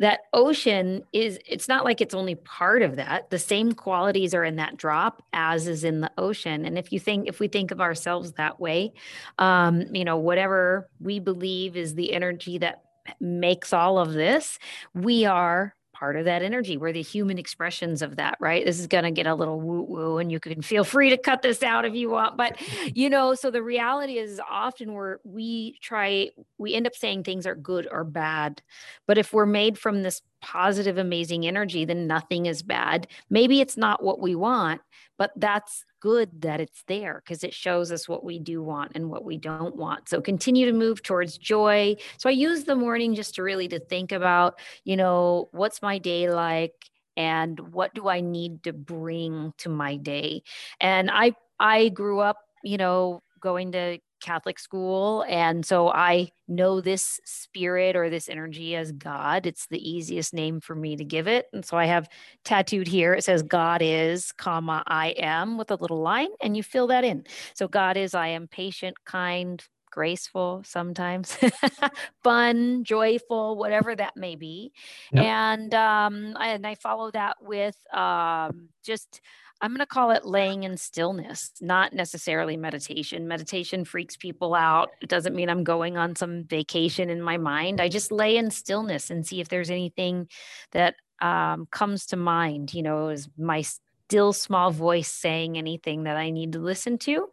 that 0.00 0.20
ocean 0.32 1.04
is 1.12 1.38
it's 1.46 1.68
not 1.68 1.84
like 1.84 2.00
it's 2.00 2.14
only 2.14 2.34
part 2.34 2.82
of 2.82 2.96
that. 2.96 3.30
The 3.30 3.38
same 3.38 3.72
qualities 3.72 4.34
are 4.34 4.42
in 4.42 4.56
that 4.56 4.76
drop 4.76 5.22
as 5.32 5.68
is 5.68 5.84
in 5.84 6.00
the 6.00 6.10
ocean 6.18 6.64
and 6.64 6.76
if 6.76 6.92
you 6.92 6.98
think 6.98 7.28
if 7.28 7.38
we 7.38 7.46
think 7.46 7.70
of 7.70 7.80
ourselves 7.80 8.32
that 8.32 8.58
way 8.58 8.92
um 9.38 9.82
you 9.94 10.04
know 10.04 10.16
whatever 10.16 10.88
we 11.00 11.20
believe 11.20 11.76
is 11.76 11.94
the 11.94 12.12
energy 12.12 12.58
that 12.58 12.83
makes 13.20 13.72
all 13.72 13.98
of 13.98 14.12
this 14.12 14.58
we 14.94 15.24
are 15.24 15.74
part 15.94 16.16
of 16.16 16.26
that 16.26 16.42
energy. 16.42 16.76
We're 16.76 16.92
the 16.92 17.00
human 17.00 17.38
expressions 17.38 18.02
of 18.02 18.16
that, 18.16 18.36
right? 18.40 18.64
This 18.64 18.78
is 18.78 18.86
going 18.88 19.04
to 19.04 19.10
get 19.10 19.26
a 19.26 19.34
little 19.34 19.60
woo 19.60 19.82
woo, 19.82 20.18
and 20.18 20.30
you 20.30 20.40
can 20.40 20.60
feel 20.60 20.84
free 20.84 21.08
to 21.10 21.16
cut 21.16 21.40
this 21.40 21.62
out 21.62 21.86
if 21.86 21.94
you 21.94 22.10
want. 22.10 22.36
But, 22.36 22.60
you 22.94 23.08
know, 23.08 23.34
so 23.34 23.50
the 23.50 23.62
reality 23.62 24.18
is 24.18 24.40
often 24.50 24.92
we're, 24.92 25.18
we 25.24 25.78
try, 25.80 26.30
we 26.58 26.74
end 26.74 26.86
up 26.86 26.94
saying 26.94 27.22
things 27.22 27.46
are 27.46 27.54
good 27.54 27.88
or 27.90 28.04
bad. 28.04 28.60
But 29.06 29.16
if 29.16 29.32
we're 29.32 29.46
made 29.46 29.78
from 29.78 30.02
this 30.02 30.20
positive, 30.42 30.98
amazing 30.98 31.46
energy, 31.46 31.84
then 31.86 32.06
nothing 32.06 32.46
is 32.46 32.62
bad. 32.62 33.06
Maybe 33.30 33.60
it's 33.60 33.76
not 33.76 34.02
what 34.02 34.20
we 34.20 34.34
want, 34.34 34.82
but 35.16 35.30
that's 35.36 35.84
good 36.04 36.42
that 36.42 36.60
it's 36.60 36.82
there 36.86 37.22
because 37.24 37.42
it 37.42 37.54
shows 37.54 37.90
us 37.90 38.06
what 38.06 38.22
we 38.22 38.38
do 38.38 38.62
want 38.62 38.92
and 38.94 39.08
what 39.08 39.24
we 39.24 39.38
don't 39.38 39.74
want. 39.74 40.06
So 40.06 40.20
continue 40.20 40.66
to 40.66 40.72
move 40.72 41.02
towards 41.02 41.38
joy. 41.38 41.96
So 42.18 42.28
I 42.28 42.32
use 42.32 42.64
the 42.64 42.76
morning 42.76 43.14
just 43.14 43.36
to 43.36 43.42
really 43.42 43.68
to 43.68 43.80
think 43.80 44.12
about, 44.12 44.58
you 44.84 44.98
know, 44.98 45.48
what's 45.52 45.80
my 45.80 45.96
day 45.96 46.28
like 46.28 46.74
and 47.16 47.58
what 47.72 47.94
do 47.94 48.06
I 48.06 48.20
need 48.20 48.64
to 48.64 48.74
bring 48.74 49.54
to 49.58 49.70
my 49.70 49.96
day? 49.96 50.42
And 50.78 51.10
I 51.10 51.32
I 51.58 51.88
grew 51.88 52.20
up, 52.20 52.36
you 52.62 52.76
know, 52.76 53.22
going 53.40 53.72
to 53.72 53.98
Catholic 54.24 54.58
school. 54.58 55.22
And 55.28 55.66
so 55.66 55.90
I 55.90 56.30
know 56.48 56.80
this 56.80 57.20
spirit 57.26 57.94
or 57.94 58.08
this 58.08 58.28
energy 58.30 58.74
as 58.74 58.90
God. 58.90 59.44
It's 59.44 59.66
the 59.66 59.78
easiest 59.78 60.32
name 60.32 60.60
for 60.60 60.74
me 60.74 60.96
to 60.96 61.04
give 61.04 61.28
it. 61.28 61.46
And 61.52 61.62
so 61.62 61.76
I 61.76 61.84
have 61.84 62.08
tattooed 62.42 62.88
here, 62.88 63.12
it 63.12 63.22
says 63.22 63.42
God 63.42 63.82
is, 63.82 64.32
comma, 64.32 64.82
I 64.86 65.08
am 65.18 65.58
with 65.58 65.70
a 65.70 65.76
little 65.76 66.00
line, 66.00 66.30
and 66.42 66.56
you 66.56 66.62
fill 66.62 66.86
that 66.86 67.04
in. 67.04 67.24
So 67.54 67.68
God 67.68 67.98
is, 67.98 68.14
I 68.14 68.28
am 68.28 68.48
patient, 68.48 68.96
kind, 69.04 69.62
graceful 69.90 70.60
sometimes 70.66 71.38
fun 72.24 72.82
joyful 72.82 73.56
whatever 73.56 73.94
that 73.94 74.16
may 74.16 74.34
be 74.34 74.72
yep. 75.12 75.24
and 75.24 75.72
um 75.72 76.36
and 76.40 76.66
i 76.66 76.74
follow 76.74 77.12
that 77.12 77.36
with 77.40 77.76
um 77.94 78.68
just 78.82 79.20
I'm 79.64 79.70
going 79.70 79.78
to 79.78 79.86
call 79.86 80.10
it 80.10 80.26
laying 80.26 80.64
in 80.64 80.76
stillness, 80.76 81.50
not 81.62 81.94
necessarily 81.94 82.54
meditation. 82.54 83.26
Meditation 83.26 83.86
freaks 83.86 84.14
people 84.14 84.54
out. 84.54 84.90
It 85.00 85.08
doesn't 85.08 85.34
mean 85.34 85.48
I'm 85.48 85.64
going 85.64 85.96
on 85.96 86.16
some 86.16 86.44
vacation 86.44 87.08
in 87.08 87.22
my 87.22 87.38
mind. 87.38 87.80
I 87.80 87.88
just 87.88 88.12
lay 88.12 88.36
in 88.36 88.50
stillness 88.50 89.08
and 89.08 89.26
see 89.26 89.40
if 89.40 89.48
there's 89.48 89.70
anything 89.70 90.28
that 90.72 90.96
um, 91.22 91.66
comes 91.70 92.04
to 92.08 92.16
mind. 92.16 92.74
You 92.74 92.82
know, 92.82 93.08
is 93.08 93.26
my 93.38 93.62
still 93.62 94.34
small 94.34 94.70
voice 94.70 95.10
saying 95.10 95.56
anything 95.56 96.02
that 96.02 96.18
I 96.18 96.28
need 96.28 96.52
to 96.52 96.58
listen 96.58 96.98
to? 96.98 97.30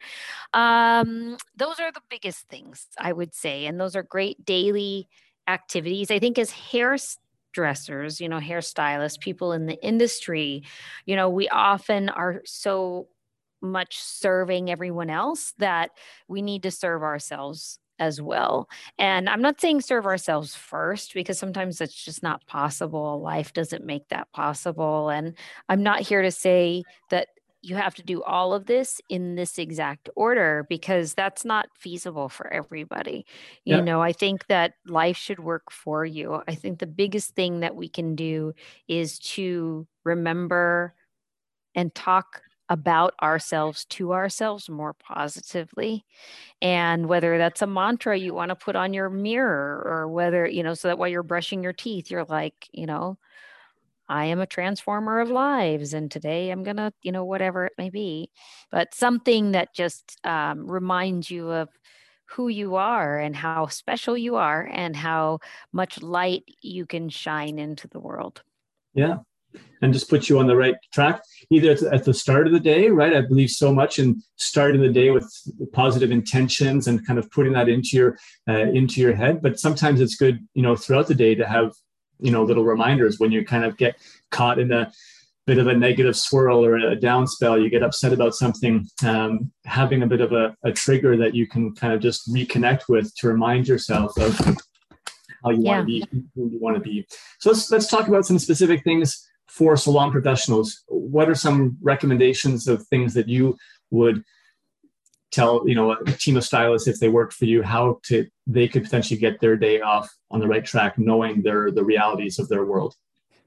Um, 0.54 1.36
those 1.58 1.82
are 1.82 1.92
the 1.92 2.00
biggest 2.10 2.48
things 2.48 2.88
I 2.98 3.12
would 3.12 3.36
say. 3.36 3.66
And 3.66 3.78
those 3.78 3.94
are 3.98 4.04
great 4.04 4.46
daily 4.46 5.10
activities. 5.50 6.10
I 6.10 6.20
think 6.20 6.40
as 6.40 6.52
hair 6.52 6.98
dressers, 7.54 8.22
you 8.22 8.30
know, 8.30 8.40
hairstylists, 8.40 9.20
people 9.20 9.54
in 9.54 9.66
the 9.66 9.84
industry, 9.84 10.64
you 11.06 11.16
know, 11.16 11.30
we 11.30 11.50
often 11.50 12.10
are 12.10 12.42
so 12.46 13.08
much 13.62 14.00
serving 14.00 14.70
everyone 14.70 15.10
else 15.10 15.54
that 15.60 15.92
we 16.28 16.42
need 16.42 16.64
to 16.64 16.72
serve 16.72 17.04
ourselves 17.04 17.80
as 18.00 18.20
well. 18.20 18.68
And 18.98 19.30
I'm 19.30 19.44
not 19.44 19.62
saying 19.62 19.82
serve 19.82 20.08
ourselves 20.08 20.56
first 20.56 21.14
because 21.14 21.38
sometimes 21.38 21.78
that's 21.78 22.04
just 22.04 22.24
not 22.24 22.46
possible. 22.48 23.22
Life 23.22 23.54
doesn't 23.54 23.86
make 23.86 24.10
that 24.10 24.32
possible. 24.34 25.10
And 25.10 25.38
I'm 25.70 25.84
not 25.84 26.02
here 26.02 26.24
to 26.24 26.32
say 26.32 26.84
that 27.12 27.28
you 27.62 27.76
have 27.76 27.94
to 27.96 28.04
do 28.04 28.24
all 28.24 28.54
of 28.54 28.66
this 28.66 29.00
in 29.10 29.36
this 29.36 29.60
exact 29.60 30.10
order 30.16 30.66
because 30.68 31.14
that's 31.14 31.46
not 31.46 31.68
feasible 31.78 32.28
for 32.28 32.52
everybody. 32.52 33.26
You 33.66 33.78
yeah. 33.78 33.82
know, 33.82 34.02
I 34.02 34.14
think 34.14 34.48
that 34.48 34.74
life 34.88 35.18
should 35.18 35.40
work 35.40 35.72
for 35.72 36.04
you. 36.04 36.42
I 36.48 36.56
think 36.56 36.80
the 36.80 36.88
biggest 36.88 37.36
thing 37.36 37.60
that 37.60 37.76
we 37.76 37.88
can 37.88 38.16
do 38.16 38.54
is 38.88 39.20
to 39.20 39.88
remember 40.04 40.96
and 41.76 41.94
talk 41.94 42.42
about 42.68 43.14
ourselves 43.22 43.84
to 43.84 44.14
ourselves 44.14 44.70
more 44.70 44.94
positively. 44.94 46.06
And 46.62 47.08
whether 47.08 47.38
that's 47.38 47.62
a 47.62 47.68
mantra 47.68 48.18
you 48.18 48.34
want 48.34 48.50
to 48.50 48.56
put 48.56 48.78
on 48.78 48.94
your 48.94 49.10
mirror 49.10 49.84
or 49.86 50.08
whether, 50.08 50.48
you 50.48 50.64
know, 50.64 50.74
so 50.74 50.88
that 50.88 50.98
while 50.98 51.10
you're 51.10 51.22
brushing 51.22 51.62
your 51.62 51.74
teeth, 51.74 52.10
you're 52.10 52.24
like, 52.24 52.70
you 52.72 52.86
know, 52.86 53.18
I 54.12 54.26
am 54.26 54.42
a 54.42 54.46
transformer 54.46 55.22
of 55.22 55.30
lives, 55.30 55.94
and 55.94 56.12
today 56.12 56.50
I'm 56.52 56.64
gonna, 56.64 56.92
you 57.02 57.14
know, 57.14 57.24
whatever 57.24 57.66
it 57.66 57.74
may 57.78 57.90
be, 57.90 58.30
but 58.70 58.94
something 58.94 59.54
that 59.54 59.74
just 59.74 60.18
um, 60.26 60.70
reminds 60.70 61.32
you 61.32 61.50
of 61.50 61.70
who 62.26 62.50
you 62.50 62.76
are 62.76 63.18
and 63.18 63.34
how 63.34 63.68
special 63.68 64.18
you 64.18 64.36
are 64.36 64.70
and 64.70 64.98
how 64.98 65.40
much 65.72 66.02
light 66.02 66.44
you 66.62 66.86
can 66.86 67.08
shine 67.08 67.58
into 67.58 67.88
the 67.88 68.02
world. 68.02 68.44
Yeah, 68.94 69.20
and 69.82 69.94
just 69.94 70.10
put 70.10 70.28
you 70.28 70.40
on 70.40 70.48
the 70.48 70.58
right 70.58 70.76
track 70.94 71.22
either 71.50 71.72
at 71.92 72.04
the 72.04 72.14
start 72.14 72.48
of 72.48 72.54
the 72.54 72.60
day 72.60 72.90
right 72.90 73.16
i 73.16 73.22
believe 73.22 73.50
so 73.50 73.74
much 73.74 74.00
in 74.00 74.22
starting 74.38 74.82
the 74.82 74.92
day 74.92 75.10
with 75.10 75.30
positive 75.74 76.12
intentions 76.12 76.88
and 76.88 77.06
kind 77.06 77.20
of 77.20 77.30
putting 77.32 77.54
that 77.54 77.68
into 77.68 77.90
your 77.94 78.18
uh, 78.48 78.70
into 78.72 79.02
your 79.02 79.14
head 79.14 79.42
but 79.42 79.60
sometimes 79.60 80.00
it's 80.00 80.16
good 80.16 80.40
you 80.54 80.62
know 80.62 80.76
throughout 80.76 81.08
the 81.08 81.16
day 81.16 81.36
to 81.36 81.46
have 81.46 81.74
you 82.22 82.32
know 82.32 82.44
little 82.44 82.64
reminders 82.64 83.20
when 83.20 83.32
you 83.32 83.46
kind 83.46 83.66
of 83.66 83.78
get 83.78 83.96
caught 84.30 84.60
in 84.60 84.72
a 84.72 84.92
bit 85.48 85.58
of 85.58 85.68
a 85.68 85.74
negative 85.74 86.16
swirl 86.16 86.64
or 86.64 86.78
a 86.78 86.96
down 86.96 87.28
spell 87.28 87.60
you 87.60 87.70
get 87.70 87.84
upset 87.84 88.14
about 88.14 88.34
something 88.34 88.88
um, 89.06 89.52
having 89.66 90.04
a 90.04 90.08
bit 90.08 90.22
of 90.22 90.32
a, 90.32 90.56
a 90.64 90.72
trigger 90.72 91.18
that 91.18 91.34
you 91.34 91.48
can 91.48 91.74
kind 91.76 91.94
of 91.94 92.00
just 92.00 92.32
reconnect 92.32 92.82
with 92.88 93.14
to 93.16 93.28
remind 93.28 93.68
yourself 93.68 94.18
of 94.20 94.38
how 95.44 95.50
you 95.50 95.64
yeah. 95.64 95.78
want 95.78 95.82
to 95.82 95.86
be 95.86 96.06
who 96.36 96.50
you 96.52 96.60
want 96.60 96.76
to 96.76 96.82
be 96.82 97.06
so 97.40 97.50
let's 97.50 97.72
let's 97.72 97.88
talk 97.88 98.08
about 98.08 98.26
some 98.26 98.40
specific 98.40 98.84
things 98.84 99.28
for 99.52 99.76
salon 99.76 100.12
professionals, 100.12 100.82
what 100.88 101.30
are 101.30 101.36
some 101.36 101.78
recommendations 101.82 102.70
of 102.70 102.88
things 102.88 103.14
that 103.14 103.28
you 103.28 103.58
would 103.90 104.24
tell 105.32 105.68
you 105.68 105.76
know 105.76 105.92
a 105.92 106.12
team 106.12 106.38
of 106.38 106.44
stylists 106.44 106.88
if 106.88 107.00
they 107.00 107.10
worked 107.10 107.34
for 107.34 107.46
you 107.46 107.62
how 107.62 108.00
to 108.04 108.28
they 108.48 108.68
could 108.68 108.84
potentially 108.84 109.20
get 109.20 109.40
their 109.40 109.56
day 109.56 109.82
off 109.82 110.10
on 110.30 110.40
the 110.40 110.48
right 110.48 110.66
track 110.66 110.98
knowing 110.98 111.42
their 111.42 111.72
the 111.72 111.84
realities 111.84 112.40
of 112.40 112.48
their 112.50 112.66
world 112.66 112.96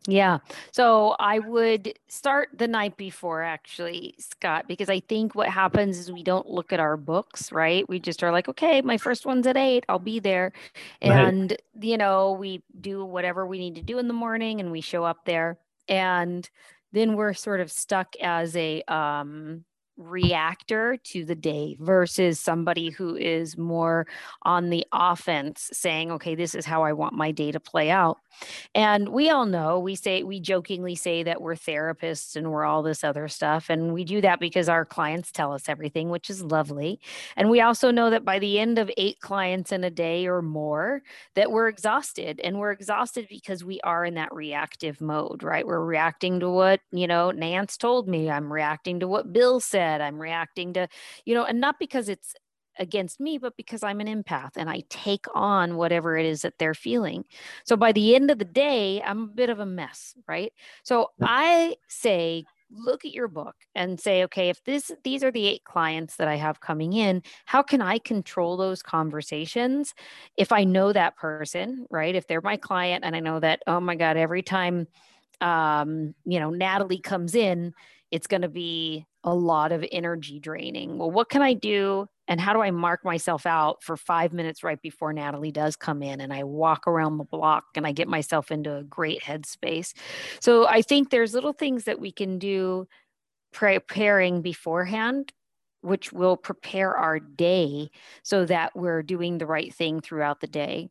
yeah. 0.06 0.40
So 0.70 1.16
I 1.18 1.38
would 1.38 1.98
start 2.08 2.50
the 2.54 2.68
night 2.68 2.98
before, 2.98 3.42
actually, 3.42 4.14
Scott, 4.18 4.66
because 4.68 4.90
I 4.90 5.00
think 5.00 5.34
what 5.34 5.48
happens 5.48 5.98
is 5.98 6.12
we 6.12 6.22
don't 6.22 6.46
look 6.46 6.74
at 6.74 6.80
our 6.80 6.98
books, 6.98 7.50
right? 7.50 7.88
We 7.88 8.00
just 8.00 8.22
are 8.22 8.30
like, 8.30 8.46
okay, 8.46 8.82
my 8.82 8.98
first 8.98 9.24
one's 9.24 9.46
at 9.46 9.56
eight, 9.56 9.86
I'll 9.88 9.98
be 9.98 10.18
there. 10.18 10.52
And, 11.00 11.52
right. 11.52 11.60
you 11.80 11.96
know, 11.96 12.32
we 12.32 12.62
do 12.78 13.02
whatever 13.02 13.46
we 13.46 13.58
need 13.58 13.76
to 13.76 13.82
do 13.82 13.98
in 13.98 14.06
the 14.06 14.12
morning 14.12 14.60
and 14.60 14.70
we 14.70 14.82
show 14.82 15.04
up 15.04 15.24
there 15.24 15.56
and 15.88 16.48
then 16.92 17.16
we're 17.16 17.34
sort 17.34 17.60
of 17.60 17.72
stuck 17.72 18.14
as 18.20 18.56
a 18.56 18.82
um, 18.82 19.64
reactor 19.96 20.98
to 21.04 21.24
the 21.24 21.34
day 21.34 21.76
versus 21.78 22.40
somebody 22.40 22.90
who 22.90 23.16
is 23.16 23.56
more 23.56 24.06
on 24.42 24.70
the 24.70 24.84
offense 24.92 25.70
saying 25.72 26.10
okay 26.10 26.34
this 26.34 26.54
is 26.54 26.66
how 26.66 26.82
i 26.82 26.92
want 26.92 27.14
my 27.14 27.30
day 27.30 27.52
to 27.52 27.60
play 27.60 27.90
out. 27.90 28.18
And 28.74 29.10
we 29.10 29.30
all 29.30 29.46
know 29.46 29.78
we 29.78 29.94
say 29.94 30.24
we 30.24 30.40
jokingly 30.40 30.96
say 30.96 31.22
that 31.22 31.40
we're 31.40 31.54
therapists 31.54 32.34
and 32.34 32.50
we're 32.50 32.64
all 32.64 32.82
this 32.82 33.04
other 33.04 33.28
stuff 33.28 33.70
and 33.70 33.94
we 33.94 34.04
do 34.04 34.20
that 34.22 34.40
because 34.40 34.68
our 34.68 34.84
clients 34.84 35.30
tell 35.30 35.52
us 35.52 35.68
everything 35.68 36.10
which 36.10 36.28
is 36.28 36.42
lovely. 36.42 36.98
And 37.36 37.48
we 37.48 37.60
also 37.60 37.92
know 37.92 38.10
that 38.10 38.24
by 38.24 38.40
the 38.40 38.58
end 38.58 38.78
of 38.78 38.90
eight 38.96 39.20
clients 39.20 39.70
in 39.70 39.84
a 39.84 39.90
day 39.90 40.26
or 40.26 40.42
more 40.42 41.02
that 41.36 41.52
we're 41.52 41.68
exhausted 41.68 42.40
and 42.42 42.58
we're 42.58 42.72
exhausted 42.72 43.26
because 43.30 43.64
we 43.64 43.80
are 43.82 44.04
in 44.04 44.14
that 44.14 44.34
reactive 44.34 45.00
mode 45.00 45.42
right? 45.44 45.66
We're 45.66 45.84
reacting 45.84 46.40
to 46.40 46.50
what 46.50 46.80
you 46.90 47.06
know 47.06 47.30
nance 47.30 47.76
told 47.76 48.08
me. 48.08 48.28
I'm 48.30 48.52
reacting 48.52 48.98
to 49.00 49.08
what 49.08 49.32
bill 49.32 49.60
said 49.60 49.83
I'm 49.84 50.18
reacting 50.20 50.72
to, 50.74 50.88
you 51.24 51.34
know, 51.34 51.44
and 51.44 51.60
not 51.60 51.78
because 51.78 52.08
it's 52.08 52.34
against 52.78 53.20
me, 53.20 53.38
but 53.38 53.56
because 53.56 53.82
I'm 53.82 54.00
an 54.00 54.08
empath 54.08 54.52
and 54.56 54.68
I 54.68 54.82
take 54.88 55.26
on 55.34 55.76
whatever 55.76 56.16
it 56.16 56.26
is 56.26 56.42
that 56.42 56.54
they're 56.58 56.74
feeling. 56.74 57.24
So 57.64 57.76
by 57.76 57.92
the 57.92 58.14
end 58.14 58.30
of 58.30 58.38
the 58.38 58.44
day, 58.44 59.00
I'm 59.02 59.22
a 59.24 59.28
bit 59.28 59.50
of 59.50 59.60
a 59.60 59.66
mess, 59.66 60.14
right? 60.26 60.52
So 60.82 61.10
I 61.22 61.76
say, 61.88 62.44
look 62.70 63.04
at 63.04 63.12
your 63.12 63.28
book 63.28 63.54
and 63.74 64.00
say, 64.00 64.24
okay, 64.24 64.48
if 64.48 64.62
this 64.64 64.90
these 65.04 65.22
are 65.22 65.30
the 65.30 65.46
eight 65.46 65.64
clients 65.64 66.16
that 66.16 66.26
I 66.26 66.36
have 66.36 66.60
coming 66.60 66.92
in, 66.94 67.22
how 67.46 67.62
can 67.62 67.80
I 67.80 67.98
control 67.98 68.56
those 68.56 68.82
conversations 68.82 69.94
if 70.36 70.50
I 70.50 70.64
know 70.64 70.92
that 70.92 71.16
person, 71.16 71.86
right? 71.90 72.14
If 72.14 72.26
they're 72.26 72.40
my 72.40 72.56
client 72.56 73.04
and 73.04 73.14
I 73.14 73.20
know 73.20 73.38
that, 73.40 73.62
oh 73.66 73.80
my 73.80 73.94
God, 73.94 74.16
every 74.16 74.42
time 74.42 74.88
um, 75.40 76.14
you 76.24 76.40
know, 76.40 76.50
Natalie 76.50 77.00
comes 77.00 77.34
in, 77.34 77.74
it's 78.10 78.26
going 78.26 78.42
to 78.42 78.48
be 78.48 79.06
a 79.24 79.34
lot 79.34 79.72
of 79.72 79.84
energy 79.90 80.38
draining. 80.38 80.98
Well, 80.98 81.10
what 81.10 81.30
can 81.30 81.42
I 81.42 81.54
do? 81.54 82.06
And 82.28 82.40
how 82.40 82.52
do 82.52 82.60
I 82.60 82.70
mark 82.70 83.04
myself 83.04 83.44
out 83.46 83.82
for 83.82 83.96
five 83.96 84.32
minutes 84.32 84.62
right 84.62 84.80
before 84.80 85.12
Natalie 85.12 85.52
does 85.52 85.76
come 85.76 86.02
in 86.02 86.20
and 86.20 86.32
I 86.32 86.44
walk 86.44 86.86
around 86.86 87.18
the 87.18 87.24
block 87.24 87.64
and 87.74 87.86
I 87.86 87.92
get 87.92 88.08
myself 88.08 88.50
into 88.50 88.76
a 88.76 88.84
great 88.84 89.22
headspace? 89.22 89.94
So 90.40 90.66
I 90.66 90.82
think 90.82 91.10
there's 91.10 91.34
little 91.34 91.52
things 91.52 91.84
that 91.84 92.00
we 92.00 92.12
can 92.12 92.38
do 92.38 92.86
preparing 93.52 94.42
beforehand 94.42 95.32
which 95.84 96.14
will 96.14 96.36
prepare 96.36 96.96
our 96.96 97.20
day 97.20 97.90
so 98.22 98.46
that 98.46 98.74
we're 98.74 99.02
doing 99.02 99.36
the 99.36 99.46
right 99.46 99.72
thing 99.74 100.00
throughout 100.00 100.40
the 100.40 100.46
day. 100.46 100.88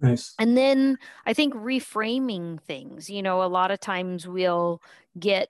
Nice. 0.00 0.34
And 0.38 0.54
then 0.54 0.98
I 1.24 1.32
think 1.32 1.54
reframing 1.54 2.60
things. 2.60 3.08
You 3.08 3.22
know, 3.22 3.42
a 3.42 3.48
lot 3.48 3.70
of 3.70 3.80
times 3.80 4.28
we'll 4.28 4.82
get 5.18 5.48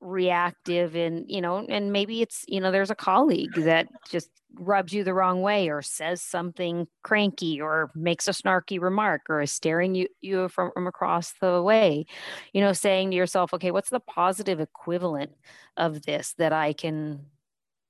reactive 0.00 0.96
and 0.96 1.26
you 1.28 1.42
know 1.42 1.58
and 1.68 1.92
maybe 1.92 2.22
it's 2.22 2.44
you 2.48 2.58
know 2.58 2.70
there's 2.70 2.90
a 2.90 2.94
colleague 2.94 3.52
that 3.54 3.86
just 4.08 4.30
rubs 4.54 4.94
you 4.94 5.04
the 5.04 5.12
wrong 5.12 5.42
way 5.42 5.68
or 5.68 5.82
says 5.82 6.22
something 6.22 6.86
cranky 7.02 7.60
or 7.60 7.90
makes 7.94 8.26
a 8.26 8.32
snarky 8.32 8.80
remark 8.80 9.22
or 9.28 9.42
is 9.42 9.52
staring 9.52 9.94
you 9.94 10.08
you 10.22 10.48
from, 10.48 10.70
from 10.72 10.86
across 10.86 11.34
the 11.40 11.62
way 11.62 12.06
you 12.54 12.62
know 12.62 12.72
saying 12.72 13.10
to 13.10 13.16
yourself 13.16 13.52
okay 13.52 13.70
what's 13.70 13.90
the 13.90 14.00
positive 14.00 14.58
equivalent 14.58 15.32
of 15.76 16.02
this 16.02 16.34
that 16.38 16.52
i 16.52 16.72
can 16.72 17.20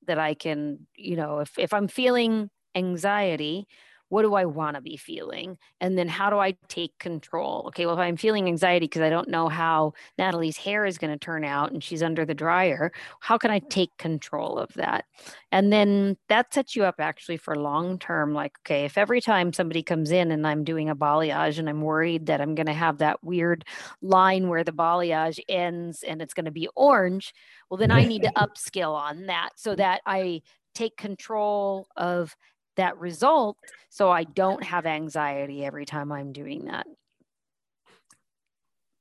that 0.09 0.19
i 0.19 0.35
can 0.35 0.85
you 0.97 1.15
know 1.15 1.39
if 1.39 1.57
if 1.59 1.73
i'm 1.73 1.87
feeling 1.87 2.51
anxiety 2.75 3.69
what 4.11 4.23
do 4.23 4.35
I 4.35 4.45
want 4.45 4.75
to 4.75 4.83
be 4.83 4.97
feeling? 4.97 5.57
And 5.81 5.97
then 5.97 6.09
how 6.09 6.31
do 6.31 6.39
I 6.39 6.57
take 6.69 6.99
control? 6.99 7.65
Okay, 7.69 7.87
well, 7.87 7.95
if 7.95 8.01
I'm 8.01 8.17
feeling 8.17 8.49
anxiety 8.49 8.85
because 8.87 9.03
I 9.03 9.09
don't 9.09 9.29
know 9.29 9.49
how 9.49 9.95
Natalie's 10.19 10.57
hair 10.57 10.85
is 10.85 10.99
going 10.99 11.13
to 11.13 11.19
turn 11.19 11.45
out 11.45 11.71
and 11.71 11.83
she's 11.83 12.03
under 12.03 12.25
the 12.25 12.35
dryer, 12.35 12.93
how 13.21 13.39
can 13.39 13.53
I 13.53 13.61
take 13.61 13.97
control 13.99 14.59
of 14.59 14.75
that? 14.75 15.05
And 15.53 15.73
then 15.73 16.17
that 16.29 16.53
sets 16.53 16.75
you 16.75 16.85
up 16.85 16.97
actually 16.99 17.37
for 17.37 17.55
long 17.55 18.01
term. 18.01 18.35
Like, 18.35 18.53
okay, 18.67 18.85
if 18.85 18.99
every 18.99 19.21
time 19.21 19.53
somebody 19.53 19.83
comes 19.85 20.11
in 20.11 20.33
and 20.33 20.45
I'm 20.45 20.65
doing 20.65 20.91
a 20.91 20.97
balayage 20.97 21.61
and 21.61 21.69
I'm 21.69 21.81
worried 21.81 22.27
that 22.27 22.41
I'm 22.41 22.57
going 22.57 22.67
to 22.67 22.73
have 22.73 22.99
that 22.99 23.23
weird 23.23 23.65
line 24.03 24.49
where 24.49 24.65
the 24.65 24.73
balayage 24.73 25.39
ends 25.49 26.03
and 26.03 26.21
it's 26.21 26.35
going 26.35 26.47
to 26.47 26.51
be 26.51 26.69
orange, 26.75 27.33
well, 27.71 27.79
then 27.79 27.93
I 27.93 28.05
need 28.05 28.23
to 28.23 28.33
upskill 28.37 28.93
on 28.93 29.27
that 29.27 29.51
so 29.55 29.77
that 29.77 30.01
I 30.05 30.43
take 30.75 30.97
control 30.97 31.89
of 31.97 32.37
that 32.77 32.99
result 32.99 33.57
so 33.91 34.11
I 34.11 34.25
don't 34.25 34.63
have 34.63 34.87
anxiety 34.87 35.65
every 35.65 35.85
time 35.85 36.13
I'm 36.13 36.33
doing 36.33 36.67
that. 36.67 36.87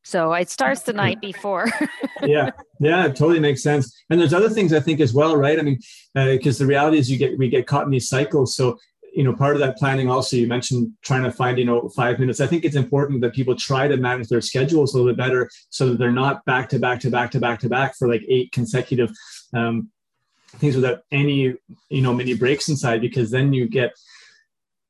So 0.03 0.33
it 0.33 0.49
starts 0.49 0.81
the 0.81 0.93
night 0.93 1.21
before. 1.21 1.67
yeah, 2.23 2.49
yeah, 2.79 3.05
it 3.05 3.15
totally 3.15 3.39
makes 3.39 3.61
sense. 3.61 3.95
And 4.09 4.19
there's 4.19 4.33
other 4.33 4.49
things 4.49 4.73
I 4.73 4.79
think 4.79 4.99
as 4.99 5.13
well, 5.13 5.37
right? 5.37 5.59
I 5.59 5.61
mean, 5.61 5.77
because 6.15 6.59
uh, 6.59 6.63
the 6.63 6.67
reality 6.67 6.97
is 6.97 7.11
you 7.11 7.17
get 7.17 7.37
we 7.37 7.47
get 7.47 7.67
caught 7.67 7.85
in 7.85 7.91
these 7.91 8.09
cycles. 8.09 8.55
So 8.55 8.79
you 9.13 9.23
know, 9.23 9.33
part 9.33 9.55
of 9.55 9.59
that 9.59 9.77
planning 9.77 10.09
also 10.09 10.37
you 10.37 10.47
mentioned 10.47 10.91
trying 11.03 11.23
to 11.23 11.31
find 11.31 11.59
you 11.59 11.65
know 11.65 11.89
five 11.89 12.17
minutes. 12.17 12.41
I 12.41 12.47
think 12.47 12.65
it's 12.65 12.75
important 12.75 13.21
that 13.21 13.35
people 13.35 13.55
try 13.55 13.87
to 13.87 13.97
manage 13.97 14.29
their 14.29 14.41
schedules 14.41 14.93
a 14.93 14.97
little 14.97 15.11
bit 15.11 15.17
better 15.17 15.47
so 15.69 15.89
that 15.89 15.99
they're 15.99 16.11
not 16.11 16.43
back 16.45 16.69
to 16.69 16.79
back 16.79 16.99
to 17.01 17.11
back 17.11 17.29
to 17.31 17.39
back 17.39 17.59
to 17.59 17.69
back 17.69 17.95
for 17.95 18.07
like 18.07 18.23
eight 18.27 18.51
consecutive 18.51 19.11
um, 19.53 19.89
things 20.57 20.75
without 20.75 21.03
any 21.11 21.55
you 21.89 22.01
know 22.01 22.13
mini 22.13 22.33
breaks 22.33 22.69
inside 22.69 23.01
because 23.01 23.31
then 23.31 23.53
you 23.53 23.67
get 23.67 23.91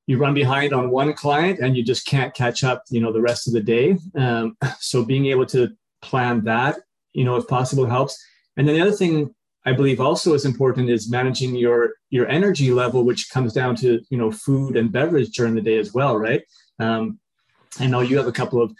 you 0.08 0.18
run 0.18 0.34
behind 0.34 0.74
on 0.74 0.90
one 0.90 1.14
client 1.14 1.60
and 1.60 1.78
you 1.78 1.84
just 1.84 2.06
can't 2.06 2.34
catch 2.34 2.64
up 2.64 2.84
you 2.90 3.02
know 3.02 3.12
the 3.12 3.22
rest 3.22 3.48
of 3.48 3.54
the 3.54 3.62
day. 3.62 3.98
Um, 4.16 4.58
so 4.80 5.06
being 5.06 5.28
able 5.28 5.46
to 5.48 5.70
plan 6.02 6.44
that 6.46 6.78
you 7.14 7.24
know 7.24 7.36
if 7.36 7.48
possible 7.48 7.86
helps. 7.86 8.18
And 8.58 8.68
then 8.68 8.76
the 8.76 8.82
other 8.82 8.92
thing 8.92 9.34
i 9.66 9.74
believe 9.74 10.00
also 10.00 10.34
is 10.34 10.46
important 10.46 10.90
is 10.90 11.12
managing 11.12 11.56
your 11.56 11.94
your 12.10 12.28
energy 12.28 12.72
level 12.72 13.04
which 13.04 13.30
comes 13.30 13.54
down 13.54 13.76
to 13.76 14.00
you 14.10 14.18
know 14.18 14.32
food 14.32 14.78
and 14.78 14.92
beverage 14.92 15.30
during 15.32 15.54
the 15.56 15.62
day 15.62 15.78
as 15.78 15.94
well 15.94 16.18
right? 16.18 16.44
Um, 16.80 17.20
i 17.80 17.86
know 17.86 18.02
you 18.02 18.18
have 18.18 18.28
a 18.28 18.32
couple 18.32 18.62
of 18.62 18.74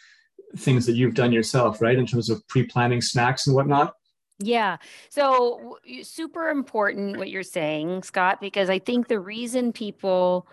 things 0.58 0.86
that 0.86 0.94
you've 0.94 1.14
done 1.16 1.32
yourself 1.32 1.82
right 1.82 1.98
in 1.98 2.06
terms 2.06 2.30
of 2.30 2.46
pre-planning 2.48 3.02
snacks 3.02 3.46
and 3.46 3.56
whatnot 3.56 3.94
yeah. 4.40 4.78
So 5.10 5.78
super 6.02 6.50
important 6.50 7.18
what 7.18 7.30
you're 7.30 7.44
saying, 7.44 8.04
Scott, 8.04 8.40
because 8.42 8.70
I 8.70 8.80
think 8.80 9.08
the 9.08 9.20
reason 9.20 9.72
people 9.74 10.48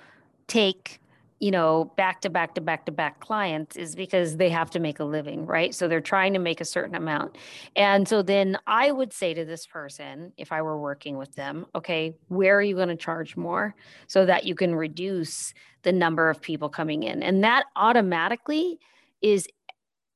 take 0.49 1.01
you 1.39 1.51
know, 1.51 1.93
back 1.97 2.23
to 2.23 2.31
back 2.31 2.55
to 2.55 2.61
back 2.61 2.87
to 2.87 2.93
back 2.93 3.21
clients 3.21 3.77
is 3.77 3.95
because 3.95 4.39
they 4.39 4.49
have 4.49 4.71
to 4.71 4.81
make 4.81 5.01
a 5.01 5.05
living, 5.05 5.45
right? 5.45 5.75
So 5.75 5.87
they're 5.87 6.01
trying 6.01 6.33
to 6.33 6.39
make 6.39 6.61
a 6.61 6.65
certain 6.65 6.95
amount. 6.95 7.37
And 7.75 8.09
so 8.09 8.23
then 8.23 8.59
I 8.67 8.91
would 8.91 9.13
say 9.13 9.35
to 9.35 9.45
this 9.45 9.67
person, 9.67 10.33
if 10.39 10.51
I 10.51 10.63
were 10.63 10.81
working 10.81 11.19
with 11.19 11.35
them, 11.35 11.67
okay, 11.75 12.15
where 12.29 12.57
are 12.57 12.63
you 12.63 12.75
going 12.75 12.89
to 12.89 12.97
charge 12.97 13.37
more 13.37 13.75
so 14.07 14.25
that 14.25 14.47
you 14.47 14.55
can 14.55 14.75
reduce 14.75 15.53
the 15.83 15.93
number 15.93 16.31
of 16.31 16.41
people 16.41 16.71
coming 16.71 17.03
in? 17.03 17.23
And 17.23 17.45
that 17.45 17.65
automatically 17.77 18.79
is 19.21 19.47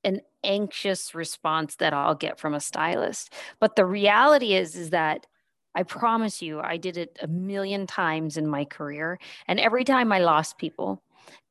an 0.04 0.22
anxious 0.45 1.14
response 1.14 1.76
that 1.76 1.93
I'll 1.93 2.14
get 2.14 2.38
from 2.38 2.55
a 2.55 2.61
stylist. 2.61 3.32
But 3.59 3.76
the 3.76 3.86
reality 3.86 4.55
is 4.55 4.76
is 4.76 4.91
that 4.91 5.26
I 5.74 5.84
promise 5.84 6.43
you 6.43 6.61
I 6.61 6.76
did 6.76 6.97
it 6.97 7.18
a 7.22 7.28
million 7.28 7.86
times 7.86 8.36
in 8.36 8.47
my 8.47 8.64
career 8.64 9.18
and 9.47 9.61
every 9.61 9.84
time 9.84 10.12
I 10.12 10.18
lost 10.18 10.59
people. 10.59 11.03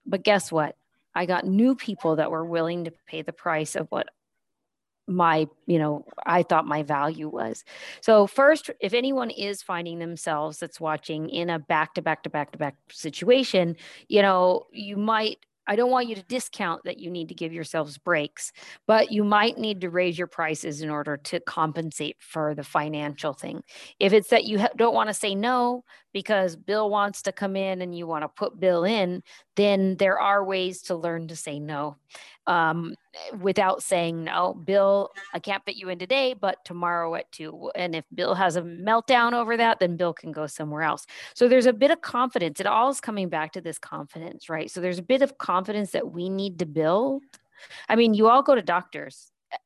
But 0.06 0.24
guess 0.24 0.52
what? 0.52 0.76
I 1.16 1.26
got 1.26 1.46
new 1.46 1.76
people 1.76 2.18
that 2.18 2.32
were 2.32 2.46
willing 2.46 2.86
to 2.86 2.94
pay 3.08 3.22
the 3.22 3.34
price 3.34 3.76
of 3.76 3.88
what 3.90 4.08
my 5.10 5.48
you 5.66 5.80
know 5.80 6.06
i 6.28 6.44
thought 6.44 6.68
my 6.68 6.84
value 6.84 7.28
was 7.28 7.64
so 8.00 8.28
first 8.28 8.70
if 8.80 8.94
anyone 8.94 9.32
is 9.32 9.64
finding 9.64 9.98
themselves 9.98 10.60
that's 10.60 10.80
watching 10.80 11.30
in 11.30 11.50
a 11.50 11.58
back 11.58 11.96
to 11.96 12.02
back 12.02 12.22
to 12.22 12.30
back 12.30 12.52
to 12.52 12.60
back 12.60 12.76
situation 12.92 13.76
you 14.08 14.22
know 14.22 14.68
you 14.72 14.96
might 14.96 15.40
I 15.70 15.76
don't 15.76 15.92
want 15.92 16.10
you 16.10 16.16
to 16.16 16.24
discount 16.24 16.84
that 16.86 17.00
you 17.00 17.12
need 17.12 17.30
to 17.30 17.36
give 17.36 17.54
yourselves 17.54 18.00
breaks, 18.00 18.52
but 18.88 19.12
you 19.12 19.24
might 19.24 19.60
need 19.60 19.82
to 19.82 19.92
raise 19.92 20.18
your 20.18 20.26
prices 20.26 20.82
in 20.82 20.90
order 20.90 21.16
to 21.16 21.40
compensate 21.42 22.18
for 22.20 22.56
the 22.56 22.64
financial 22.64 23.34
thing. 23.34 23.62
If 24.00 24.12
it's 24.12 24.30
that 24.30 24.46
you 24.46 24.66
don't 24.76 24.96
want 24.96 25.10
to 25.10 25.14
say 25.14 25.36
no 25.36 25.84
because 26.12 26.56
Bill 26.56 26.90
wants 26.90 27.22
to 27.22 27.32
come 27.32 27.56
in 27.56 27.84
and 27.84 27.96
you 27.96 28.08
want 28.08 28.24
to 28.24 28.30
put 28.30 28.60
Bill 28.60 28.84
in, 28.84 29.22
then 29.56 29.96
there 29.98 30.20
are 30.20 30.44
ways 30.44 30.82
to 30.84 30.96
learn 30.96 31.28
to 31.28 31.36
say 31.36 31.60
no 31.60 31.98
um, 32.50 32.96
Eh, 33.20 33.36
without 33.38 33.84
saying 33.84 34.24
no. 34.24 34.54
Bill, 34.54 35.12
I 35.34 35.40
can't 35.40 35.64
fit 35.66 35.76
you 35.76 35.90
in 35.90 36.00
today, 36.00 36.34
but 36.40 36.64
tomorrow 36.66 37.16
at 37.16 37.32
two. 37.32 37.72
And 37.76 37.96
if 37.96 38.06
Bill 38.14 38.36
has 38.36 38.56
a 38.56 38.62
meltdown 38.62 39.34
over 39.34 39.58
that, 39.58 39.80
then 39.80 39.98
Bill 39.98 40.14
can 40.14 40.32
go 40.32 40.48
somewhere 40.48 40.84
else. 40.84 41.06
So 41.34 41.48
there's 41.48 41.66
a 41.66 41.74
bit 41.74 41.92
of 41.92 42.02
confidence. 42.02 42.60
It 42.60 42.68
all 42.68 42.90
is 42.90 43.02
coming 43.02 43.30
back 43.30 43.54
to 43.54 43.62
this 43.62 43.80
confidence, 43.80 44.50
right? 44.50 44.70
So 44.70 44.82
there's 44.82 45.00
a 45.00 45.04
bit 45.04 45.22
of 45.22 45.38
confidence 45.38 45.92
that 45.92 46.12
we 46.12 46.30
need 46.30 46.60
to 46.60 46.66
build. 46.66 47.24
I 47.88 47.96
mean, 47.96 48.14
you 48.14 48.28
all 48.28 48.44
go 48.44 48.56
to 48.56 48.62
doctors. 48.62 49.32
Eh, 49.52 49.58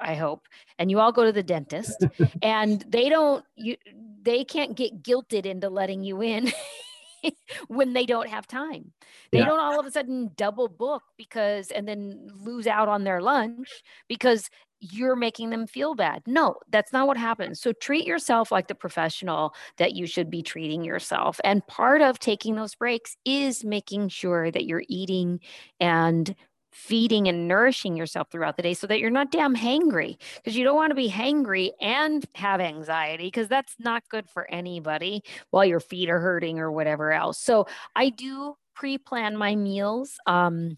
I 0.00 0.14
hope, 0.14 0.46
and 0.78 0.90
you 0.90 0.98
all 1.00 1.12
go 1.12 1.24
to 1.24 1.32
the 1.32 1.42
dentist, 1.42 2.04
and 2.42 2.84
they 2.88 3.08
don't 3.08 3.44
you 3.54 3.76
they 4.22 4.44
can't 4.44 4.76
get 4.76 5.02
guilted 5.02 5.46
into 5.46 5.68
letting 5.68 6.02
you 6.02 6.22
in 6.22 6.50
when 7.68 7.92
they 7.92 8.06
don't 8.06 8.28
have 8.28 8.46
time. 8.46 8.92
They 9.32 9.38
yeah. 9.38 9.46
don't 9.46 9.60
all 9.60 9.80
of 9.80 9.86
a 9.86 9.90
sudden 9.90 10.30
double 10.36 10.68
book 10.68 11.02
because 11.16 11.70
and 11.70 11.86
then 11.86 12.28
lose 12.34 12.66
out 12.66 12.88
on 12.88 13.04
their 13.04 13.20
lunch 13.20 13.68
because 14.08 14.48
you're 14.80 15.16
making 15.16 15.50
them 15.50 15.66
feel 15.66 15.94
bad. 15.94 16.22
No, 16.26 16.56
that's 16.70 16.92
not 16.92 17.06
what 17.06 17.16
happens. 17.16 17.60
So 17.60 17.72
treat 17.72 18.06
yourself 18.06 18.52
like 18.52 18.68
the 18.68 18.74
professional 18.74 19.54
that 19.78 19.94
you 19.94 20.06
should 20.06 20.30
be 20.30 20.42
treating 20.42 20.84
yourself. 20.84 21.40
And 21.44 21.66
part 21.66 22.02
of 22.02 22.18
taking 22.18 22.56
those 22.56 22.74
breaks 22.74 23.16
is 23.24 23.64
making 23.64 24.08
sure 24.08 24.50
that 24.50 24.66
you're 24.66 24.84
eating 24.88 25.40
and 25.80 26.34
feeding 26.76 27.26
and 27.26 27.48
nourishing 27.48 27.96
yourself 27.96 28.30
throughout 28.30 28.56
the 28.56 28.62
day 28.62 28.74
so 28.74 28.86
that 28.86 29.00
you're 29.00 29.10
not 29.10 29.32
damn 29.32 29.56
hangry 29.56 30.16
because 30.36 30.56
you 30.56 30.62
don't 30.62 30.76
want 30.76 30.90
to 30.90 30.94
be 30.94 31.08
hangry 31.08 31.70
and 31.80 32.26
have 32.34 32.60
anxiety 32.60 33.24
because 33.24 33.48
that's 33.48 33.74
not 33.78 34.02
good 34.10 34.28
for 34.28 34.48
anybody 34.50 35.22
while 35.50 35.64
your 35.64 35.80
feet 35.80 36.10
are 36.10 36.20
hurting 36.20 36.58
or 36.58 36.70
whatever 36.70 37.12
else. 37.12 37.40
So 37.40 37.66
I 37.96 38.10
do 38.10 38.56
pre-plan 38.74 39.38
my 39.38 39.56
meals. 39.56 40.18
Um, 40.26 40.76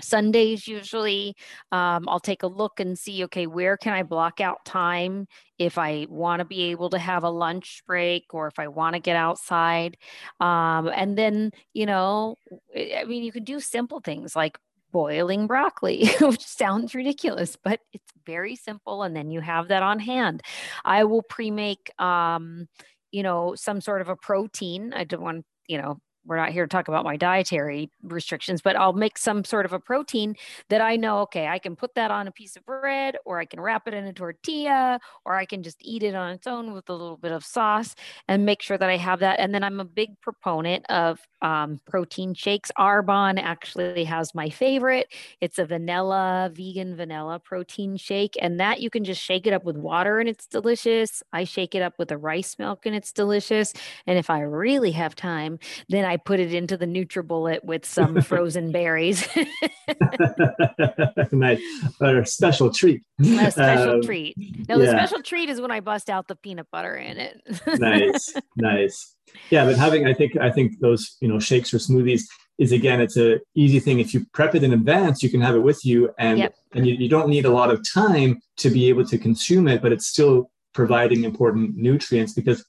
Sundays 0.00 0.66
usually 0.66 1.34
um, 1.72 2.08
I'll 2.08 2.20
take 2.20 2.42
a 2.42 2.46
look 2.46 2.80
and 2.80 2.98
see 2.98 3.24
okay 3.24 3.46
where 3.46 3.76
can 3.78 3.94
I 3.94 4.02
block 4.02 4.42
out 4.42 4.64
time 4.66 5.26
if 5.58 5.78
I 5.78 6.06
want 6.10 6.40
to 6.40 6.44
be 6.44 6.64
able 6.64 6.90
to 6.90 6.98
have 6.98 7.24
a 7.24 7.30
lunch 7.30 7.82
break 7.86 8.24
or 8.34 8.46
if 8.46 8.58
I 8.58 8.68
want 8.68 8.94
to 8.94 9.00
get 9.00 9.16
outside 9.16 9.96
um, 10.38 10.88
and 10.88 11.16
then 11.16 11.50
you 11.72 11.86
know 11.86 12.36
I 12.76 13.04
mean 13.06 13.22
you 13.22 13.32
can 13.32 13.44
do 13.44 13.58
simple 13.58 14.00
things 14.00 14.36
like 14.36 14.58
boiling 14.96 15.46
broccoli, 15.46 16.08
which 16.22 16.42
sounds 16.42 16.94
ridiculous, 16.94 17.54
but 17.62 17.80
it's 17.92 18.10
very 18.24 18.56
simple. 18.56 19.02
And 19.02 19.14
then 19.14 19.30
you 19.30 19.42
have 19.42 19.68
that 19.68 19.82
on 19.82 19.98
hand. 19.98 20.40
I 20.86 21.04
will 21.04 21.20
pre 21.20 21.50
make, 21.50 21.90
um, 22.00 22.66
you 23.12 23.22
know, 23.22 23.54
some 23.56 23.82
sort 23.82 24.00
of 24.00 24.08
a 24.08 24.16
protein. 24.16 24.94
I 24.94 25.04
don't 25.04 25.20
want, 25.20 25.44
you 25.68 25.76
know, 25.76 25.98
we're 26.26 26.36
not 26.36 26.50
here 26.50 26.64
to 26.64 26.68
talk 26.68 26.88
about 26.88 27.04
my 27.04 27.16
dietary 27.16 27.90
restrictions, 28.02 28.60
but 28.60 28.76
I'll 28.76 28.92
make 28.92 29.16
some 29.18 29.44
sort 29.44 29.64
of 29.64 29.72
a 29.72 29.78
protein 29.78 30.36
that 30.68 30.80
I 30.80 30.96
know, 30.96 31.20
okay, 31.20 31.46
I 31.46 31.58
can 31.58 31.76
put 31.76 31.94
that 31.94 32.10
on 32.10 32.26
a 32.26 32.32
piece 32.32 32.56
of 32.56 32.66
bread 32.66 33.16
or 33.24 33.38
I 33.38 33.44
can 33.44 33.60
wrap 33.60 33.86
it 33.86 33.94
in 33.94 34.04
a 34.04 34.12
tortilla 34.12 35.00
or 35.24 35.34
I 35.34 35.44
can 35.44 35.62
just 35.62 35.78
eat 35.80 36.02
it 36.02 36.14
on 36.14 36.32
its 36.32 36.46
own 36.46 36.72
with 36.72 36.88
a 36.88 36.92
little 36.92 37.16
bit 37.16 37.32
of 37.32 37.44
sauce 37.44 37.94
and 38.28 38.44
make 38.44 38.62
sure 38.62 38.78
that 38.78 38.90
I 38.90 38.96
have 38.96 39.20
that. 39.20 39.38
And 39.38 39.54
then 39.54 39.62
I'm 39.62 39.80
a 39.80 39.84
big 39.84 40.20
proponent 40.20 40.84
of 40.90 41.20
um, 41.42 41.80
protein 41.86 42.34
shakes. 42.34 42.72
Arbonne 42.78 43.40
actually 43.40 44.04
has 44.04 44.34
my 44.34 44.48
favorite. 44.48 45.12
It's 45.40 45.58
a 45.58 45.66
vanilla, 45.66 46.50
vegan 46.52 46.96
vanilla 46.96 47.38
protein 47.38 47.96
shake. 47.96 48.36
And 48.40 48.58
that 48.60 48.80
you 48.80 48.90
can 48.90 49.04
just 49.04 49.22
shake 49.22 49.46
it 49.46 49.52
up 49.52 49.64
with 49.64 49.76
water 49.76 50.18
and 50.18 50.28
it's 50.28 50.46
delicious. 50.46 51.22
I 51.32 51.44
shake 51.44 51.74
it 51.74 51.82
up 51.82 51.98
with 51.98 52.10
a 52.10 52.16
rice 52.16 52.58
milk 52.58 52.86
and 52.86 52.94
it's 52.94 53.12
delicious. 53.12 53.72
And 54.06 54.18
if 54.18 54.30
I 54.30 54.40
really 54.40 54.92
have 54.92 55.14
time, 55.14 55.58
then 55.88 56.04
I 56.04 56.15
put 56.16 56.40
it 56.40 56.54
into 56.54 56.76
the 56.76 56.86
NutriBullet 56.86 57.64
with 57.64 57.84
some 57.84 58.20
frozen 58.22 58.72
berries. 58.72 59.26
nice. 61.32 61.60
A 62.00 62.26
special 62.26 62.70
treat. 62.70 63.02
A 63.20 63.50
special 63.50 63.94
um, 63.94 64.02
treat. 64.02 64.36
No, 64.68 64.78
yeah. 64.78 64.84
the 64.84 64.90
special 64.90 65.22
treat 65.22 65.48
is 65.48 65.60
when 65.60 65.70
I 65.70 65.80
bust 65.80 66.10
out 66.10 66.28
the 66.28 66.36
peanut 66.36 66.66
butter 66.70 66.96
in 66.96 67.18
it. 67.18 67.42
nice. 67.78 68.34
Nice. 68.56 69.14
Yeah, 69.50 69.64
but 69.64 69.76
having 69.76 70.06
I 70.06 70.14
think 70.14 70.36
I 70.36 70.50
think 70.50 70.78
those, 70.80 71.16
you 71.20 71.28
know, 71.28 71.38
shakes 71.38 71.74
or 71.74 71.78
smoothies 71.78 72.22
is 72.58 72.72
again 72.72 73.00
it's 73.00 73.16
a 73.16 73.38
easy 73.54 73.80
thing 73.80 74.00
if 74.00 74.14
you 74.14 74.24
prep 74.32 74.54
it 74.54 74.62
in 74.62 74.72
advance 74.72 75.22
you 75.22 75.28
can 75.28 75.42
have 75.42 75.54
it 75.54 75.60
with 75.60 75.84
you 75.84 76.10
and 76.18 76.38
yep. 76.38 76.54
and 76.72 76.86
you, 76.86 76.94
you 76.94 77.08
don't 77.08 77.28
need 77.28 77.44
a 77.44 77.50
lot 77.50 77.70
of 77.70 77.82
time 77.92 78.40
to 78.56 78.70
be 78.70 78.88
able 78.88 79.04
to 79.04 79.18
consume 79.18 79.68
it 79.68 79.82
but 79.82 79.92
it's 79.92 80.06
still 80.06 80.50
providing 80.72 81.24
important 81.24 81.76
nutrients 81.76 82.32
because 82.32 82.64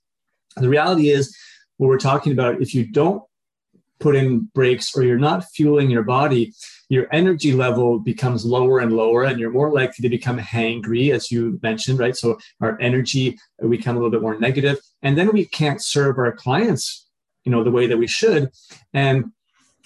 the 0.57 0.67
reality 0.67 1.09
is 1.09 1.33
what 1.77 1.87
we're 1.87 1.97
talking 1.97 2.33
about 2.33 2.61
if 2.61 2.75
you 2.75 2.85
don't 2.85 3.23
put 3.99 4.15
in 4.15 4.49
breaks 4.53 4.95
or 4.95 5.03
you're 5.03 5.17
not 5.17 5.45
fueling 5.55 5.89
your 5.89 6.03
body, 6.03 6.53
your 6.89 7.07
energy 7.11 7.53
level 7.53 7.99
becomes 7.99 8.45
lower 8.45 8.79
and 8.79 8.93
lower, 8.93 9.23
and 9.23 9.39
you're 9.39 9.51
more 9.51 9.71
likely 9.71 10.01
to 10.03 10.09
become 10.09 10.37
hangry, 10.37 11.13
as 11.13 11.31
you 11.31 11.59
mentioned, 11.61 11.99
right? 11.99 12.15
So 12.15 12.37
our 12.61 12.79
energy 12.79 13.37
we 13.61 13.77
become 13.77 13.95
a 13.95 13.99
little 13.99 14.11
bit 14.11 14.21
more 14.21 14.39
negative, 14.39 14.79
and 15.01 15.17
then 15.17 15.31
we 15.31 15.45
can't 15.45 15.81
serve 15.81 16.17
our 16.17 16.31
clients, 16.31 17.07
you 17.43 17.51
know, 17.51 17.63
the 17.63 17.71
way 17.71 17.87
that 17.87 17.97
we 17.97 18.07
should, 18.07 18.49
and 18.93 19.25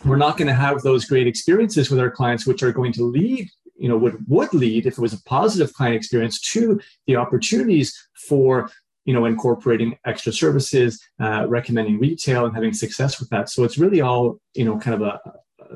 we're 0.05 0.17
not 0.17 0.37
going 0.37 0.47
to 0.47 0.53
have 0.53 0.81
those 0.81 1.05
great 1.05 1.27
experiences 1.27 1.89
with 1.89 1.99
our 1.99 2.11
clients, 2.11 2.45
which 2.45 2.63
are 2.63 2.71
going 2.71 2.93
to 2.93 3.03
lead 3.03 3.49
you 3.81 3.89
know 3.89 3.97
would 3.97 4.23
would 4.27 4.53
lead 4.53 4.85
if 4.85 4.93
it 4.93 5.01
was 5.01 5.13
a 5.13 5.23
positive 5.23 5.73
client 5.73 5.95
experience 5.95 6.39
to 6.39 6.79
the 7.07 7.15
opportunities 7.15 7.97
for 8.27 8.69
you 9.05 9.13
know, 9.13 9.25
incorporating 9.25 9.97
extra 10.05 10.31
services, 10.31 11.01
uh, 11.19 11.45
recommending 11.47 11.99
retail, 11.99 12.45
and 12.45 12.53
having 12.53 12.73
success 12.73 13.19
with 13.19 13.29
that. 13.29 13.49
So 13.49 13.63
it's 13.63 13.77
really 13.77 14.01
all, 14.01 14.39
you 14.53 14.65
know, 14.65 14.77
kind 14.77 15.01
of 15.01 15.01
a, 15.01 15.19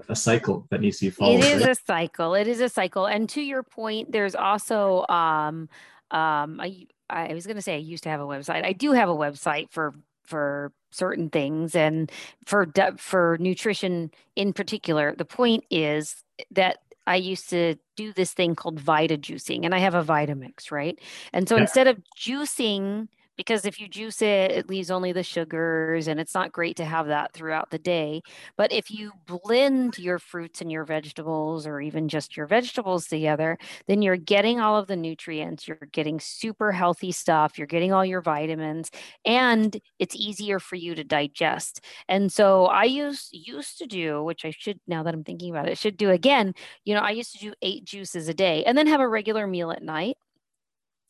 a 0.10 0.16
cycle 0.16 0.68
that 0.70 0.82
needs 0.82 1.00
to 1.00 1.06
be 1.06 1.10
followed. 1.10 1.40
It 1.40 1.46
is 1.46 1.62
right? 1.64 1.72
a 1.72 1.76
cycle. 1.88 2.36
It 2.36 2.48
is 2.48 2.62
a 2.62 2.70
cycle. 2.70 3.06
And 3.06 3.28
to 3.30 3.42
your 3.42 3.64
point, 3.64 4.12
there's 4.12 4.36
also, 4.36 5.06
um, 5.10 5.70
um, 6.12 6.60
I, 6.62 6.88
I 7.10 7.34
was 7.34 7.46
going 7.46 7.56
to 7.56 7.62
say 7.62 7.76
I 7.76 7.80
used 7.80 8.04
to 8.04 8.10
have 8.10 8.22
a 8.22 8.26
website. 8.26 8.66
I 8.66 8.74
do 8.74 8.92
have 8.92 9.10
a 9.10 9.16
website 9.16 9.72
for 9.72 9.94
for 10.24 10.72
certain 10.92 11.30
things 11.30 11.76
and 11.76 12.12
for 12.46 12.68
for 12.98 13.38
nutrition 13.40 14.12
in 14.36 14.54
particular. 14.54 15.14
The 15.16 15.26
point 15.26 15.66
is 15.70 16.24
that 16.52 16.78
I 17.08 17.18
used 17.18 17.50
to 17.52 17.76
do 17.96 18.14
this 18.14 18.34
thing 18.34 18.56
called 18.56 18.80
Vita 18.80 19.18
juicing, 19.18 19.64
and 19.64 19.74
I 19.76 19.80
have 19.80 19.96
a 19.96 20.04
Vitamix, 20.04 20.72
right? 20.72 21.00
And 21.34 21.48
so 21.48 21.56
yeah. 21.56 21.62
instead 21.62 21.88
of 21.88 22.02
juicing 22.18 23.08
because 23.38 23.66
if 23.66 23.80
you 23.80 23.88
juice 23.88 24.22
it, 24.22 24.52
it 24.52 24.70
leaves 24.70 24.92
only 24.92 25.12
the 25.12 25.24
sugars, 25.24 26.08
and 26.08 26.20
it's 26.20 26.34
not 26.34 26.52
great 26.52 26.76
to 26.78 26.86
have 26.86 27.08
that 27.08 27.34
throughout 27.34 27.70
the 27.72 27.80
day. 27.80 28.22
But 28.58 28.72
if 28.72 28.90
you 28.92 29.12
blend 29.28 29.98
your 29.98 30.20
fruits 30.20 30.62
and 30.62 30.72
your 30.72 30.86
vegetables, 30.86 31.68
or 31.68 31.82
even 31.82 32.08
just 32.10 32.36
your 32.38 32.48
vegetables 32.48 33.08
together, 33.08 33.58
then 33.88 34.02
you're 34.02 34.18
getting 34.18 34.60
all 34.60 34.78
of 34.78 34.88
the 34.88 34.96
nutrients, 34.96 35.68
you're 35.68 35.78
getting 35.92 36.20
super 36.20 36.72
healthy 36.72 37.12
stuff, 37.12 37.58
you're 37.58 37.68
getting 37.68 37.94
all 37.94 38.06
your 38.06 38.22
vitamins, 38.22 38.92
and 39.26 39.80
it's 40.00 40.16
easier 40.16 40.60
for 40.60 40.76
you 40.76 40.96
to 40.96 41.04
digest. 41.04 41.82
And 42.08 42.32
so 42.32 42.66
I 42.66 42.84
used 42.86 43.30
used 43.32 43.78
to 43.80 43.86
do, 43.88 44.24
which 44.24 44.46
I 44.46 44.52
should 44.52 44.80
now 44.88 45.04
that 45.04 45.14
I'm 45.14 45.24
thinking 45.24 45.50
about 45.52 45.68
it, 45.68 45.78
should 45.78 45.98
do 45.98 46.10
again. 46.12 46.54
You 46.86 46.94
know, 46.96 47.02
I 47.02 47.12
used 47.12 47.34
to 47.34 47.40
do 47.40 47.54
eight 47.62 47.86
juices 47.86 48.28
a 48.30 48.34
day 48.34 48.64
and 48.66 48.78
then 48.78 48.88
have 48.88 49.00
a 49.02 49.08
regular 49.08 49.48
meal 49.48 49.72
at 49.72 49.84
night 49.84 50.18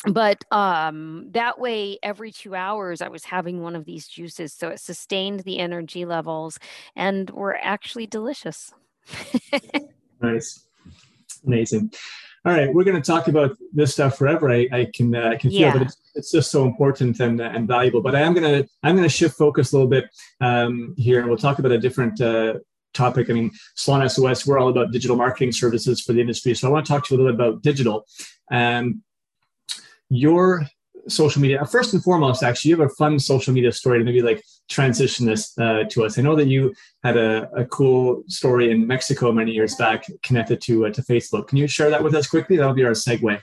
but 0.08 0.43
um, 0.51 1.28
that 1.32 1.60
way 1.60 1.97
every 2.03 2.32
two 2.32 2.56
hours 2.56 3.01
i 3.01 3.08
was 3.08 3.24
having 3.24 3.62
one 3.62 3.76
of 3.76 3.86
these 3.86 4.08
juices 4.08 4.53
so 4.53 4.70
it 4.70 4.80
sustained 4.80 5.41
the 5.41 5.60
energy 5.60 6.06
levels 6.06 6.60
and 6.95 7.30
were 7.32 7.58
actually 7.62 8.08
delicious 8.08 8.72
nice 10.22 10.68
amazing 11.45 11.91
all 12.45 12.53
right 12.53 12.74
we're 12.74 12.84
going 12.84 13.01
to 13.01 13.12
talk 13.12 13.28
about 13.28 13.56
this 13.74 13.93
stuff 13.93 14.18
forever 14.18 14.49
i, 14.49 14.68
I 14.72 14.88
can 14.93 15.16
uh, 15.16 15.30
I 15.30 15.36
can 15.38 15.49
feel 15.49 15.60
yeah. 15.60 15.74
but 15.74 15.82
it's, 15.84 15.97
it's 16.16 16.32
just 16.32 16.51
so 16.51 16.64
important 16.64 17.20
and, 17.20 17.39
uh, 17.41 17.51
and 17.53 17.68
valuable 17.68 18.01
but 18.01 18.16
i 18.16 18.22
am 18.22 18.34
going 18.34 18.64
to 18.64 18.70
i'm 18.84 18.95
going 18.95 19.08
to 19.08 19.14
shift 19.14 19.38
focus 19.38 19.72
a 19.72 19.76
little 19.76 19.89
bit 19.89 20.06
um, 20.41 20.95
here 20.97 21.20
and 21.20 21.28
we'll 21.28 21.38
talk 21.38 21.60
about 21.60 21.72
a 21.72 21.80
different 21.80 22.20
uh, 22.22 22.56
topic. 22.95 23.30
I 23.30 23.34
mean, 23.34 23.51
Salon 23.76 24.08
SOS, 24.10 24.47
we're 24.47 24.58
all 24.58 24.70
about 24.70 24.91
digital 24.91 25.16
marketing 25.16 25.51
services 25.51 26.01
for 26.01 26.14
the 26.14 26.22
industry. 26.22 26.56
So 26.56 26.68
I 26.68 26.72
want 26.72 26.86
to 26.86 26.91
talk 26.91 27.06
to 27.06 27.14
you 27.14 27.20
a 27.20 27.22
little 27.22 27.38
bit 27.38 27.47
about 27.47 27.62
digital. 27.62 28.08
Um, 28.49 29.03
your 30.10 30.66
social 31.08 31.41
media 31.41 31.64
first 31.66 31.93
and 31.93 32.03
foremost 32.03 32.41
actually 32.41 32.70
you 32.70 32.80
have 32.80 32.89
a 32.89 32.95
fun 32.95 33.20
social 33.20 33.53
media 33.53 33.72
story 33.72 33.99
to 33.99 34.03
maybe 34.03 34.24
like 34.24 34.43
transition 34.70 35.26
this 35.26 35.56
uh, 35.60 35.84
to 35.89 36.03
us. 36.03 36.18
I 36.18 36.24
know 36.24 36.36
that 36.36 36.47
you 36.47 36.74
had 37.03 37.16
a, 37.16 37.47
a, 37.56 37.66
cool 37.66 38.24
story 38.28 38.72
in 38.72 38.88
mexico 38.88 39.32
many 39.32 39.51
years 39.51 39.76
back 39.76 40.06
connected 40.24 40.62
to 40.62 40.88
uh, 40.88 40.91
to 40.91 41.01
facebook. 41.03 41.47
Can 41.47 41.60
you 41.60 41.68
share 41.68 41.91
that 41.91 42.03
with 42.03 42.16
us 42.16 42.28
quickly? 42.28 42.58
That'll 42.58 42.74
be 42.74 42.86
our 42.86 42.91
segue 42.91 43.39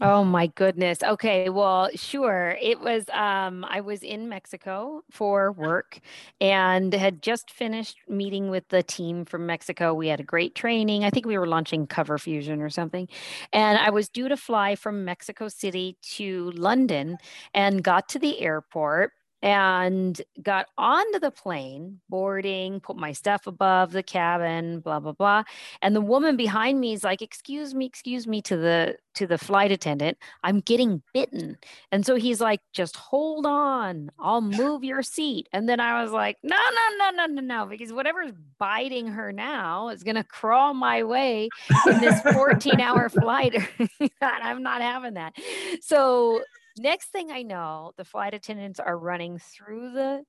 Oh 0.00 0.24
my 0.24 0.48
goodness. 0.48 1.02
Okay, 1.02 1.48
well, 1.48 1.88
sure. 1.94 2.56
It 2.60 2.80
was 2.80 3.08
um 3.10 3.64
I 3.68 3.80
was 3.80 4.02
in 4.02 4.28
Mexico 4.28 5.02
for 5.10 5.52
work 5.52 6.00
and 6.40 6.92
had 6.92 7.22
just 7.22 7.50
finished 7.50 7.98
meeting 8.08 8.50
with 8.50 8.68
the 8.68 8.82
team 8.82 9.24
from 9.24 9.46
Mexico. 9.46 9.94
We 9.94 10.08
had 10.08 10.20
a 10.20 10.24
great 10.24 10.54
training. 10.54 11.04
I 11.04 11.10
think 11.10 11.26
we 11.26 11.38
were 11.38 11.46
launching 11.46 11.86
Cover 11.86 12.18
Fusion 12.18 12.60
or 12.60 12.70
something. 12.70 13.08
And 13.52 13.78
I 13.78 13.90
was 13.90 14.08
due 14.08 14.28
to 14.28 14.36
fly 14.36 14.74
from 14.74 15.04
Mexico 15.04 15.48
City 15.48 15.96
to 16.16 16.50
London 16.52 17.16
and 17.54 17.82
got 17.82 18.08
to 18.10 18.18
the 18.18 18.40
airport 18.40 19.12
and 19.44 20.22
got 20.42 20.68
onto 20.78 21.18
the 21.18 21.30
plane, 21.30 22.00
boarding, 22.08 22.80
put 22.80 22.96
my 22.96 23.12
stuff 23.12 23.46
above 23.46 23.92
the 23.92 24.02
cabin, 24.02 24.80
blah 24.80 24.98
blah 24.98 25.12
blah. 25.12 25.42
And 25.82 25.94
the 25.94 26.00
woman 26.00 26.34
behind 26.38 26.80
me 26.80 26.94
is 26.94 27.04
like, 27.04 27.20
"Excuse 27.20 27.74
me, 27.74 27.84
excuse 27.84 28.26
me," 28.26 28.40
to 28.40 28.56
the 28.56 28.96
to 29.16 29.26
the 29.26 29.36
flight 29.36 29.70
attendant. 29.70 30.16
I'm 30.42 30.60
getting 30.60 31.02
bitten, 31.12 31.58
and 31.92 32.06
so 32.06 32.14
he's 32.14 32.40
like, 32.40 32.60
"Just 32.72 32.96
hold 32.96 33.44
on, 33.44 34.10
I'll 34.18 34.40
move 34.40 34.82
your 34.82 35.02
seat." 35.02 35.46
And 35.52 35.68
then 35.68 35.78
I 35.78 36.02
was 36.02 36.10
like, 36.10 36.38
"No, 36.42 36.56
no, 36.56 36.96
no, 36.96 37.10
no, 37.10 37.34
no, 37.34 37.42
no," 37.42 37.66
because 37.66 37.92
whatever's 37.92 38.32
biting 38.58 39.08
her 39.08 39.30
now 39.30 39.90
is 39.90 40.02
gonna 40.02 40.24
crawl 40.24 40.72
my 40.72 41.02
way 41.02 41.50
in 41.86 42.00
this 42.00 42.18
14 42.32 42.80
hour 42.80 43.10
flight. 43.10 43.54
I'm 44.22 44.62
not 44.62 44.80
having 44.80 45.14
that. 45.14 45.34
So 45.82 46.40
Next 46.76 47.06
thing 47.10 47.30
I 47.30 47.42
know, 47.42 47.92
the 47.96 48.04
flight 48.04 48.34
attendants 48.34 48.80
are 48.80 48.98
running 48.98 49.38
through 49.38 49.92
the 49.92 50.24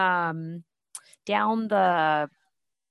um 0.00 0.64
down 1.26 1.68
the 1.68 2.28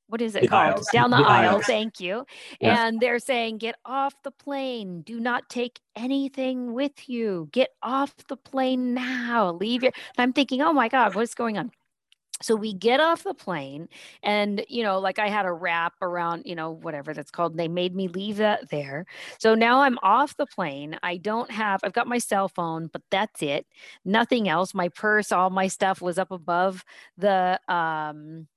what 0.08 0.22
is 0.22 0.36
it 0.36 0.42
The 0.44 0.50
called? 0.50 0.74
aisles. 0.74 0.90
Down 0.90 1.10
the, 1.12 1.18
The 1.18 1.24
aisle. 1.24 1.52
aisles. 1.54 1.66
Thank 1.66 2.00
you. 2.02 2.26
Yeah. 2.60 2.88
And 2.88 3.00
they're 3.00 3.20
saying, 3.20 3.60
get 3.60 3.76
off 3.86 4.14
the 4.24 4.32
plane. 4.32 5.02
Do 5.04 5.20
not 5.22 5.48
take 5.50 5.80
anything 5.96 6.74
with 6.74 7.08
you. 7.08 7.48
Get 7.54 7.70
off 7.82 8.14
the 8.28 8.36
plane 8.36 8.94
now. 8.94 9.54
Leave 9.54 9.84
your. 9.84 9.94
And 10.18 10.24
I'm 10.24 10.34
thinking, 10.34 10.62
oh 10.62 10.74
my 10.74 10.90
God, 10.90 11.16
what's 11.16 11.34
going 11.34 11.58
on? 11.58 11.72
So 12.42 12.56
we 12.56 12.74
get 12.74 13.00
off 13.00 13.24
the 13.24 13.34
plane, 13.34 13.88
and 14.24 14.64
you 14.70 14.84
know, 14.84 15.00
like 15.00 15.20
I 15.20 15.30
had 15.30 15.46
a 15.46 15.52
wrap 15.52 15.94
around, 16.02 16.44
you 16.46 16.56
know, 16.56 16.72
whatever 16.72 17.14
that's 17.14 17.32
called. 17.32 17.58
They 17.58 17.68
made 17.68 17.96
me 17.96 18.08
leave 18.08 18.38
that 18.38 18.70
there. 18.70 19.06
So 19.40 19.56
now 19.56 19.82
I'm 19.82 19.98
off 20.04 20.38
the 20.38 20.46
plane. 20.46 20.98
I 21.04 21.18
don't 21.18 21.52
have, 21.52 21.82
I've 21.84 21.94
got 21.94 22.08
my 22.08 22.18
cell 22.18 22.48
phone, 22.50 22.88
but 22.92 23.02
that's 23.12 23.42
it. 23.42 23.66
Nothing 24.06 24.50
else. 24.50 24.74
My 24.74 24.90
purse, 24.90 25.32
all 25.32 25.50
my 25.50 25.68
stuff 25.68 26.02
was 26.02 26.18
up 26.18 26.32
above 26.32 26.84
the, 27.18 27.60
um, 27.68 28.48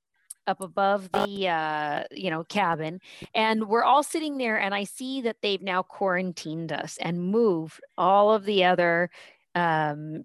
up 0.47 0.61
above 0.61 1.11
the 1.13 1.49
uh, 1.49 2.05
you 2.11 2.31
know 2.31 2.45
cabin 2.45 3.01
and 3.35 3.67
we're 3.67 3.83
all 3.83 4.03
sitting 4.03 4.37
there 4.37 4.61
and 4.61 4.75
i 4.75 4.85
see 4.85 5.23
that 5.23 5.37
they've 5.41 5.63
now 5.63 5.83
quarantined 5.83 6.71
us 6.71 6.99
and 7.01 7.19
moved 7.19 7.81
all 7.97 8.31
of 8.31 8.45
the 8.45 8.63
other 8.63 9.09
um, 9.55 10.25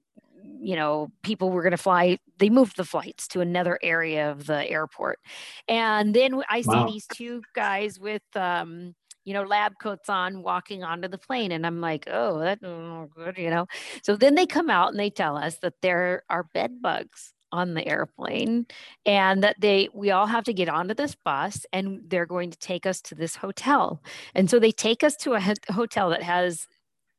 you 0.61 0.75
know 0.75 1.11
people 1.23 1.49
were 1.51 1.61
going 1.61 1.71
to 1.71 1.77
fly 1.77 2.17
they 2.37 2.49
moved 2.49 2.77
the 2.77 2.83
flights 2.85 3.27
to 3.27 3.41
another 3.41 3.79
area 3.83 4.31
of 4.31 4.45
the 4.45 4.69
airport. 4.69 5.19
And 5.67 6.13
then 6.13 6.41
i 6.49 6.61
see 6.61 6.83
Wow. 6.83 6.85
these 6.85 7.07
two 7.07 7.43
guys 7.55 7.99
with 7.99 8.23
um, 8.35 8.95
you 9.25 9.33
know 9.33 9.43
lab 9.43 9.73
coats 9.81 10.09
on 10.09 10.41
walking 10.43 10.83
onto 10.83 11.07
the 11.07 11.17
plane 11.17 11.51
and 11.51 11.65
i'm 11.65 11.81
like 11.81 12.05
oh 12.11 12.39
that's 12.39 12.61
not 12.61 13.07
good 13.15 13.37
you 13.37 13.49
know? 13.49 13.67
So 14.03 14.15
then 14.15 14.35
they 14.35 14.45
come 14.45 14.69
out 14.69 14.89
and 14.91 14.99
they 14.99 15.09
tell 15.09 15.37
us 15.37 15.57
that 15.59 15.73
there 15.81 16.23
are 16.29 16.43
bed 16.53 16.81
bugs 16.81 17.33
on 17.51 17.73
the 17.73 17.87
airplane 17.87 18.65
and 19.05 19.43
that 19.43 19.55
they 19.59 19.89
we 19.93 20.11
all 20.11 20.27
have 20.27 20.43
to 20.45 20.53
get 20.53 20.69
onto 20.69 20.93
this 20.93 21.15
bus 21.25 21.65
and 21.73 22.01
they're 22.07 22.25
going 22.27 22.51
to 22.51 22.57
take 22.59 22.85
us 22.85 23.01
to 23.01 23.15
this 23.15 23.35
hotel. 23.35 24.01
And 24.35 24.49
so 24.49 24.59
they 24.59 24.71
take 24.71 25.03
us 25.03 25.15
to 25.17 25.33
a 25.33 25.41
hotel 25.71 26.09
that 26.11 26.23
has 26.23 26.67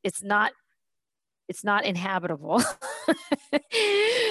it's 0.05 0.23
not 0.23 0.53
it's 1.51 1.65
not 1.65 1.85
inhabitable. 1.85 2.63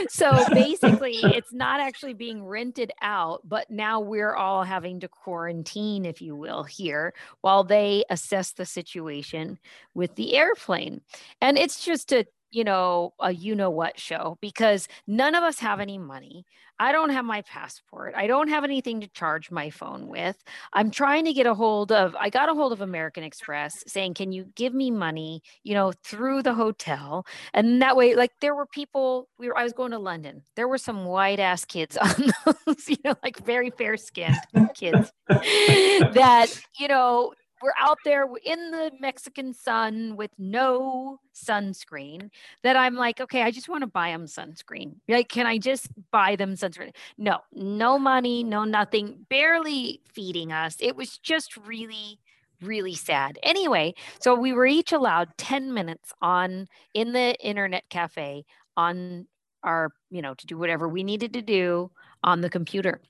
So 0.09 0.31
basically 0.53 1.17
it's 1.23 1.53
not 1.53 1.79
actually 1.79 2.13
being 2.13 2.43
rented 2.43 2.91
out 3.01 3.41
but 3.47 3.69
now 3.69 3.99
we're 3.99 4.33
all 4.33 4.63
having 4.63 5.01
to 5.01 5.07
quarantine 5.07 6.05
if 6.05 6.21
you 6.21 6.35
will 6.35 6.63
here 6.63 7.13
while 7.41 7.63
they 7.63 8.03
assess 8.09 8.53
the 8.53 8.65
situation 8.65 9.59
with 9.93 10.15
the 10.15 10.35
airplane. 10.35 11.01
And 11.41 11.57
it's 11.57 11.83
just 11.83 12.11
a 12.11 12.25
you 12.51 12.63
know 12.63 13.13
a 13.19 13.31
you 13.31 13.55
know 13.55 13.69
what 13.69 13.99
show 13.99 14.37
because 14.41 14.87
none 15.07 15.35
of 15.35 15.43
us 15.43 15.59
have 15.59 15.79
any 15.79 15.97
money. 15.97 16.45
I 16.81 16.93
don't 16.93 17.09
have 17.09 17.25
my 17.25 17.41
passport. 17.41 18.13
I 18.15 18.25
don't 18.25 18.47
have 18.47 18.63
anything 18.63 19.01
to 19.01 19.07
charge 19.09 19.51
my 19.51 19.69
phone 19.69 20.07
with. 20.07 20.41
I'm 20.71 20.91
trying 20.91 21.25
to 21.25 21.33
get 21.33 21.45
a 21.45 21.53
hold 21.53 21.91
of 21.91 22.15
i 22.15 22.29
got 22.29 22.49
a 22.49 22.53
hold 22.53 22.71
of 22.73 22.81
american 22.81 23.23
express 23.23 23.83
saying 23.87 24.13
can 24.13 24.31
you 24.31 24.45
give 24.55 24.73
me 24.73 24.89
money 24.89 25.41
you 25.63 25.73
know 25.73 25.91
through 26.03 26.43
the 26.43 26.53
hotel? 26.53 27.25
And 27.53 27.81
that 27.81 27.95
way 27.97 28.15
like 28.15 28.31
there 28.41 28.55
were 28.55 28.65
people 28.65 29.27
we 29.37 29.47
were 29.47 29.57
i 29.57 29.63
was 29.63 29.73
going 29.73 29.91
to 29.91 29.99
london. 29.99 30.43
There 30.55 30.67
were 30.67 30.77
some 30.77 31.05
white 31.05 31.39
ass 31.39 31.65
kids 31.65 31.97
on 32.01 32.31
those 32.45 32.89
you 32.89 32.97
know 33.03 33.15
like 33.23 33.45
very 33.45 33.69
fair 33.71 33.97
skinned 33.97 34.37
kids 34.75 35.11
that 35.27 36.47
you 36.79 36.87
know 36.87 37.33
we're 37.61 37.73
out 37.79 37.97
there 38.05 38.25
in 38.43 38.71
the 38.71 38.91
Mexican 38.99 39.53
sun 39.53 40.15
with 40.15 40.31
no 40.37 41.19
sunscreen 41.33 42.29
that 42.63 42.75
I'm 42.75 42.95
like, 42.95 43.19
okay, 43.21 43.43
I 43.43 43.51
just 43.51 43.69
want 43.69 43.81
to 43.81 43.87
buy 43.87 44.11
them 44.11 44.25
sunscreen. 44.25 44.95
Like, 45.07 45.29
can 45.29 45.45
I 45.47 45.57
just 45.57 45.89
buy 46.11 46.35
them 46.35 46.55
sunscreen? 46.55 46.93
No, 47.17 47.39
no 47.53 47.99
money, 47.99 48.43
no 48.43 48.63
nothing, 48.63 49.25
barely 49.29 50.01
feeding 50.13 50.51
us. 50.51 50.77
It 50.79 50.95
was 50.95 51.17
just 51.17 51.57
really, 51.57 52.19
really 52.61 52.95
sad. 52.95 53.39
Anyway, 53.43 53.93
so 54.19 54.35
we 54.35 54.53
were 54.53 54.65
each 54.65 54.91
allowed 54.91 55.29
10 55.37 55.73
minutes 55.73 56.13
on 56.21 56.67
in 56.93 57.13
the 57.13 57.35
internet 57.45 57.89
cafe 57.89 58.45
on 58.77 59.27
our, 59.63 59.91
you 60.09 60.21
know, 60.21 60.33
to 60.33 60.45
do 60.47 60.57
whatever 60.57 60.87
we 60.87 61.03
needed 61.03 61.33
to 61.33 61.41
do 61.41 61.91
on 62.23 62.41
the 62.41 62.49
computer. 62.49 63.01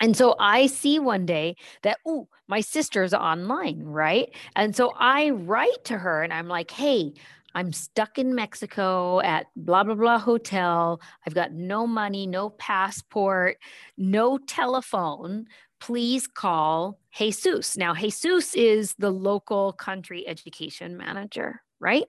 And 0.00 0.16
so 0.16 0.34
I 0.38 0.66
see 0.66 0.98
one 0.98 1.24
day 1.24 1.56
that, 1.82 1.98
oh, 2.06 2.28
my 2.48 2.60
sister's 2.60 3.14
online, 3.14 3.82
right? 3.82 4.34
And 4.56 4.74
so 4.74 4.92
I 4.98 5.30
write 5.30 5.84
to 5.84 5.98
her 5.98 6.22
and 6.22 6.32
I'm 6.32 6.48
like, 6.48 6.70
hey, 6.70 7.12
I'm 7.54 7.72
stuck 7.72 8.18
in 8.18 8.34
Mexico 8.34 9.20
at 9.20 9.46
blah, 9.54 9.84
blah, 9.84 9.94
blah 9.94 10.18
hotel. 10.18 11.00
I've 11.26 11.34
got 11.34 11.52
no 11.52 11.86
money, 11.86 12.26
no 12.26 12.50
passport, 12.50 13.58
no 13.96 14.38
telephone. 14.38 15.46
Please 15.80 16.26
call 16.26 16.98
Jesus. 17.12 17.76
Now, 17.76 17.94
Jesus 17.94 18.54
is 18.54 18.94
the 18.98 19.10
local 19.10 19.72
country 19.72 20.26
education 20.26 20.96
manager, 20.96 21.62
right? 21.84 22.04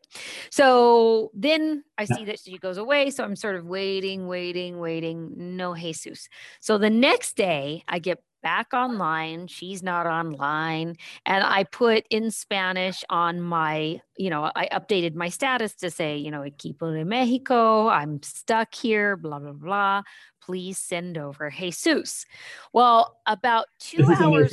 So 0.49 1.31
then 1.33 1.83
I 1.97 2.05
see 2.05 2.25
that 2.25 2.39
she 2.39 2.57
goes 2.57 2.77
away. 2.77 3.09
So 3.09 3.25
I'm 3.25 3.35
sort 3.35 3.57
of 3.57 3.65
waiting, 3.65 4.27
waiting, 4.27 4.79
waiting. 4.79 5.33
No 5.35 5.73
Jesus. 5.73 6.29
So 6.61 6.77
the 6.77 6.89
next 6.89 7.35
day 7.35 7.83
I 7.87 7.99
get 7.99 8.23
back 8.41 8.75
online. 8.75 9.47
She's 9.47 9.81
not 9.81 10.05
online. 10.05 10.97
And 11.25 11.43
I 11.43 11.63
put 11.63 12.05
in 12.11 12.29
Spanish 12.29 13.03
on 13.09 13.41
my, 13.41 13.99
you 14.17 14.29
know, 14.29 14.51
I 14.55 14.67
updated 14.71 15.15
my 15.15 15.29
status 15.29 15.73
to 15.77 15.89
say, 15.89 16.17
you 16.17 16.29
know, 16.29 16.41
equipo 16.41 16.95
de 16.95 17.03
Mexico. 17.03 17.87
I'm 17.87 18.21
stuck 18.21 18.75
here, 18.75 19.17
blah, 19.17 19.39
blah, 19.39 19.51
blah. 19.51 20.03
Please 20.45 20.77
send 20.77 21.17
over 21.17 21.49
Jesus. 21.49 22.25
Well, 22.73 23.17
about 23.25 23.67
two 23.79 24.03
this 24.03 24.21
hours? 24.21 24.51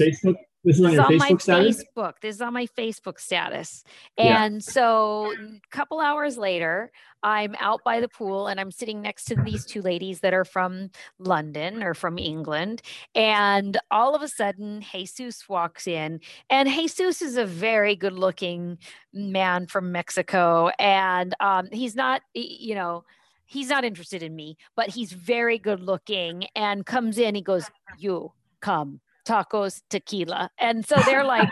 This 0.65 0.79
is 0.79 0.85
on 0.85 0.91
this 0.93 0.99
on 0.99 1.17
my 1.17 1.31
Facebook 1.31 1.43
status? 1.43 1.85
Facebook. 1.97 2.13
This 2.21 2.35
is 2.37 2.41
on 2.41 2.53
my 2.53 2.67
Facebook 2.79 3.19
status. 3.19 3.85
Yeah. 4.17 4.45
And 4.45 4.63
so 4.63 5.33
a 5.33 5.61
couple 5.71 6.01
hours 6.01 6.39
later, 6.39 6.93
I'm 7.25 7.57
out 7.59 7.81
by 7.85 8.01
the 8.01 8.09
pool 8.09 8.47
and 8.47 8.61
I'm 8.61 8.71
sitting 8.71 9.03
next 9.03 9.25
to 9.25 9.37
these 9.37 9.65
two 9.65 9.83
ladies 9.83 10.21
that 10.21 10.35
are 10.35 10.45
from 10.45 10.91
London 11.19 11.83
or 11.83 11.95
from 11.95 12.19
England. 12.19 12.83
And 13.15 13.77
all 13.91 14.15
of 14.15 14.23
a 14.23 14.29
sudden, 14.29 14.85
Jesus 14.93 15.49
walks 15.49 15.87
in. 15.87 16.21
And 16.51 16.69
Jesus 16.69 17.23
is 17.23 17.37
a 17.37 17.47
very 17.47 17.97
good 17.97 18.15
looking 18.15 18.79
man 19.13 19.67
from 19.67 19.93
Mexico. 19.93 20.71
And 20.79 21.35
um, 21.41 21.69
he's 21.73 21.97
not, 21.97 22.23
you 22.35 22.75
know, 22.75 23.05
he's 23.53 23.69
not 23.69 23.85
interested 23.85 24.23
in 24.23 24.35
me, 24.35 24.57
but 24.75 24.89
he's 24.89 25.13
very 25.13 25.59
good 25.59 25.81
looking 25.81 26.47
and 26.57 26.87
comes 26.87 27.19
in. 27.19 27.35
He 27.35 27.43
goes, 27.43 27.71
You 27.99 28.33
come 28.61 29.01
tacos 29.29 29.83
tequila. 29.91 30.51
And 30.59 30.85
so 30.87 30.97
they're 31.07 31.25
like 31.25 31.49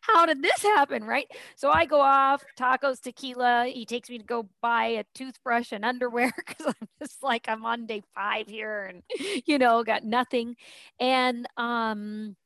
how 0.00 0.24
did 0.24 0.42
this 0.42 0.62
happen? 0.62 1.04
Right? 1.04 1.26
So 1.56 1.70
i 1.70 1.84
go 1.84 2.00
off 2.00 2.42
tacos 2.58 3.00
tequila 3.00 3.66
he 3.66 3.84
takes 3.84 4.08
me 4.08 4.18
to 4.18 4.24
go 4.24 4.48
buy 4.62 4.86
a 4.86 5.04
toothbrush 5.14 5.72
and 5.72 5.84
underwear 5.84 6.32
because 6.46 6.66
i'm 6.66 6.88
just 7.00 7.22
like 7.22 7.46
i'm 7.48 7.64
on 7.64 7.86
day 7.86 8.02
five 8.14 8.48
here 8.48 8.84
and 8.84 9.02
you 9.46 9.58
know 9.58 9.84
got 9.84 10.04
nothing. 10.04 10.56
And 10.98 11.46
um 11.56 12.36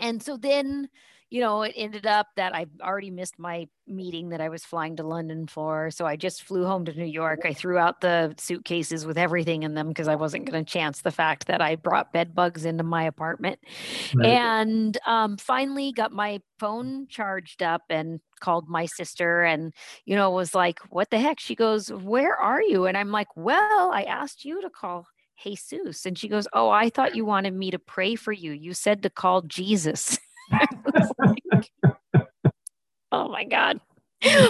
and 0.00 0.22
so 0.22 0.36
then 0.36 0.88
you 1.32 1.40
know 1.40 1.62
it 1.62 1.72
ended 1.76 2.06
up 2.06 2.26
that 2.36 2.54
i 2.54 2.66
already 2.82 3.10
missed 3.10 3.38
my 3.38 3.66
meeting 3.86 4.28
that 4.28 4.40
i 4.40 4.50
was 4.50 4.64
flying 4.64 4.96
to 4.96 5.02
london 5.02 5.46
for 5.46 5.90
so 5.90 6.04
i 6.04 6.14
just 6.14 6.42
flew 6.42 6.66
home 6.66 6.84
to 6.84 6.92
new 6.92 7.06
york. 7.06 7.40
I 7.44 7.54
threw 7.54 7.78
out 7.78 8.02
the 8.02 8.34
suitcases 8.36 9.06
with 9.06 9.16
everything 9.16 9.62
in 9.62 9.74
them 9.74 9.88
because 9.88 10.08
i 10.08 10.14
wasn't 10.14 10.44
going 10.44 10.62
to 10.62 10.70
chance 10.70 11.00
the 11.00 11.10
fact 11.10 11.46
that 11.46 11.62
i 11.62 11.74
brought 11.74 12.12
bed 12.12 12.34
bugs 12.34 12.66
into 12.66 12.84
my 12.84 13.04
apartment. 13.04 13.58
Right. 14.14 14.26
and 14.26 14.98
um, 15.06 15.38
finally 15.38 15.92
got 15.92 16.12
my 16.12 16.40
phone 16.58 17.06
charged 17.08 17.62
up 17.62 17.82
and 17.88 18.20
called 18.40 18.68
my 18.68 18.84
sister 18.84 19.42
and 19.42 19.72
you 20.04 20.16
know 20.16 20.30
was 20.30 20.54
like 20.54 20.80
what 20.90 21.08
the 21.10 21.18
heck? 21.18 21.40
She 21.40 21.54
goes 21.54 21.90
where 21.90 22.36
are 22.36 22.62
you? 22.62 22.84
And 22.84 22.96
i'm 22.96 23.10
like 23.10 23.28
well 23.36 23.90
i 23.92 24.02
asked 24.02 24.44
you 24.44 24.60
to 24.60 24.68
call 24.68 25.06
jesus. 25.42 26.04
And 26.04 26.18
she 26.18 26.28
goes 26.28 26.46
oh 26.52 26.68
i 26.68 26.90
thought 26.90 27.16
you 27.16 27.24
wanted 27.24 27.54
me 27.54 27.70
to 27.70 27.78
pray 27.78 28.16
for 28.16 28.32
you. 28.32 28.52
You 28.52 28.74
said 28.74 29.02
to 29.04 29.10
call 29.10 29.42
jesus 29.42 30.18
like, 30.52 31.70
oh 33.12 33.28
my 33.28 33.44
god 33.44 33.80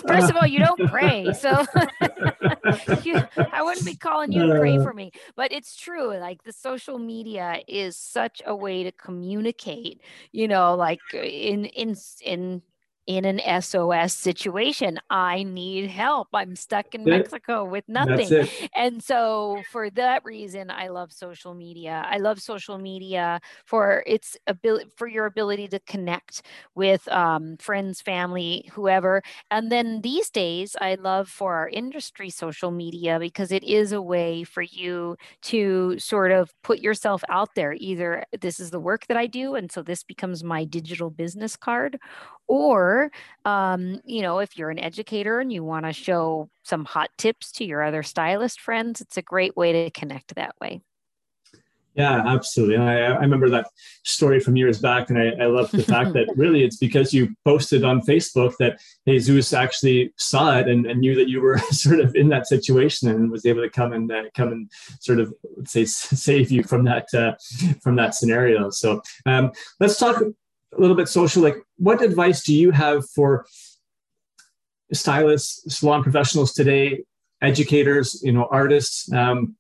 First 0.07 0.31
of 0.31 0.37
all, 0.37 0.47
you 0.47 0.59
don't 0.59 0.89
pray. 0.91 1.33
So 1.33 1.65
you, 3.03 3.23
I 3.53 3.63
wouldn't 3.63 3.87
be 3.87 3.97
calling 3.97 4.33
you 4.33 4.47
to 4.47 4.59
pray 4.59 4.77
uh. 4.77 4.83
for 4.83 4.93
me. 4.93 5.13
But 5.35 5.53
it's 5.53 5.77
true. 5.77 6.17
Like 6.19 6.43
the 6.43 6.53
social 6.53 6.99
media 6.99 7.61
is 7.67 7.97
such 7.97 8.43
a 8.45 8.55
way 8.55 8.83
to 8.83 8.93
communicate, 8.93 10.03
you 10.33 10.49
know, 10.49 10.75
like 10.75 11.01
in 11.15 11.65
in 11.67 11.97
in 12.23 12.63
in 13.07 13.25
an 13.25 13.41
SOS 13.63 14.15
situation. 14.15 14.99
I 15.11 15.43
need 15.43 15.91
help. 15.91 16.29
I'm 16.33 16.57
stuck 16.57 16.95
in 16.95 17.09
Mexico 17.09 17.65
with 17.65 17.85
nothing. 17.89 18.37
And 18.75 19.03
so 19.03 19.63
for 19.67 19.91
that 19.91 20.25
reason, 20.25 20.71
I 20.71 20.89
love 20.89 21.13
social 21.13 21.55
media. 21.55 22.05
I 22.09 22.19
love 22.19 22.41
social 22.41 22.79
media 22.79 23.41
for 23.65 24.03
its 24.07 24.37
ability 24.47 24.91
for 24.97 25.07
your 25.09 25.27
ability 25.27 25.69
to 25.69 25.81
connect 25.81 26.43
with 26.75 27.07
um, 27.09 27.57
friends, 27.59 28.01
family, 28.01 28.69
whoever. 28.73 29.23
And 29.51 29.71
then 29.71 30.01
these 30.03 30.31
days, 30.31 30.77
I 30.81 30.95
love 30.95 31.29
for 31.29 31.55
our 31.55 31.69
industry 31.69 32.31
social 32.31 32.71
media 32.71 33.19
because 33.19 33.53
it 33.53 33.65
is 33.65 33.93
a 33.93 34.03
way 34.03 34.45
for 34.45 34.63
you 34.63 35.17
to 35.43 35.99
sort 35.99 36.33
of 36.33 36.53
put 36.63 36.79
yourself 36.81 37.23
out 37.29 37.51
there. 37.55 37.75
Either 37.79 38.25
this 38.41 38.61
is 38.61 38.71
the 38.71 38.81
work 38.81 39.07
that 39.09 39.17
I 39.17 39.27
do, 39.27 39.55
and 39.55 39.71
so 39.71 39.83
this 39.83 40.03
becomes 40.05 40.45
my 40.45 40.65
digital 40.65 41.11
business 41.11 41.57
card, 41.57 41.99
or, 42.49 43.11
um, 43.45 44.01
you 44.05 44.23
know, 44.23 44.39
if 44.39 44.57
you're 44.57 44.71
an 44.71 44.79
educator 44.79 45.41
and 45.41 45.53
you 45.53 45.65
want 45.65 45.87
to 45.87 45.93
show 45.93 46.49
some 46.63 46.85
hot 46.85 47.11
tips 47.17 47.53
to 47.53 47.65
your 47.65 47.83
other 47.83 48.03
stylist 48.03 48.61
friends, 48.61 49.01
it's 49.01 49.17
a 49.17 49.23
great 49.23 49.57
way 49.57 49.73
to 49.73 49.91
connect 49.91 50.35
that 50.35 50.55
way. 50.61 50.83
Yeah, 51.95 52.23
absolutely. 52.27 52.77
And 52.77 52.85
I, 52.85 53.01
I 53.01 53.21
remember 53.21 53.51
that 53.51 53.67
story 54.05 54.41
from 54.41 54.57
years 54.57 54.81
back, 54.81 55.11
and 55.11 55.19
I, 55.19 55.45
I 55.45 55.47
love 55.47 55.71
the 55.71 55.83
fact 55.83 56.15
that 56.15 56.27
really 56.37 56.65
it's 56.65 56.79
because 56.79 57.13
you 57.13 57.35
posted 57.45 57.85
on 57.85 58.01
Facebook 58.01 58.57
that 58.59 58.81
Jesus 59.07 59.53
actually 59.53 60.13
saw 60.17 60.59
it 60.59 60.69
and, 60.69 60.87
and, 60.87 61.01
knew 61.01 61.15
that 61.15 61.29
you 61.29 61.43
were 61.43 61.59
sort 61.71 62.01
of 62.01 62.15
in 62.17 62.29
that 62.31 62.47
situation 62.47 63.11
and 63.11 63.31
was 63.31 63.45
able 63.45 63.61
to 63.61 63.69
come 63.69 63.93
and 63.93 64.11
uh, 64.11 64.23
come 64.35 64.53
and 64.53 64.71
sort 65.01 65.21
of 65.21 65.35
say 65.67 65.85
save 65.85 66.51
you 66.51 66.63
from 66.63 66.85
that 66.85 67.13
uh, 67.13 67.33
from 67.83 67.97
that 67.97 68.15
scenario. 68.15 68.71
So 68.71 69.03
um, 69.27 69.53
let's 69.79 69.99
talk 69.99 70.23
a 70.77 70.81
little 70.81 70.97
bit 70.97 71.09
social 71.09 71.43
like 71.43 71.57
what 71.77 72.03
advice 72.03 72.43
do 72.43 72.55
you 72.55 72.71
have 72.71 73.09
for 73.11 73.47
stylists 74.93 75.77
salon 75.77 76.03
professionals 76.03 76.53
today 76.53 77.03
educators 77.41 78.23
you 78.23 78.33
know 78.33 78.49
artists 78.51 79.13
um, 79.13 79.57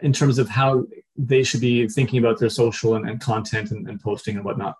in 0.00 0.12
terms 0.12 0.38
of 0.38 0.48
how 0.48 0.86
they 1.16 1.42
should 1.42 1.60
be 1.60 1.88
thinking 1.88 2.18
about 2.18 2.38
their 2.38 2.50
social 2.50 2.94
and, 2.94 3.08
and 3.08 3.20
content 3.20 3.70
and, 3.70 3.88
and 3.88 4.00
posting 4.00 4.36
and 4.36 4.44
whatnot? 4.44 4.76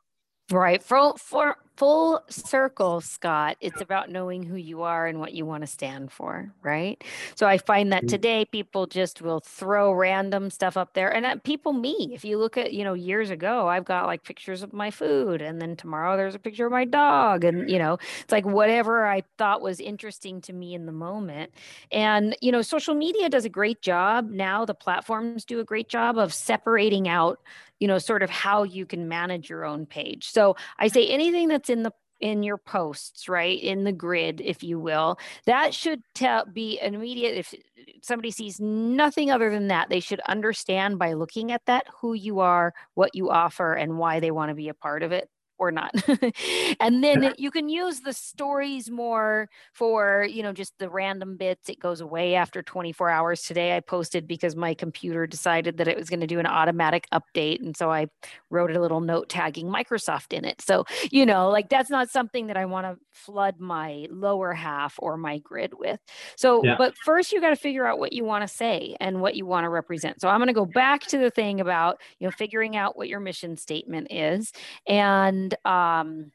Right. 0.51 0.83
For 0.83 1.15
for 1.17 1.57
full 1.77 2.23
circle, 2.29 3.01
Scott, 3.01 3.57
it's 3.61 3.81
about 3.81 4.11
knowing 4.11 4.43
who 4.43 4.57
you 4.57 4.83
are 4.83 5.07
and 5.07 5.21
what 5.21 5.35
you 5.35 5.45
want 5.45 5.63
to 5.63 5.67
stand 5.67 6.11
for, 6.11 6.53
right? 6.63 7.03
So 7.35 7.47
I 7.47 7.59
find 7.59 7.93
that 7.93 8.05
mm. 8.05 8.09
today 8.09 8.45
people 8.47 8.87
just 8.87 9.21
will 9.21 9.41
throw 9.41 9.93
random 9.93 10.51
stuff 10.51 10.77
up 10.77 10.95
there. 10.95 11.15
And 11.15 11.27
uh, 11.27 11.37
people, 11.45 11.73
me, 11.73 12.11
if 12.13 12.25
you 12.25 12.39
look 12.39 12.57
at, 12.57 12.73
you 12.73 12.85
know, 12.85 12.95
years 12.95 13.31
ago, 13.31 13.69
I've 13.69 13.85
got 13.85 14.07
like 14.07 14.25
pictures 14.25 14.63
of 14.63 14.73
my 14.73 14.91
food. 14.91 15.43
And 15.43 15.61
then 15.61 15.77
tomorrow 15.77 16.17
there's 16.17 16.35
a 16.35 16.39
picture 16.39 16.67
of 16.67 16.73
my 16.73 16.85
dog. 16.85 17.45
And, 17.45 17.71
you 17.71 17.79
know, 17.79 17.99
it's 18.21 18.33
like 18.33 18.47
whatever 18.47 19.07
I 19.07 19.23
thought 19.37 19.61
was 19.61 19.81
interesting 19.81 20.41
to 20.43 20.53
me 20.53 20.75
in 20.75 20.87
the 20.87 20.93
moment. 20.93 21.51
And, 21.93 22.37
you 22.41 22.53
know, 22.53 22.63
social 22.63 22.95
media 22.95 23.29
does 23.29 23.45
a 23.45 23.51
great 23.51 23.83
job. 23.83 24.31
Now 24.31 24.65
the 24.65 24.75
platforms 24.75 25.45
do 25.45 25.61
a 25.61 25.65
great 25.65 25.89
job 25.89 26.17
of 26.17 26.33
separating 26.33 27.09
out 27.09 27.41
you 27.79 27.89
know 27.89 27.99
sort 27.99 28.23
of 28.23 28.31
how 28.31 28.63
you 28.63 28.87
can 28.87 29.09
manage 29.09 29.49
your 29.51 29.65
own 29.65 29.87
page. 29.87 30.31
So 30.31 30.57
i 30.79 30.89
say 30.89 31.07
anything 31.09 31.49
that's 31.49 31.71
in 31.71 31.83
the 31.83 31.93
in 32.21 32.43
your 32.43 32.57
posts 32.57 33.29
right 33.29 33.63
in 33.63 33.85
the 33.85 33.93
grid 33.93 34.41
if 34.41 34.63
you 34.63 34.81
will 34.81 35.19
that 35.45 35.75
should 35.75 36.01
tell 36.15 36.47
be 36.47 36.79
immediate. 36.81 37.37
If 37.37 37.55
somebody 38.03 38.31
sees 38.31 38.59
nothing 38.59 39.31
other 39.31 39.51
than 39.51 39.69
that 39.69 39.91
they 39.91 40.01
should 40.01 40.21
understand 40.21 40.99
by 40.99 41.13
looking 41.13 41.53
at 41.53 41.67
that 41.67 41.87
who 42.01 42.15
you 42.15 42.41
are 42.41 42.73
what 42.95 43.15
you 43.15 43.31
offer 43.31 43.75
and 43.75 43.99
why 43.99 44.21
they 44.21 44.31
want 44.31 44.49
to 44.49 44.55
be 44.55 44.69
a 44.69 44.75
part 44.75 45.03
of 45.03 45.13
it 45.13 45.29
or 45.59 45.71
not. 45.71 45.93
and 46.81 47.03
then 47.03 47.35
you 47.39 47.51
can 47.51 47.69
use 47.69 48.01
the 48.01 48.13
stories 48.13 48.91
more 48.91 49.49
for, 49.73 50.27
you 50.29 50.43
know, 50.43 50.53
just 50.53 50.79
the 50.79 50.91
random 50.91 51.37
bits. 51.37 51.69
It 51.69 51.79
goes 51.79 52.01
away 52.01 52.35
after 52.35 52.63
24 52.63 53.11
hours. 53.11 53.43
Today 53.43 53.77
I 53.77 53.81
posted 53.81 54.27
because 54.27 54.57
my 54.57 54.75
computer 54.75 55.27
decided 55.27 55.79
that 55.79 55.89
it 55.89 55.97
was 55.97 56.11
going 56.11 56.21
to 56.21 56.27
do 56.27 56.39
an 56.39 56.47
automatic 56.47 57.07
update. 57.13 57.61
And 57.61 57.77
so 57.77 57.91
I 57.91 58.09
wrote 58.51 58.71
a 58.71 58.81
little 58.81 59.01
note 59.01 59.29
tagging 59.29 59.67
Microsoft 59.67 60.33
in 60.33 60.45
it. 60.45 60.61
So, 60.61 60.85
you 61.11 61.27
know, 61.27 61.49
like 61.49 61.69
that's 61.69 61.91
not 61.91 62.11
something 62.11 62.49
that 62.49 62.57
I 62.57 62.67
want 62.67 62.87
to 62.87 62.99
flood 63.13 63.59
my 63.59 64.07
lower 64.11 64.53
half 64.53 64.95
or 64.99 65.17
my 65.17 65.39
grid 65.39 65.73
with. 65.79 66.01
So, 66.37 66.63
yeah. 66.65 66.77
but 66.77 66.95
first 67.05 67.33
you 67.33 67.41
got 67.41 67.51
to 67.51 67.57
figure 67.57 67.87
out 67.87 67.99
what 67.99 68.13
you 68.13 68.25
want 68.25 68.47
to 68.47 68.55
say 68.55 68.97
and 69.01 69.21
what 69.21 69.37
you 69.37 69.47
want 69.47 69.65
to 69.65 69.71
represent. 69.71 70.21
So 70.21 70.29
I'm 70.29 70.39
going 70.39 70.49
to 70.49 70.53
go 70.53 70.67
back 70.67 71.03
to 71.07 71.19
the 71.19 71.31
thing 71.31 71.61
about, 71.61 72.01
you 72.19 72.27
know, 72.27 72.31
figuring 72.31 72.77
out 72.77 72.97
what 72.97 73.09
your 73.09 73.21
mission 73.21 73.57
statement 73.57 74.09
is. 74.11 74.53
And 74.87 75.46
and 75.47 75.67
um, 75.71 76.33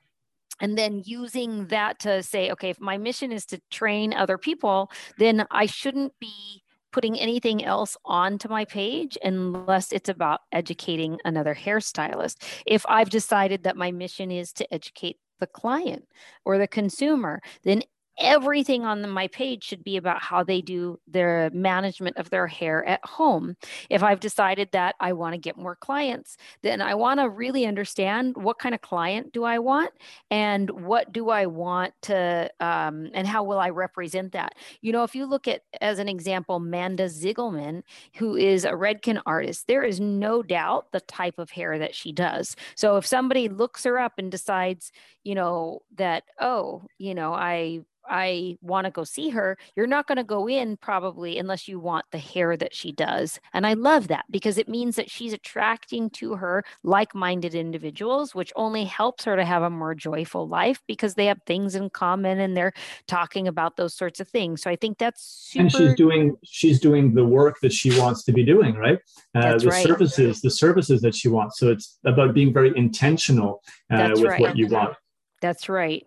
and 0.60 0.78
then 0.78 1.02
using 1.06 1.68
that 1.68 2.00
to 2.00 2.22
say 2.24 2.52
okay 2.52 2.70
if 2.70 2.80
my 2.80 2.98
mission 2.98 3.32
is 3.32 3.46
to 3.46 3.60
train 3.72 4.14
other 4.14 4.38
people 4.38 4.92
then 5.18 5.46
i 5.52 5.66
shouldn't 5.66 6.14
be 6.20 6.64
putting 6.92 7.18
anything 7.18 7.64
else 7.64 7.96
onto 8.04 8.50
my 8.50 8.66
page 8.66 9.18
unless 9.24 9.94
it's 9.94 10.10
about 10.10 10.42
educating 10.52 11.18
another 11.24 11.56
hairstylist. 11.56 12.36
If 12.66 12.86
i've 12.88 13.10
decided 13.10 13.64
that 13.64 13.78
my 13.78 13.92
mission 13.92 14.32
is 14.32 14.54
to 14.54 14.74
educate 14.74 15.18
the 15.40 15.48
client 15.48 16.08
or 16.46 16.58
the 16.58 16.68
consumer 16.68 17.42
then 17.64 17.82
everything 18.22 18.86
on 18.86 19.02
the, 19.02 19.08
my 19.08 19.28
page 19.28 19.64
should 19.64 19.84
be 19.84 19.98
about 19.98 20.22
how 20.22 20.44
they 20.44 20.62
do 20.62 21.00
their 21.08 21.50
management 21.54 22.18
of 22.18 22.30
their 22.30 22.48
hair 22.48 22.86
at 22.86 23.04
home. 23.06 23.56
If 23.90 24.04
I've 24.04 24.20
decided 24.20 24.70
that 24.72 24.96
I 25.00 25.14
want 25.14 25.34
to 25.34 25.40
get 25.40 25.58
more 25.58 25.76
clients, 25.76 26.38
then 26.62 26.82
I 26.82 26.96
want 26.96 27.20
to 27.20 27.30
really 27.30 27.66
understand 27.66 28.36
what 28.36 28.60
kind 28.60 28.76
of 28.76 28.82
client 28.82 29.34
do 29.34 29.44
I 29.44 29.60
want 29.60 29.92
and 30.30 30.70
what 30.70 31.12
do 31.12 31.30
I 31.30 31.46
want 31.48 31.94
to, 32.04 32.50
um, 32.60 33.10
and 33.14 33.28
how 33.28 33.44
will 33.44 33.60
I 33.60 33.70
represent 33.70 34.32
that? 34.34 34.56
You 34.82 34.92
know, 34.92 35.04
if 35.04 35.16
you 35.16 35.26
look 35.26 35.48
at, 35.48 35.64
as 35.82 36.00
an 36.00 36.08
example, 36.08 36.60
Manda 36.60 37.06
Ziegelman, 37.06 37.84
who 38.16 38.36
is 38.36 38.66
a 38.66 38.72
Redken 38.72 39.22
artist, 39.26 39.68
there 39.68 39.84
is 39.84 40.00
no 40.00 40.44
doubt 40.44 40.92
the 40.92 41.02
type 41.02 41.40
of 41.40 41.50
hair 41.50 41.80
that 41.80 41.96
she 41.96 42.12
does. 42.12 42.56
So 42.76 42.98
if 42.98 43.06
somebody 43.06 43.50
looks 43.50 43.84
her 43.84 44.00
up 44.00 44.14
and 44.18 44.32
decides, 44.32 44.92
you 45.24 45.36
know, 45.36 45.82
that, 45.98 46.24
oh, 46.40 46.84
you 46.98 47.14
know, 47.14 47.34
I 47.34 47.82
I 48.12 48.58
want 48.62 48.86
to 48.86 48.92
go 48.92 49.06
see 49.06 49.30
her, 49.30 49.58
you're 49.76 49.88
not 49.88 50.06
going 50.06 50.18
to 50.18 50.24
go 50.24 50.48
in 50.48 50.76
probably 50.78 51.38
unless 51.38 51.68
you 51.68 51.80
want 51.80 52.06
the 52.12 52.18
hair 52.18 52.58
that 52.58 52.76
she 52.76 52.92
does. 52.92 53.40
And 53.54 53.66
I 53.66 53.74
love 53.74 54.10
that 54.10 54.26
because 54.30 54.58
it 54.58 54.68
means 54.68 54.98
that 54.98 55.10
she's 55.10 55.32
attracting 55.32 56.10
to 56.12 56.36
her 56.36 56.64
like 56.84 57.16
minded 57.16 57.56
individuals, 57.56 58.36
which 58.36 58.52
only 58.58 58.84
helps 58.84 59.24
her 59.24 59.38
to 59.38 59.46
have 59.46 59.64
a 59.64 59.70
more 59.70 59.96
joyful 59.96 60.48
life 60.48 60.82
because 60.88 61.16
they 61.16 61.26
have 61.28 61.40
things 61.46 61.74
in 61.74 61.90
common 61.90 62.42
and 62.42 62.56
they're 62.56 62.74
talking 63.08 63.48
about 63.48 63.78
those 63.78 63.94
sorts 63.94 64.20
of 64.20 64.28
things. 64.28 64.62
So 64.62 64.70
I 64.70 64.76
think 64.76 64.98
that's 64.98 65.24
super. 65.24 65.62
And 65.62 65.72
she's 65.72 65.94
doing 65.96 66.36
she's 66.44 66.80
doing 66.82 67.14
the 67.14 67.26
work 67.26 67.60
that 67.62 67.72
she 67.72 67.98
wants 67.98 68.24
to 68.26 68.34
be 68.34 68.44
doing, 68.44 68.76
right? 68.76 69.00
Uh, 69.34 69.58
the 69.58 69.68
right. 69.68 69.88
services, 69.88 70.42
the 70.42 70.52
services 70.52 71.00
that 71.02 71.16
she 71.16 71.30
wants. 71.30 71.60
So 71.60 71.70
it's 71.70 71.98
about 72.06 72.34
being 72.34 72.52
very 72.54 72.74
intentional 72.76 73.64
uh, 73.90 74.10
with 74.14 74.24
right. 74.24 74.42
what 74.42 74.58
you 74.58 74.68
want. 74.68 74.96
That's 75.42 75.70
right. 75.70 76.06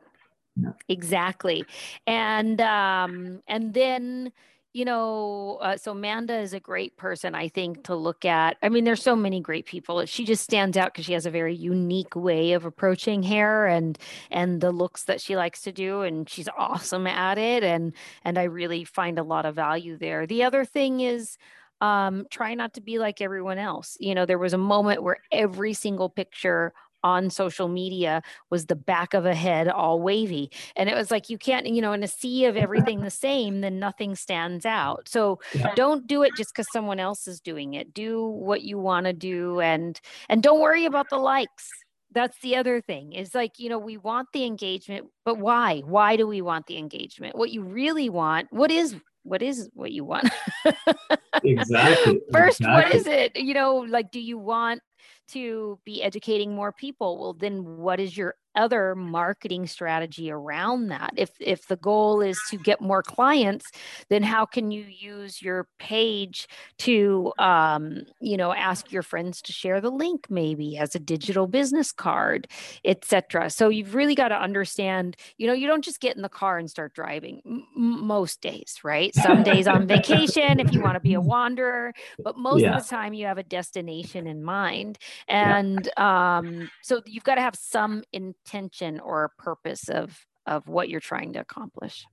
Exactly. 0.88 1.64
And 2.06 2.60
um 2.60 3.40
and 3.48 3.74
then 3.74 4.32
you 4.76 4.84
know, 4.84 5.58
uh, 5.62 5.76
so 5.76 5.94
Manda 5.94 6.36
is 6.36 6.52
a 6.52 6.58
great 6.58 6.96
person, 6.96 7.32
I 7.36 7.46
think, 7.46 7.84
to 7.84 7.94
look 7.94 8.24
at. 8.24 8.56
I 8.60 8.68
mean, 8.68 8.82
there's 8.82 9.04
so 9.04 9.14
many 9.14 9.38
great 9.40 9.66
people. 9.66 10.04
She 10.04 10.24
just 10.24 10.42
stands 10.42 10.76
out 10.76 10.92
because 10.92 11.04
she 11.04 11.12
has 11.12 11.26
a 11.26 11.30
very 11.30 11.54
unique 11.54 12.16
way 12.16 12.54
of 12.54 12.64
approaching 12.64 13.22
hair 13.22 13.66
and 13.68 13.96
and 14.32 14.60
the 14.60 14.72
looks 14.72 15.04
that 15.04 15.20
she 15.20 15.36
likes 15.36 15.62
to 15.62 15.72
do, 15.72 16.02
and 16.02 16.28
she's 16.28 16.48
awesome 16.58 17.06
at 17.06 17.38
it. 17.38 17.62
And 17.62 17.94
and 18.24 18.36
I 18.36 18.44
really 18.44 18.82
find 18.84 19.16
a 19.18 19.22
lot 19.22 19.46
of 19.46 19.54
value 19.54 19.96
there. 19.96 20.26
The 20.26 20.42
other 20.42 20.64
thing 20.64 20.98
is, 21.00 21.38
um, 21.80 22.26
try 22.30 22.54
not 22.54 22.74
to 22.74 22.80
be 22.80 22.98
like 22.98 23.20
everyone 23.20 23.58
else. 23.58 23.96
You 24.00 24.14
know, 24.14 24.26
there 24.26 24.38
was 24.38 24.54
a 24.54 24.58
moment 24.58 25.02
where 25.04 25.18
every 25.30 25.72
single 25.74 26.08
picture 26.08 26.72
on 27.04 27.30
social 27.30 27.68
media 27.68 28.22
was 28.50 28.66
the 28.66 28.74
back 28.74 29.14
of 29.14 29.26
a 29.26 29.34
head 29.34 29.68
all 29.68 30.00
wavy. 30.00 30.50
And 30.74 30.88
it 30.88 30.96
was 30.96 31.10
like, 31.10 31.30
you 31.30 31.38
can't, 31.38 31.66
you 31.66 31.80
know, 31.80 31.92
in 31.92 32.02
a 32.02 32.08
sea 32.08 32.46
of 32.46 32.56
everything 32.56 33.02
the 33.02 33.10
same, 33.10 33.60
then 33.60 33.78
nothing 33.78 34.16
stands 34.16 34.66
out. 34.66 35.08
So 35.08 35.38
yeah. 35.54 35.72
don't 35.76 36.06
do 36.06 36.22
it 36.22 36.32
just 36.36 36.52
because 36.52 36.66
someone 36.72 36.98
else 36.98 37.28
is 37.28 37.40
doing 37.40 37.74
it. 37.74 37.94
Do 37.94 38.26
what 38.26 38.62
you 38.62 38.78
want 38.78 39.06
to 39.06 39.12
do 39.12 39.60
and 39.60 40.00
and 40.28 40.42
don't 40.42 40.60
worry 40.60 40.86
about 40.86 41.10
the 41.10 41.18
likes 41.18 41.70
that's 42.12 42.38
the 42.40 42.56
other 42.56 42.80
thing 42.80 43.12
is 43.12 43.34
like 43.34 43.58
you 43.58 43.68
know 43.68 43.78
we 43.78 43.96
want 43.96 44.28
the 44.32 44.44
engagement 44.44 45.06
but 45.24 45.38
why 45.38 45.80
why 45.84 46.16
do 46.16 46.26
we 46.26 46.40
want 46.40 46.64
the 46.66 46.78
engagement 46.78 47.36
what 47.36 47.50
you 47.50 47.62
really 47.62 48.08
want 48.08 48.46
what 48.50 48.70
is 48.70 48.94
what 49.24 49.42
is 49.42 49.68
what 49.74 49.90
you 49.90 50.04
want 50.04 50.28
exactly 51.44 52.20
first 52.32 52.60
exactly. 52.60 52.66
what 52.66 52.94
is 52.94 53.06
it 53.06 53.36
you 53.36 53.52
know 53.52 53.76
like 53.76 54.10
do 54.12 54.20
you 54.20 54.38
want 54.38 54.80
to 55.28 55.78
be 55.84 56.02
educating 56.02 56.54
more 56.54 56.72
people 56.72 57.18
well 57.20 57.32
then 57.32 57.64
what 57.64 58.00
is 58.00 58.16
your 58.16 58.34
other 58.54 58.94
marketing 58.94 59.66
strategy 59.66 60.30
around 60.30 60.88
that? 60.88 61.12
If 61.16 61.30
if 61.40 61.66
the 61.66 61.76
goal 61.76 62.20
is 62.20 62.40
to 62.50 62.56
get 62.56 62.80
more 62.80 63.02
clients 63.02 63.70
then 64.08 64.22
how 64.22 64.44
can 64.44 64.70
you 64.70 64.84
use 64.84 65.42
your 65.42 65.66
page 65.78 66.48
to 66.78 67.32
um, 67.38 68.02
you 68.20 68.36
know 68.36 68.52
ask 68.52 68.92
your 68.92 69.02
friends 69.02 69.42
to 69.42 69.52
share 69.52 69.80
the 69.80 69.90
link 69.90 70.26
maybe 70.30 70.78
as 70.78 70.94
a 70.94 70.98
digital 70.98 71.46
business 71.46 71.92
card 71.92 72.46
etc 72.84 73.50
so 73.50 73.68
you've 73.68 73.94
really 73.94 74.14
got 74.14 74.28
to 74.28 74.40
understand 74.40 75.16
you 75.36 75.46
know 75.46 75.52
you 75.52 75.66
don't 75.66 75.84
just 75.84 76.00
get 76.00 76.16
in 76.16 76.22
the 76.22 76.28
car 76.28 76.58
and 76.58 76.70
start 76.70 76.94
driving 76.94 77.42
m- 77.44 77.66
most 78.06 78.40
days 78.40 78.76
right? 78.84 79.14
Some 79.14 79.42
days 79.42 79.66
on 79.66 79.86
vacation 79.94 80.60
if 80.60 80.72
you 80.72 80.80
want 80.80 80.94
to 80.94 81.00
be 81.00 81.14
a 81.14 81.20
wanderer 81.20 81.92
but 82.22 82.36
most 82.36 82.60
yeah. 82.60 82.76
of 82.76 82.82
the 82.82 82.88
time 82.88 83.14
you 83.14 83.26
have 83.26 83.38
a 83.38 83.42
destination 83.42 84.26
in 84.26 84.42
mind 84.42 84.93
and 85.28 85.88
yeah. 85.96 86.38
um, 86.38 86.70
so 86.82 87.02
you've 87.06 87.24
got 87.24 87.36
to 87.36 87.40
have 87.40 87.56
some 87.56 88.02
intention 88.12 89.00
or 89.00 89.32
purpose 89.38 89.88
of 89.88 90.18
of 90.46 90.68
what 90.68 90.88
you're 90.88 91.00
trying 91.00 91.32
to 91.32 91.40
accomplish. 91.40 92.04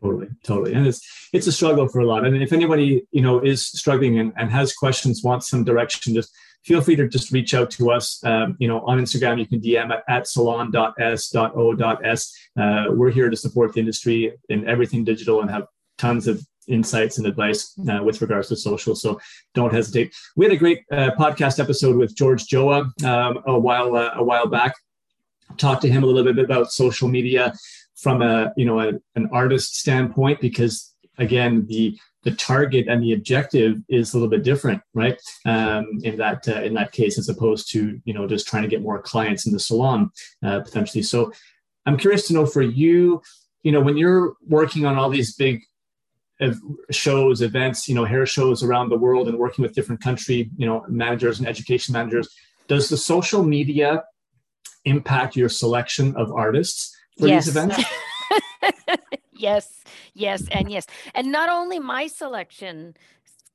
Totally 0.00 0.28
totally. 0.42 0.74
And 0.74 0.86
it's 0.86 1.28
it's 1.32 1.46
a 1.46 1.52
struggle 1.52 1.86
for 1.88 2.00
a 2.00 2.06
lot. 2.06 2.26
And 2.26 2.42
if 2.42 2.52
anybody 2.52 3.06
you 3.12 3.22
know 3.22 3.40
is 3.40 3.66
struggling 3.66 4.18
and, 4.18 4.32
and 4.36 4.50
has 4.50 4.72
questions 4.72 5.22
wants 5.22 5.48
some 5.48 5.64
direction 5.64 6.14
just 6.14 6.34
feel 6.64 6.80
free 6.80 6.96
to 6.96 7.08
just 7.08 7.32
reach 7.32 7.54
out 7.54 7.70
to 7.72 7.90
us. 7.90 8.22
Um, 8.24 8.56
you 8.58 8.68
know 8.68 8.80
on 8.80 9.00
instagram 9.00 9.38
you 9.38 9.46
can 9.46 9.60
dm 9.60 9.90
at, 9.90 10.02
at 10.08 10.26
salon.s.o.s 10.26 12.22
uh, 12.60 12.84
we're 12.90 13.10
here 13.10 13.30
to 13.30 13.36
support 13.36 13.72
the 13.72 13.80
industry 13.80 14.32
in 14.48 14.68
everything 14.68 15.04
digital 15.04 15.40
and 15.40 15.50
have 15.50 15.66
tons 15.98 16.26
of 16.26 16.44
insights 16.68 17.18
and 17.18 17.26
advice 17.26 17.78
uh, 17.90 18.02
with 18.02 18.20
regards 18.20 18.48
to 18.48 18.56
social. 18.56 18.94
So 18.94 19.20
don't 19.54 19.72
hesitate. 19.72 20.14
We 20.36 20.44
had 20.44 20.52
a 20.52 20.56
great 20.56 20.82
uh, 20.92 21.10
podcast 21.18 21.58
episode 21.58 21.96
with 21.96 22.16
George 22.16 22.46
Joa 22.46 22.90
um, 23.04 23.42
a 23.46 23.58
while 23.58 23.96
uh, 23.96 24.12
a 24.14 24.24
while 24.24 24.46
back 24.46 24.74
Talked 25.56 25.82
to 25.82 25.90
him 25.90 26.02
a 26.02 26.06
little 26.06 26.32
bit 26.32 26.44
about 26.44 26.72
social 26.72 27.08
media 27.08 27.52
from 27.96 28.22
a 28.22 28.52
you 28.56 28.64
know 28.64 28.80
a, 28.80 28.92
an 29.14 29.28
artist 29.32 29.76
standpoint 29.76 30.40
because 30.40 30.94
again 31.18 31.66
the 31.68 31.98
the 32.24 32.32
target 32.32 32.86
and 32.88 33.02
the 33.02 33.12
objective 33.12 33.76
is 33.88 34.12
a 34.12 34.16
little 34.16 34.30
bit 34.30 34.42
different 34.42 34.80
right 34.94 35.20
um, 35.44 35.86
in 36.02 36.16
that 36.16 36.48
uh, 36.48 36.62
in 36.62 36.74
that 36.74 36.92
case 36.92 37.18
as 37.18 37.28
opposed 37.28 37.70
to 37.72 38.00
you 38.04 38.14
know 38.14 38.26
just 38.26 38.46
trying 38.46 38.62
to 38.62 38.68
get 38.68 38.82
more 38.82 39.00
clients 39.00 39.46
in 39.46 39.52
the 39.52 39.60
salon 39.60 40.10
uh, 40.42 40.60
potentially 40.60 41.02
so 41.02 41.32
i'm 41.86 41.98
curious 41.98 42.26
to 42.26 42.32
know 42.32 42.46
for 42.46 42.62
you 42.62 43.20
you 43.62 43.72
know 43.72 43.80
when 43.80 43.96
you're 43.96 44.34
working 44.48 44.86
on 44.86 44.96
all 44.96 45.10
these 45.10 45.34
big 45.34 45.62
shows 46.90 47.42
events 47.42 47.88
you 47.88 47.94
know 47.94 48.04
hair 48.04 48.26
shows 48.26 48.62
around 48.62 48.88
the 48.88 48.98
world 48.98 49.28
and 49.28 49.38
working 49.38 49.62
with 49.62 49.74
different 49.74 50.00
country 50.00 50.50
you 50.56 50.66
know 50.66 50.84
managers 50.88 51.38
and 51.38 51.48
education 51.48 51.92
managers 51.92 52.28
does 52.68 52.88
the 52.88 52.96
social 52.96 53.42
media 53.42 54.02
impact 54.84 55.36
your 55.36 55.48
selection 55.48 56.14
of 56.16 56.32
artists 56.32 56.96
for 57.18 57.28
yes. 57.28 57.46
these 57.46 57.56
events? 57.56 57.84
yes, 59.32 59.84
yes, 60.14 60.44
and 60.50 60.70
yes. 60.70 60.86
And 61.14 61.30
not 61.30 61.48
only 61.48 61.78
my 61.78 62.06
selection, 62.06 62.94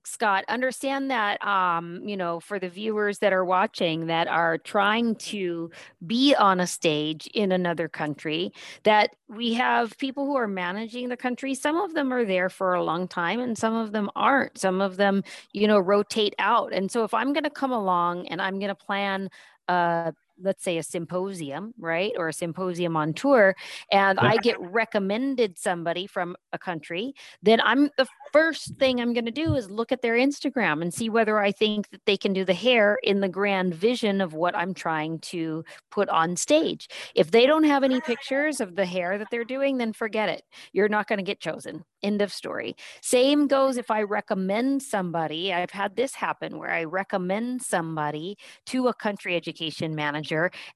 Scott, 0.07 0.45
understand 0.47 1.11
that, 1.11 1.45
um, 1.45 2.01
you 2.07 2.15
know, 2.15 2.39
for 2.39 2.59
the 2.59 2.69
viewers 2.69 3.19
that 3.19 3.33
are 3.33 3.43
watching 3.43 4.07
that 4.07 4.27
are 4.27 4.57
trying 4.57 5.15
to 5.15 5.69
be 6.05 6.33
on 6.33 6.59
a 6.61 6.67
stage 6.67 7.27
in 7.33 7.51
another 7.51 7.89
country, 7.89 8.51
that 8.83 9.15
we 9.27 9.53
have 9.53 9.97
people 9.97 10.25
who 10.25 10.35
are 10.37 10.47
managing 10.47 11.09
the 11.09 11.17
country. 11.17 11.53
Some 11.53 11.75
of 11.75 11.93
them 11.93 12.13
are 12.13 12.23
there 12.23 12.49
for 12.49 12.73
a 12.73 12.83
long 12.83 13.07
time 13.07 13.41
and 13.41 13.57
some 13.57 13.75
of 13.75 13.91
them 13.91 14.09
aren't. 14.15 14.57
Some 14.57 14.79
of 14.79 14.95
them, 14.95 15.23
you 15.51 15.67
know, 15.67 15.77
rotate 15.79 16.35
out. 16.39 16.73
And 16.73 16.89
so 16.89 17.03
if 17.03 17.13
I'm 17.13 17.33
going 17.33 17.43
to 17.43 17.49
come 17.49 17.71
along 17.71 18.27
and 18.29 18.41
I'm 18.41 18.59
going 18.59 18.69
to 18.69 18.75
plan 18.75 19.29
a 19.67 20.13
let's 20.41 20.63
say 20.63 20.77
a 20.77 20.83
symposium, 20.83 21.73
right? 21.79 22.11
Or 22.17 22.29
a 22.29 22.33
symposium 22.33 22.95
on 22.95 23.13
tour, 23.13 23.55
and 23.91 24.19
I 24.19 24.37
get 24.37 24.59
recommended 24.59 25.57
somebody 25.57 26.07
from 26.07 26.35
a 26.53 26.59
country, 26.59 27.13
then 27.41 27.59
I'm 27.61 27.89
the 27.97 28.07
first 28.31 28.75
thing 28.75 28.99
I'm 28.99 29.13
going 29.13 29.25
to 29.25 29.31
do 29.31 29.55
is 29.55 29.71
look 29.71 29.91
at 29.91 30.01
their 30.01 30.15
Instagram 30.15 30.81
and 30.81 30.93
see 30.93 31.09
whether 31.09 31.39
I 31.39 31.51
think 31.51 31.89
that 31.89 32.05
they 32.05 32.17
can 32.17 32.33
do 32.33 32.45
the 32.45 32.53
hair 32.53 32.99
in 33.03 33.21
the 33.21 33.29
grand 33.29 33.73
vision 33.73 34.21
of 34.21 34.33
what 34.33 34.55
I'm 34.55 34.73
trying 34.73 35.19
to 35.19 35.63
put 35.91 36.09
on 36.09 36.35
stage. 36.35 36.87
If 37.15 37.31
they 37.31 37.45
don't 37.45 37.63
have 37.63 37.83
any 37.83 38.01
pictures 38.01 38.59
of 38.59 38.75
the 38.75 38.85
hair 38.85 39.17
that 39.17 39.27
they're 39.31 39.43
doing, 39.43 39.77
then 39.77 39.93
forget 39.93 40.29
it. 40.29 40.43
You're 40.73 40.89
not 40.89 41.07
going 41.07 41.19
to 41.19 41.23
get 41.23 41.39
chosen. 41.39 41.83
End 42.03 42.21
of 42.21 42.31
story. 42.31 42.75
Same 43.01 43.47
goes 43.47 43.77
if 43.77 43.89
I 43.89 44.03
recommend 44.03 44.83
somebody. 44.83 45.51
I've 45.51 45.71
had 45.71 45.95
this 45.95 46.13
happen 46.13 46.57
where 46.59 46.71
I 46.71 46.83
recommend 46.83 47.63
somebody 47.63 48.37
to 48.67 48.87
a 48.87 48.93
country 48.93 49.35
education 49.35 49.95
manager 49.95 50.26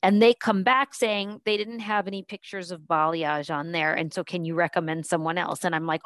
and 0.02 0.22
they 0.22 0.34
come 0.34 0.64
back 0.64 0.94
saying 0.94 1.42
they 1.46 1.58
didn't 1.58 1.80
have 1.80 2.08
any 2.08 2.24
pictures 2.24 2.72
of 2.72 2.82
balayage 2.82 3.54
on 3.54 3.72
there. 3.72 3.94
And 3.94 4.14
so, 4.14 4.24
can 4.24 4.46
you 4.46 4.56
recommend 4.56 5.06
someone 5.06 5.38
else? 5.38 5.64
And 5.64 5.76
I'm 5.76 5.86
like, 5.86 6.04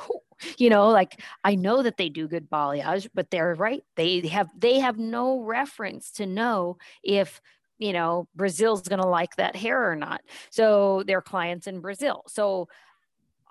you 0.58 0.70
know 0.70 0.90
like 0.90 1.22
i 1.44 1.56
know 1.56 1.82
that 1.84 1.98
they 1.98 2.10
do 2.10 2.28
good 2.28 2.50
balayage 2.50 3.08
but 3.14 3.32
they're 3.32 3.56
right 3.56 3.84
they 3.96 4.20
have 4.28 4.50
they 4.58 4.80
have 4.80 4.98
no 4.98 5.40
reference 5.42 6.12
to 6.12 6.26
know 6.26 6.78
if 7.04 7.42
you 7.78 7.94
know 7.94 8.28
brazil's 8.36 8.82
going 8.82 9.02
to 9.02 9.08
like 9.08 9.36
that 9.36 9.56
hair 9.56 9.90
or 9.90 9.96
not 9.96 10.22
so 10.50 11.04
their 11.08 11.22
clients 11.22 11.68
in 11.68 11.80
brazil 11.80 12.24
so 12.28 12.68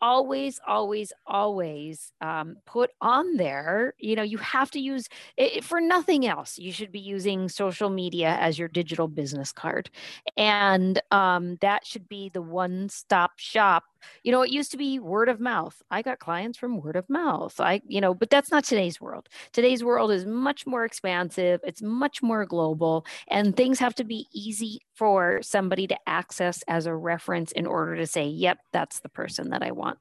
always 0.00 0.60
always 0.66 1.12
always 1.26 2.12
um, 2.20 2.56
put 2.66 2.90
on 3.00 3.36
there 3.36 3.94
you 3.98 4.16
know 4.16 4.22
you 4.22 4.38
have 4.38 4.70
to 4.70 4.80
use 4.80 5.08
it 5.36 5.64
for 5.64 5.80
nothing 5.80 6.26
else 6.26 6.58
you 6.58 6.72
should 6.72 6.92
be 6.92 7.00
using 7.00 7.48
social 7.48 7.90
media 7.90 8.36
as 8.40 8.58
your 8.58 8.68
digital 8.68 9.08
business 9.08 9.52
card. 9.52 9.90
And 10.36 11.00
um, 11.10 11.56
that 11.60 11.86
should 11.86 12.08
be 12.08 12.28
the 12.28 12.42
one 12.42 12.88
stop 12.88 13.32
shop 13.36 13.84
you 14.22 14.32
know, 14.32 14.42
it 14.42 14.50
used 14.50 14.70
to 14.72 14.76
be 14.76 14.98
word 14.98 15.28
of 15.28 15.40
mouth. 15.40 15.80
I 15.90 16.02
got 16.02 16.18
clients 16.18 16.58
from 16.58 16.80
word 16.80 16.96
of 16.96 17.08
mouth. 17.08 17.58
I, 17.60 17.82
you 17.86 18.00
know, 18.00 18.14
but 18.14 18.30
that's 18.30 18.50
not 18.50 18.64
today's 18.64 19.00
world. 19.00 19.28
Today's 19.52 19.84
world 19.84 20.10
is 20.10 20.26
much 20.26 20.66
more 20.66 20.84
expansive, 20.84 21.60
it's 21.64 21.82
much 21.82 22.22
more 22.22 22.44
global, 22.46 23.06
and 23.28 23.56
things 23.56 23.78
have 23.78 23.94
to 23.96 24.04
be 24.04 24.26
easy 24.32 24.80
for 24.94 25.40
somebody 25.42 25.86
to 25.86 25.96
access 26.06 26.62
as 26.68 26.86
a 26.86 26.94
reference 26.94 27.52
in 27.52 27.66
order 27.66 27.96
to 27.96 28.06
say, 28.06 28.26
yep, 28.26 28.58
that's 28.72 29.00
the 29.00 29.08
person 29.08 29.50
that 29.50 29.62
I 29.62 29.72
want. 29.72 29.98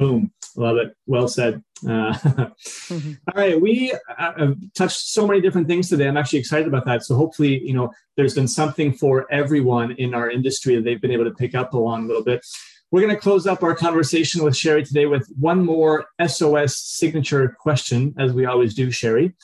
Boom. 0.00 0.32
Love 0.56 0.78
it. 0.78 0.96
Well 1.06 1.28
said. 1.28 1.62
Uh, 1.84 2.14
mm-hmm. 2.14 3.12
all 3.28 3.34
right. 3.34 3.60
We 3.60 3.92
uh, 3.92 4.32
have 4.38 4.56
touched 4.74 4.98
so 4.98 5.26
many 5.26 5.42
different 5.42 5.68
things 5.68 5.90
today. 5.90 6.08
I'm 6.08 6.16
actually 6.16 6.38
excited 6.38 6.66
about 6.66 6.86
that. 6.86 7.04
So 7.04 7.14
hopefully, 7.14 7.60
you 7.62 7.74
know, 7.74 7.92
there's 8.16 8.34
been 8.34 8.48
something 8.48 8.94
for 8.94 9.30
everyone 9.30 9.92
in 9.92 10.14
our 10.14 10.30
industry 10.30 10.74
that 10.74 10.84
they've 10.84 11.02
been 11.02 11.10
able 11.10 11.26
to 11.26 11.34
pick 11.34 11.54
up 11.54 11.74
along 11.74 12.04
a 12.04 12.06
little 12.06 12.24
bit. 12.24 12.42
We're 12.90 13.02
going 13.02 13.14
to 13.14 13.20
close 13.20 13.46
up 13.46 13.62
our 13.62 13.74
conversation 13.74 14.42
with 14.42 14.54
Sheri 14.54 14.88
today 14.88 15.04
with 15.04 15.30
one 15.38 15.62
more 15.62 16.06
SOS 16.26 16.78
signature 16.78 17.54
question, 17.60 18.14
as 18.18 18.32
we 18.32 18.46
always 18.46 18.72
do, 18.72 18.88
Sheri. 18.88 19.34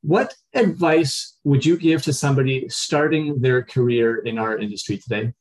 What 0.00 0.34
advice 0.54 1.36
would 1.44 1.66
you 1.66 1.76
give 1.76 2.02
to 2.04 2.14
somebody 2.14 2.66
starting 2.70 3.42
their 3.42 3.62
career 3.62 4.16
in 4.20 4.38
our 4.38 4.56
industry 4.56 4.96
today? 4.96 5.34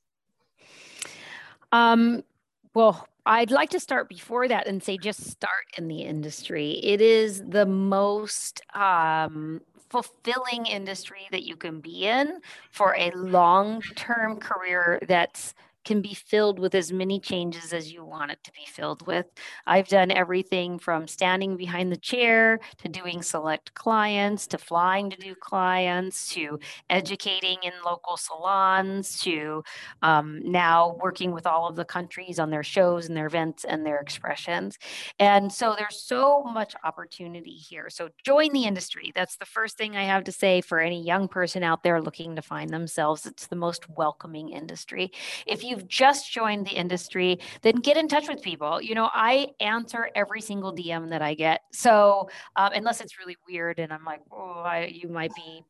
Um, 1.72 2.26
well, 2.74 3.07
I'd 3.28 3.51
like 3.51 3.69
to 3.71 3.80
start 3.80 4.07
before 4.07 4.47
that 4.47 4.67
and 4.67 4.82
say 4.82 4.97
just 4.97 5.25
start 5.25 5.65
in 5.78 5.89
the 5.89 6.01
industry. 6.01 6.80
It 6.82 7.01
is 7.01 7.43
the 7.45 7.65
most 7.65 8.61
um, 8.73 9.61
fulfilling 9.89 10.65
industry 10.65 11.28
that 11.32 11.43
you 11.43 11.57
can 11.57 11.82
be 11.82 12.07
in 12.07 12.39
for 12.71 12.95
a 12.97 13.11
long 13.11 13.82
term 13.95 14.38
career 14.38 14.99
that's 15.07 15.53
can 15.88 16.01
be 16.01 16.13
filled 16.13 16.59
with 16.59 16.75
as 16.75 16.91
many 16.91 17.17
changes 17.17 17.71
as 17.71 17.93
you 17.93 18.03
want 18.03 18.29
it 18.29 18.43
to 18.43 18.51
be 18.51 18.65
filled 18.67 19.07
with. 19.07 19.25
I've 19.65 19.88
done 19.88 20.11
everything 20.11 20.79
from 20.79 21.07
standing 21.07 21.55
behind 21.55 21.93
the 21.93 21.97
chair 21.97 22.59
to 22.79 22.89
doing 22.89 23.21
select 23.21 23.73
clients 23.73 24.47
to 24.47 24.57
flying 24.57 25.09
to 25.09 25.15
do 25.15 25.33
clients 25.33 26.33
to 26.33 26.59
educating 26.89 27.55
in 27.63 27.71
local 27.85 28.17
salons 28.17 29.21
to 29.21 29.63
um, 30.01 30.41
now 30.43 30.97
working 31.01 31.31
with 31.31 31.47
all 31.47 31.69
of 31.69 31.77
the 31.77 31.85
countries 31.85 32.38
on 32.38 32.49
their 32.49 32.63
shows 32.63 33.07
and 33.07 33.15
their 33.15 33.27
events 33.27 33.63
and 33.63 33.85
their 33.85 33.99
expressions. 33.99 34.77
And 35.19 35.49
so 35.53 35.73
there's 35.77 36.01
so 36.01 36.43
much 36.43 36.75
opportunity 36.83 37.51
here. 37.51 37.89
So 37.89 38.09
join 38.25 38.51
the 38.51 38.65
industry. 38.65 39.13
That's 39.15 39.38
the 39.38 39.45
first 39.45 39.77
thing 39.77 39.95
I 39.95 40.03
have 40.03 40.25
to 40.25 40.33
say 40.33 40.59
for 40.59 40.81
any 40.81 41.01
young 41.01 41.29
person 41.29 41.63
out 41.63 41.83
there 41.83 42.01
looking 42.01 42.35
to 42.35 42.41
find 42.41 42.71
themselves. 42.71 43.25
It's 43.25 43.47
the 43.47 43.55
most 43.55 43.89
welcoming 43.89 44.49
industry. 44.49 45.13
If 45.45 45.63
you 45.63 45.76
you've 45.78 45.88
just 45.88 46.32
joined 46.32 46.65
the 46.65 46.71
industry, 46.71 47.39
then 47.61 47.75
get 47.75 47.97
in 47.97 48.07
touch 48.07 48.28
with 48.28 48.41
people. 48.41 48.82
You 48.82 48.95
know, 48.95 49.09
I 49.13 49.49
answer 49.59 50.09
every 50.15 50.41
single 50.41 50.73
DM 50.73 51.09
that 51.09 51.21
I 51.21 51.34
get. 51.36 51.61
So 51.71 52.30
um, 52.55 52.71
unless 52.73 53.01
it's 53.01 53.19
really 53.19 53.38
weird 53.47 53.80
and 53.80 53.93
I'm 53.93 54.03
like, 54.03 54.21
oh, 54.32 54.63
I, 54.65 54.86
you 54.86 55.07
might 55.07 55.34
be 55.36 55.63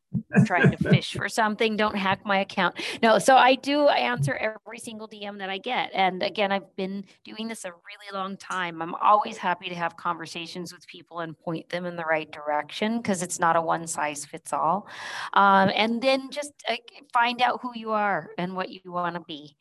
trying 0.46 0.70
to 0.70 0.76
fish 0.76 1.12
for 1.12 1.28
something, 1.28 1.76
don't 1.76 1.96
hack 1.96 2.20
my 2.24 2.40
account. 2.40 2.76
No, 3.02 3.18
so 3.18 3.36
I 3.36 3.54
do 3.54 3.86
I 3.86 3.98
answer 3.98 4.34
every 4.34 4.78
single 4.78 5.08
DM 5.08 5.38
that 5.38 5.50
I 5.50 5.58
get. 5.58 5.90
And 5.92 6.22
again, 6.22 6.50
I've 6.52 6.74
been 6.76 7.04
doing 7.24 7.48
this 7.48 7.64
a 7.64 7.70
really 7.70 8.14
long 8.14 8.36
time. 8.36 8.80
I'm 8.80 8.94
always 8.94 9.36
happy 9.36 9.68
to 9.68 9.74
have 9.74 9.96
conversations 9.96 10.72
with 10.72 10.86
people 10.86 11.20
and 11.20 11.38
point 11.38 11.68
them 11.68 11.84
in 11.84 11.96
the 11.96 12.04
right 12.04 12.30
direction 12.30 12.98
because 12.98 13.22
it's 13.22 13.38
not 13.38 13.56
a 13.56 13.60
one 13.60 13.86
size 13.86 14.24
fits 14.24 14.52
all. 14.52 14.86
Um, 15.34 15.70
and 15.74 16.00
then 16.00 16.30
just 16.30 16.52
uh, 16.68 16.76
find 17.12 17.42
out 17.42 17.60
who 17.60 17.72
you 17.74 17.90
are 17.90 18.30
and 18.38 18.56
what 18.56 18.70
you 18.70 18.80
want 18.86 19.14
to 19.16 19.20
be. 19.20 19.56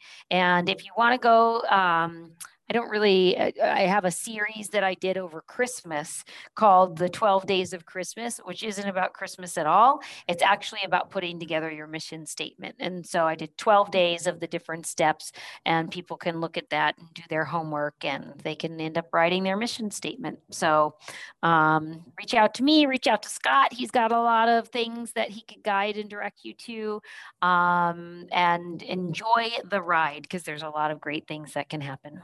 If 0.70 0.86
you 0.86 0.92
want 0.98 1.14
to 1.14 1.18
go, 1.20 1.62
um, 1.64 2.32
I 2.70 2.74
don't 2.74 2.89
really, 2.89 3.38
I 3.38 3.82
have 3.82 4.03
a 4.03 4.11
series 4.11 4.70
that 4.70 4.84
I 4.84 4.93
did 4.93 5.18
over 5.18 5.41
Christmas 5.41 6.26
called 6.53 6.97
The 6.97 7.07
12 7.07 7.45
Days 7.45 7.72
of 7.72 7.86
Christmas, 7.86 8.39
which 8.43 8.61
isn't 8.61 8.88
about 8.88 9.13
Christmas 9.13 9.57
at 9.57 9.65
all. 9.65 10.01
It's 10.28 10.43
actually 10.43 10.82
about 10.84 11.09
putting 11.09 11.39
together 11.39 11.72
your 11.72 11.88
mission 11.88 12.26
statement. 12.26 12.76
And 12.80 13.05
so 13.05 13.26
I 13.26 13.36
did 13.36 13.57
12 13.57 13.91
days 13.91 14.28
of 14.28 14.41
the 14.41 14.47
different 14.47 14.86
steps, 14.86 15.32
and 15.65 15.89
people 15.89 16.18
can 16.18 16.41
look 16.41 16.57
at 16.57 16.70
that 16.72 16.97
and 16.97 17.07
do 17.13 17.24
their 17.30 17.45
homework 17.45 18.03
and 18.03 18.34
they 18.43 18.55
can 18.55 18.80
end 18.82 18.97
up 18.97 19.13
writing 19.13 19.43
their 19.43 19.57
mission 19.57 19.89
statement. 19.89 20.39
So 20.51 20.95
um, 21.43 22.03
reach 22.18 22.34
out 22.34 22.53
to 22.55 22.63
me, 22.63 22.86
reach 22.86 23.07
out 23.07 23.24
to 23.24 23.30
Scott. 23.30 23.72
He's 23.72 23.91
got 23.91 24.11
a 24.11 24.20
lot 24.20 24.49
of 24.49 24.68
things 24.68 25.13
that 25.13 25.30
he 25.30 25.41
could 25.41 25.63
guide 25.63 25.95
and 25.95 26.09
direct 26.09 26.39
you 26.43 26.53
to. 26.53 27.01
Um, 27.41 28.28
and 28.32 28.82
enjoy 28.82 29.51
the 29.63 29.82
ride 29.82 30.24
because 30.24 30.43
there's 30.43 30.63
a 30.63 30.70
lot 30.70 30.91
of 30.91 30.99
great 30.99 31.28
things 31.28 31.53
that 31.53 31.70
can 31.70 31.82
happen. 31.82 32.22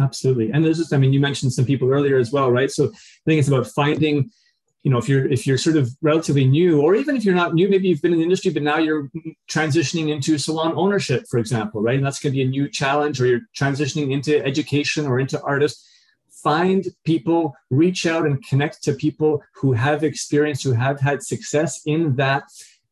Absolutely. 0.00 0.50
And 0.50 0.64
there's 0.64 0.78
just, 0.78 0.92
I 0.94 0.96
mean, 0.96 1.12
you 1.12 1.20
mentioned 1.20 1.52
some 1.52 1.66
people 1.66 1.90
earlier 1.90 2.18
as 2.18 2.32
well, 2.32 2.50
right? 2.50 2.70
So 2.70 2.86
I 2.86 3.24
think 3.26 3.38
it's 3.38 3.48
about 3.48 3.66
finding, 3.66 4.30
you 4.82 4.90
know, 4.90 4.98
if 4.98 5.08
you're 5.10 5.26
if 5.30 5.46
you're 5.46 5.58
sort 5.58 5.76
of 5.76 5.90
relatively 6.00 6.46
new, 6.46 6.80
or 6.80 6.94
even 6.94 7.16
if 7.16 7.24
you're 7.24 7.34
not 7.34 7.52
new, 7.52 7.68
maybe 7.68 7.88
you've 7.88 8.00
been 8.00 8.14
in 8.14 8.18
the 8.18 8.24
industry, 8.24 8.50
but 8.50 8.62
now 8.62 8.78
you're 8.78 9.10
transitioning 9.50 10.08
into 10.08 10.38
salon 10.38 10.72
ownership, 10.74 11.24
for 11.30 11.38
example, 11.38 11.82
right? 11.82 11.96
And 11.98 12.06
that's 12.06 12.18
going 12.18 12.32
to 12.32 12.36
be 12.36 12.42
a 12.42 12.48
new 12.48 12.66
challenge, 12.68 13.20
or 13.20 13.26
you're 13.26 13.46
transitioning 13.54 14.10
into 14.12 14.42
education 14.42 15.06
or 15.06 15.20
into 15.20 15.40
artists. 15.42 15.86
Find 16.42 16.86
people, 17.04 17.54
reach 17.68 18.06
out 18.06 18.24
and 18.24 18.42
connect 18.46 18.82
to 18.84 18.94
people 18.94 19.42
who 19.56 19.72
have 19.74 20.02
experience, 20.02 20.62
who 20.62 20.72
have 20.72 20.98
had 20.98 21.22
success 21.22 21.82
in 21.84 22.16
that, 22.16 22.44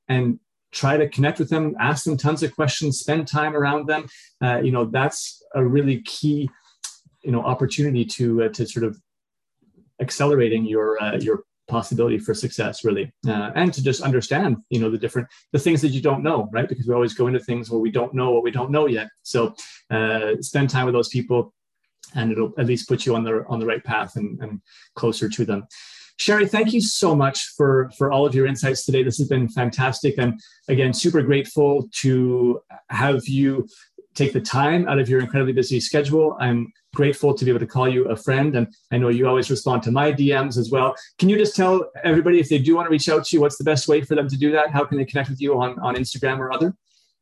and 0.08 0.38
try 0.72 0.98
to 0.98 1.08
connect 1.08 1.38
with 1.38 1.48
them, 1.48 1.74
ask 1.80 2.04
them 2.04 2.18
tons 2.18 2.42
of 2.42 2.54
questions, 2.54 2.98
spend 2.98 3.26
time 3.26 3.56
around 3.56 3.86
them. 3.86 4.06
Uh, 4.42 4.60
you 4.60 4.70
know, 4.70 4.84
that's 4.84 5.42
a 5.54 5.64
really 5.64 6.02
key 6.02 6.50
you 7.28 7.32
know 7.32 7.42
opportunity 7.42 8.06
to 8.06 8.44
uh, 8.44 8.48
to 8.48 8.66
sort 8.66 8.86
of 8.86 8.98
accelerating 10.00 10.64
your 10.64 11.00
uh, 11.02 11.16
your 11.18 11.44
possibility 11.68 12.18
for 12.18 12.32
success 12.32 12.86
really 12.86 13.12
uh, 13.26 13.50
and 13.54 13.74
to 13.74 13.82
just 13.84 14.00
understand 14.00 14.56
you 14.70 14.80
know 14.80 14.88
the 14.88 14.96
different 14.96 15.28
the 15.52 15.58
things 15.58 15.82
that 15.82 15.90
you 15.90 16.00
don't 16.00 16.22
know 16.22 16.48
right 16.52 16.70
because 16.70 16.86
we 16.86 16.94
always 16.94 17.12
go 17.12 17.26
into 17.26 17.38
things 17.38 17.70
where 17.70 17.80
we 17.80 17.90
don't 17.90 18.14
know 18.14 18.30
what 18.30 18.42
we 18.42 18.50
don't 18.50 18.70
know 18.70 18.86
yet 18.86 19.08
so 19.24 19.54
uh, 19.90 20.30
spend 20.40 20.70
time 20.70 20.86
with 20.86 20.94
those 20.94 21.10
people 21.10 21.52
and 22.14 22.32
it'll 22.32 22.54
at 22.56 22.64
least 22.64 22.88
put 22.88 23.04
you 23.04 23.14
on 23.14 23.22
the 23.22 23.44
on 23.46 23.60
the 23.60 23.66
right 23.66 23.84
path 23.84 24.16
and, 24.16 24.40
and 24.40 24.62
closer 24.94 25.28
to 25.28 25.44
them 25.44 25.66
Sheri, 26.18 26.50
thank 26.50 26.72
you 26.72 26.80
so 26.80 27.14
much 27.14 27.50
for, 27.56 27.92
for 27.96 28.10
all 28.10 28.26
of 28.26 28.34
your 28.34 28.44
insights 28.44 28.84
today. 28.84 29.04
This 29.04 29.18
has 29.18 29.28
been 29.28 29.48
fantastic. 29.48 30.18
I'm 30.18 30.36
again 30.66 30.92
super 30.92 31.22
grateful 31.22 31.88
to 32.00 32.60
have 32.90 33.28
you 33.28 33.68
take 34.18 34.32
the 34.32 34.40
time 34.40 34.88
out 34.88 34.98
of 34.98 35.08
your 35.08 35.20
incredibly 35.20 35.52
busy 35.52 35.78
schedule. 35.78 36.36
I'm 36.40 36.72
grateful 36.98 37.32
to 37.32 37.44
be 37.44 37.50
able 37.52 37.60
to 37.60 37.66
call 37.66 37.88
you 37.88 38.08
a 38.08 38.16
friend. 38.16 38.56
And 38.56 38.66
I 38.90 38.98
know 38.98 39.08
you 39.08 39.28
always 39.28 39.48
respond 39.50 39.84
to 39.84 39.92
my 39.92 40.12
DMs 40.12 40.58
as 40.58 40.68
well. 40.72 40.96
Can 41.18 41.28
you 41.28 41.38
just 41.38 41.54
tell 41.54 41.88
everybody 42.02 42.40
if 42.40 42.48
they 42.48 42.58
do 42.58 42.74
want 42.74 42.86
to 42.86 42.90
reach 42.90 43.08
out 43.08 43.24
to 43.26 43.36
you, 43.36 43.40
what's 43.40 43.56
the 43.56 43.62
best 43.62 43.86
way 43.86 44.02
for 44.02 44.16
them 44.16 44.28
to 44.28 44.36
do 44.36 44.50
that? 44.50 44.72
How 44.72 44.84
can 44.84 44.98
they 44.98 45.04
connect 45.04 45.30
with 45.30 45.40
you 45.40 45.60
on, 45.60 45.78
on 45.78 45.94
Instagram 45.94 46.38
or 46.38 46.50
other? 46.52 46.74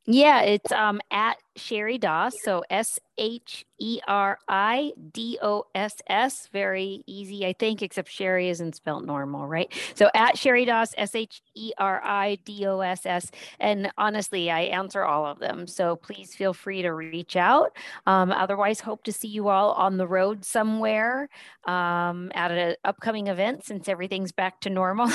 Yeah, 0.07 0.41
it's 0.41 0.73
um, 0.73 0.99
at 1.11 1.37
Sheri 1.59 2.01
Doss. 2.01 2.43
So 2.43 2.65
S 2.71 2.99
H 3.19 3.65
E 3.79 4.01
R 4.07 4.39
I 4.49 4.93
D 5.13 5.39
O 5.43 5.65
S 5.75 5.97
S. 6.09 6.49
Very 6.53 7.03
easy, 7.07 7.47
I 7.47 7.53
think, 7.53 7.83
except 7.83 8.09
Sheri 8.09 8.51
isn't 8.51 8.77
spelt 8.77 9.05
normal, 9.05 9.47
right? 9.47 9.73
So 9.95 10.11
at 10.15 10.37
Sheri 10.37 10.67
Doss, 10.67 10.95
S 10.97 11.15
H 11.15 11.43
E 11.55 11.73
R 11.79 12.03
I 12.05 12.39
D 12.45 12.67
O 12.67 12.81
S 12.81 13.07
S. 13.07 13.31
And 13.61 13.91
honestly, 13.99 14.51
I 14.51 14.63
answer 14.63 15.05
all 15.05 15.27
of 15.27 15.39
them. 15.39 15.67
So 15.67 15.97
please 15.97 16.35
feel 16.35 16.53
free 16.53 16.83
to 16.83 16.93
reach 16.93 17.37
out. 17.37 17.77
Um, 18.07 18.33
otherwise, 18.33 18.81
hope 18.81 19.05
to 19.05 19.13
see 19.13 19.29
you 19.29 19.49
all 19.49 19.73
on 19.73 19.97
the 19.97 20.07
road 20.07 20.45
somewhere 20.45 21.29
um, 21.67 22.31
at 22.35 22.51
an 22.51 22.77
upcoming 22.85 23.27
event 23.27 23.65
since 23.65 23.89
everything's 23.89 24.33
back 24.33 24.61
to 24.63 24.71
normal. 24.71 25.11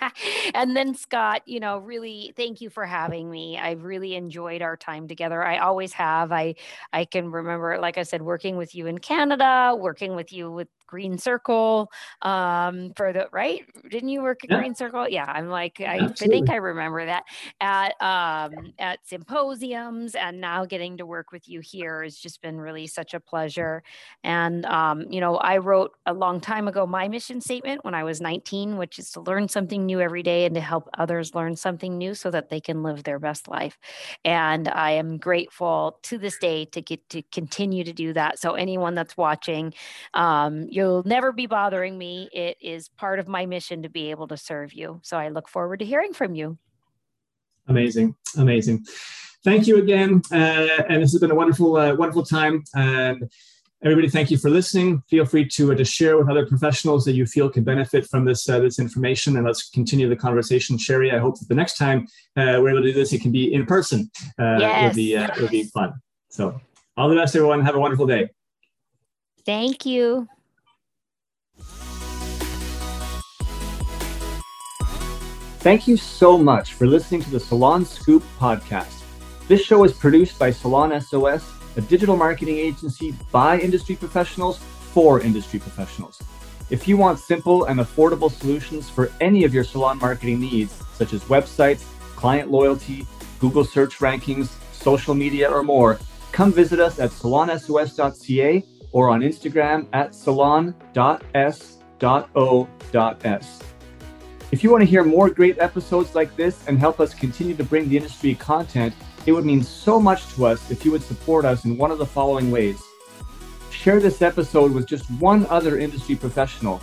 and 0.54 0.76
then, 0.76 0.94
Scott, 0.94 1.42
you 1.46 1.60
know, 1.60 1.78
really 1.78 2.32
thank 2.36 2.60
you 2.60 2.70
for 2.70 2.86
having 2.86 3.30
me. 3.30 3.58
I've 3.58 3.84
really 3.84 4.14
enjoyed 4.14 4.62
our 4.62 4.76
time 4.76 5.08
together. 5.08 5.44
I 5.44 5.58
always 5.58 5.92
have. 5.92 6.32
I 6.32 6.54
I 6.92 7.04
can 7.04 7.30
remember, 7.40 7.78
like 7.78 7.98
I 7.98 8.02
said, 8.04 8.22
working 8.22 8.56
with 8.56 8.74
you 8.74 8.86
in 8.86 8.98
Canada, 8.98 9.74
working 9.78 10.14
with 10.16 10.32
you 10.32 10.50
with 10.50 10.68
Green 10.90 11.16
Circle 11.16 11.90
um, 12.22 12.92
for 12.96 13.12
the 13.12 13.28
right. 13.32 13.64
Didn't 13.88 14.08
you 14.08 14.22
work 14.22 14.40
at 14.42 14.50
yeah. 14.50 14.58
Green 14.58 14.74
Circle? 14.74 15.08
Yeah, 15.08 15.24
I'm 15.24 15.48
like 15.48 15.80
I, 15.80 15.98
I, 15.98 16.08
think 16.08 16.50
I 16.50 16.56
remember 16.56 17.06
that 17.06 17.22
at 17.60 17.90
um, 18.02 18.72
at 18.80 18.98
symposiums, 19.06 20.16
and 20.16 20.40
now 20.40 20.64
getting 20.64 20.96
to 20.96 21.06
work 21.06 21.30
with 21.30 21.48
you 21.48 21.60
here 21.60 22.02
has 22.02 22.16
just 22.16 22.42
been 22.42 22.60
really 22.60 22.88
such 22.88 23.14
a 23.14 23.20
pleasure. 23.20 23.84
And 24.24 24.66
um, 24.66 25.02
you 25.10 25.20
know, 25.20 25.36
I 25.36 25.58
wrote 25.58 25.92
a 26.06 26.12
long 26.12 26.40
time 26.40 26.66
ago 26.66 26.86
my 26.86 27.06
mission 27.06 27.40
statement 27.40 27.84
when 27.84 27.94
I 27.94 28.02
was 28.02 28.20
19, 28.20 28.76
which 28.76 28.98
is 28.98 29.12
to 29.12 29.20
learn 29.20 29.48
something 29.48 29.86
new 29.86 30.00
every 30.00 30.24
day 30.24 30.44
and 30.44 30.54
to 30.56 30.60
help 30.60 30.88
others 30.98 31.36
learn 31.36 31.54
something 31.54 31.96
new 31.96 32.14
so 32.14 32.32
that 32.32 32.50
they 32.50 32.60
can 32.60 32.82
live 32.82 33.04
their 33.04 33.20
best 33.20 33.46
life. 33.46 33.78
And 34.24 34.66
I 34.66 34.90
am 34.92 35.18
grateful 35.18 35.98
to 36.02 36.18
this 36.18 36.36
day 36.38 36.64
to 36.66 36.82
get 36.82 37.08
to 37.10 37.22
continue 37.30 37.84
to 37.84 37.92
do 37.92 38.12
that. 38.14 38.40
So 38.40 38.54
anyone 38.54 38.96
that's 38.96 39.16
watching, 39.16 39.72
um, 40.14 40.66
You'll 40.80 41.02
never 41.04 41.30
be 41.30 41.44
bothering 41.44 41.98
me. 41.98 42.30
It 42.32 42.56
is 42.58 42.88
part 42.88 43.18
of 43.18 43.28
my 43.28 43.44
mission 43.44 43.82
to 43.82 43.90
be 43.90 44.10
able 44.10 44.26
to 44.28 44.38
serve 44.38 44.72
you. 44.72 44.98
So 45.02 45.18
I 45.18 45.28
look 45.28 45.46
forward 45.46 45.80
to 45.80 45.84
hearing 45.84 46.14
from 46.14 46.34
you. 46.34 46.56
Amazing. 47.68 48.14
Amazing. 48.38 48.86
Thank 49.44 49.66
you 49.66 49.76
again. 49.76 50.22
Uh, 50.32 50.84
and 50.88 51.02
this 51.02 51.12
has 51.12 51.20
been 51.20 51.32
a 51.32 51.34
wonderful, 51.34 51.76
uh, 51.76 51.94
wonderful 51.96 52.24
time. 52.24 52.64
And 52.74 53.30
everybody, 53.84 54.08
thank 54.08 54.30
you 54.30 54.38
for 54.38 54.48
listening. 54.48 55.02
Feel 55.10 55.26
free 55.26 55.46
to, 55.48 55.72
uh, 55.72 55.74
to 55.74 55.84
share 55.84 56.16
with 56.16 56.30
other 56.30 56.46
professionals 56.46 57.04
that 57.04 57.12
you 57.12 57.26
feel 57.26 57.50
can 57.50 57.62
benefit 57.62 58.06
from 58.06 58.24
this, 58.24 58.48
uh, 58.48 58.60
this 58.60 58.78
information. 58.78 59.36
And 59.36 59.44
let's 59.44 59.68
continue 59.68 60.08
the 60.08 60.16
conversation. 60.16 60.78
Sheri, 60.78 61.14
I 61.14 61.18
hope 61.18 61.38
that 61.40 61.48
the 61.50 61.54
next 61.54 61.76
time 61.76 62.06
uh, 62.38 62.56
we're 62.58 62.70
able 62.70 62.80
to 62.80 62.88
do 62.88 62.94
this, 62.94 63.12
it 63.12 63.20
can 63.20 63.32
be 63.32 63.52
in 63.52 63.66
person. 63.66 64.10
Uh, 64.38 64.56
yes. 64.58 64.96
It'll 64.96 64.96
be, 64.96 65.14
it'll 65.14 65.48
be 65.48 65.64
fun. 65.64 65.92
So 66.30 66.58
all 66.96 67.10
the 67.10 67.16
best, 67.16 67.36
everyone. 67.36 67.60
Have 67.66 67.74
a 67.74 67.80
wonderful 67.80 68.06
day. 68.06 68.30
Thank 69.44 69.84
you. 69.84 70.26
Thank 75.60 75.86
you 75.86 75.98
so 75.98 76.38
much 76.38 76.72
for 76.72 76.86
listening 76.86 77.20
to 77.22 77.30
the 77.30 77.38
Salon 77.38 77.84
Scoop 77.84 78.22
podcast. 78.38 79.02
This 79.46 79.62
show 79.62 79.84
is 79.84 79.92
produced 79.92 80.38
by 80.38 80.50
Salon 80.50 80.98
SOS, 80.98 81.52
a 81.76 81.82
digital 81.82 82.16
marketing 82.16 82.56
agency 82.56 83.14
by 83.30 83.58
industry 83.58 83.94
professionals 83.94 84.58
for 84.92 85.20
industry 85.20 85.60
professionals. 85.60 86.22
If 86.70 86.88
you 86.88 86.96
want 86.96 87.18
simple 87.18 87.64
and 87.64 87.80
affordable 87.80 88.30
solutions 88.30 88.88
for 88.88 89.12
any 89.20 89.44
of 89.44 89.52
your 89.52 89.64
salon 89.64 89.98
marketing 89.98 90.40
needs, 90.40 90.82
such 90.94 91.12
as 91.12 91.20
websites, 91.24 91.84
client 92.16 92.50
loyalty, 92.50 93.06
Google 93.38 93.64
search 93.64 93.98
rankings, 93.98 94.50
social 94.72 95.14
media, 95.14 95.50
or 95.50 95.62
more, 95.62 95.98
come 96.32 96.52
visit 96.52 96.80
us 96.80 96.98
at 96.98 97.10
salonsos.ca 97.10 98.64
or 98.92 99.10
on 99.10 99.20
Instagram 99.20 99.86
at 99.92 100.14
salon.s.o.s. 100.14 100.76
If 104.52 104.64
you 104.64 104.70
want 104.70 104.82
to 104.82 104.86
hear 104.86 105.04
more 105.04 105.30
great 105.30 105.58
episodes 105.58 106.14
like 106.14 106.34
this 106.36 106.66
and 106.66 106.78
help 106.78 106.98
us 106.98 107.14
continue 107.14 107.54
to 107.54 107.62
bring 107.62 107.88
the 107.88 107.96
industry 107.96 108.34
content, 108.34 108.94
it 109.26 109.32
would 109.32 109.44
mean 109.44 109.62
so 109.62 110.00
much 110.00 110.26
to 110.34 110.46
us 110.46 110.70
if 110.70 110.84
you 110.84 110.90
would 110.90 111.02
support 111.02 111.44
us 111.44 111.64
in 111.64 111.76
one 111.76 111.90
of 111.90 111.98
the 111.98 112.06
following 112.06 112.50
ways. 112.50 112.82
Share 113.70 114.00
this 114.00 114.22
episode 114.22 114.72
with 114.72 114.86
just 114.86 115.08
one 115.20 115.46
other 115.46 115.78
industry 115.78 116.16
professional 116.16 116.80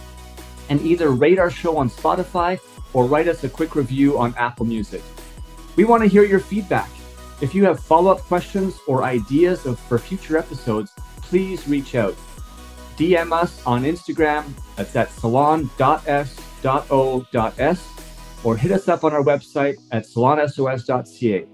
and 0.70 0.80
either 0.82 1.10
rate 1.10 1.39
our 1.39 1.51
show 1.51 1.78
on 1.78 1.89
Spotify 1.89 2.60
or 2.93 3.05
write 3.05 3.28
us 3.28 3.43
a 3.43 3.49
quick 3.49 3.76
review 3.76 4.18
on 4.18 4.34
Apple 4.38 4.66
Music. 4.66 5.03
We 5.76 5.84
want 5.84 6.03
to 6.03 6.10
hear 6.10 6.24
your 6.24 6.39
feedback. 6.39 6.89
If 7.41 7.53
you 7.53 7.66
have 7.66 7.80
follow 7.80 8.12
up 8.12 8.20
questions 8.22 8.80
or 8.88 9.03
ideas 9.03 9.66
of, 9.66 9.78
for 9.78 9.99
future 9.99 10.38
episodes, 10.38 10.91
please 11.30 11.67
reach 11.67 11.95
out. 11.95 12.15
DM 12.97 13.32
us 13.32 13.65
on 13.65 13.84
Instagram. 13.84 14.43
That's 14.75 14.95
at 14.95 15.11
salon.s 15.11 16.47
salonsos.o.s 16.61 17.88
or 18.43 18.55
hit 18.55 18.71
us 18.71 18.88
up 18.88 19.03
on 19.03 19.13
our 19.13 19.23
website 19.23 19.75
at 19.91 20.05
salonsos.ca. 20.05 21.45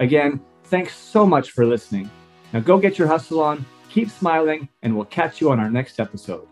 Again, 0.00 0.40
thanks 0.64 0.96
so 0.96 1.26
much 1.26 1.50
for 1.50 1.66
listening. 1.66 2.10
Now 2.52 2.60
go 2.60 2.78
get 2.78 2.98
your 2.98 3.08
hustle 3.08 3.40
on, 3.40 3.64
keep 3.88 4.10
smiling, 4.10 4.68
and 4.82 4.94
we'll 4.94 5.04
catch 5.06 5.40
you 5.40 5.50
on 5.50 5.60
our 5.60 5.70
next 5.70 6.00
episode. 6.00 6.46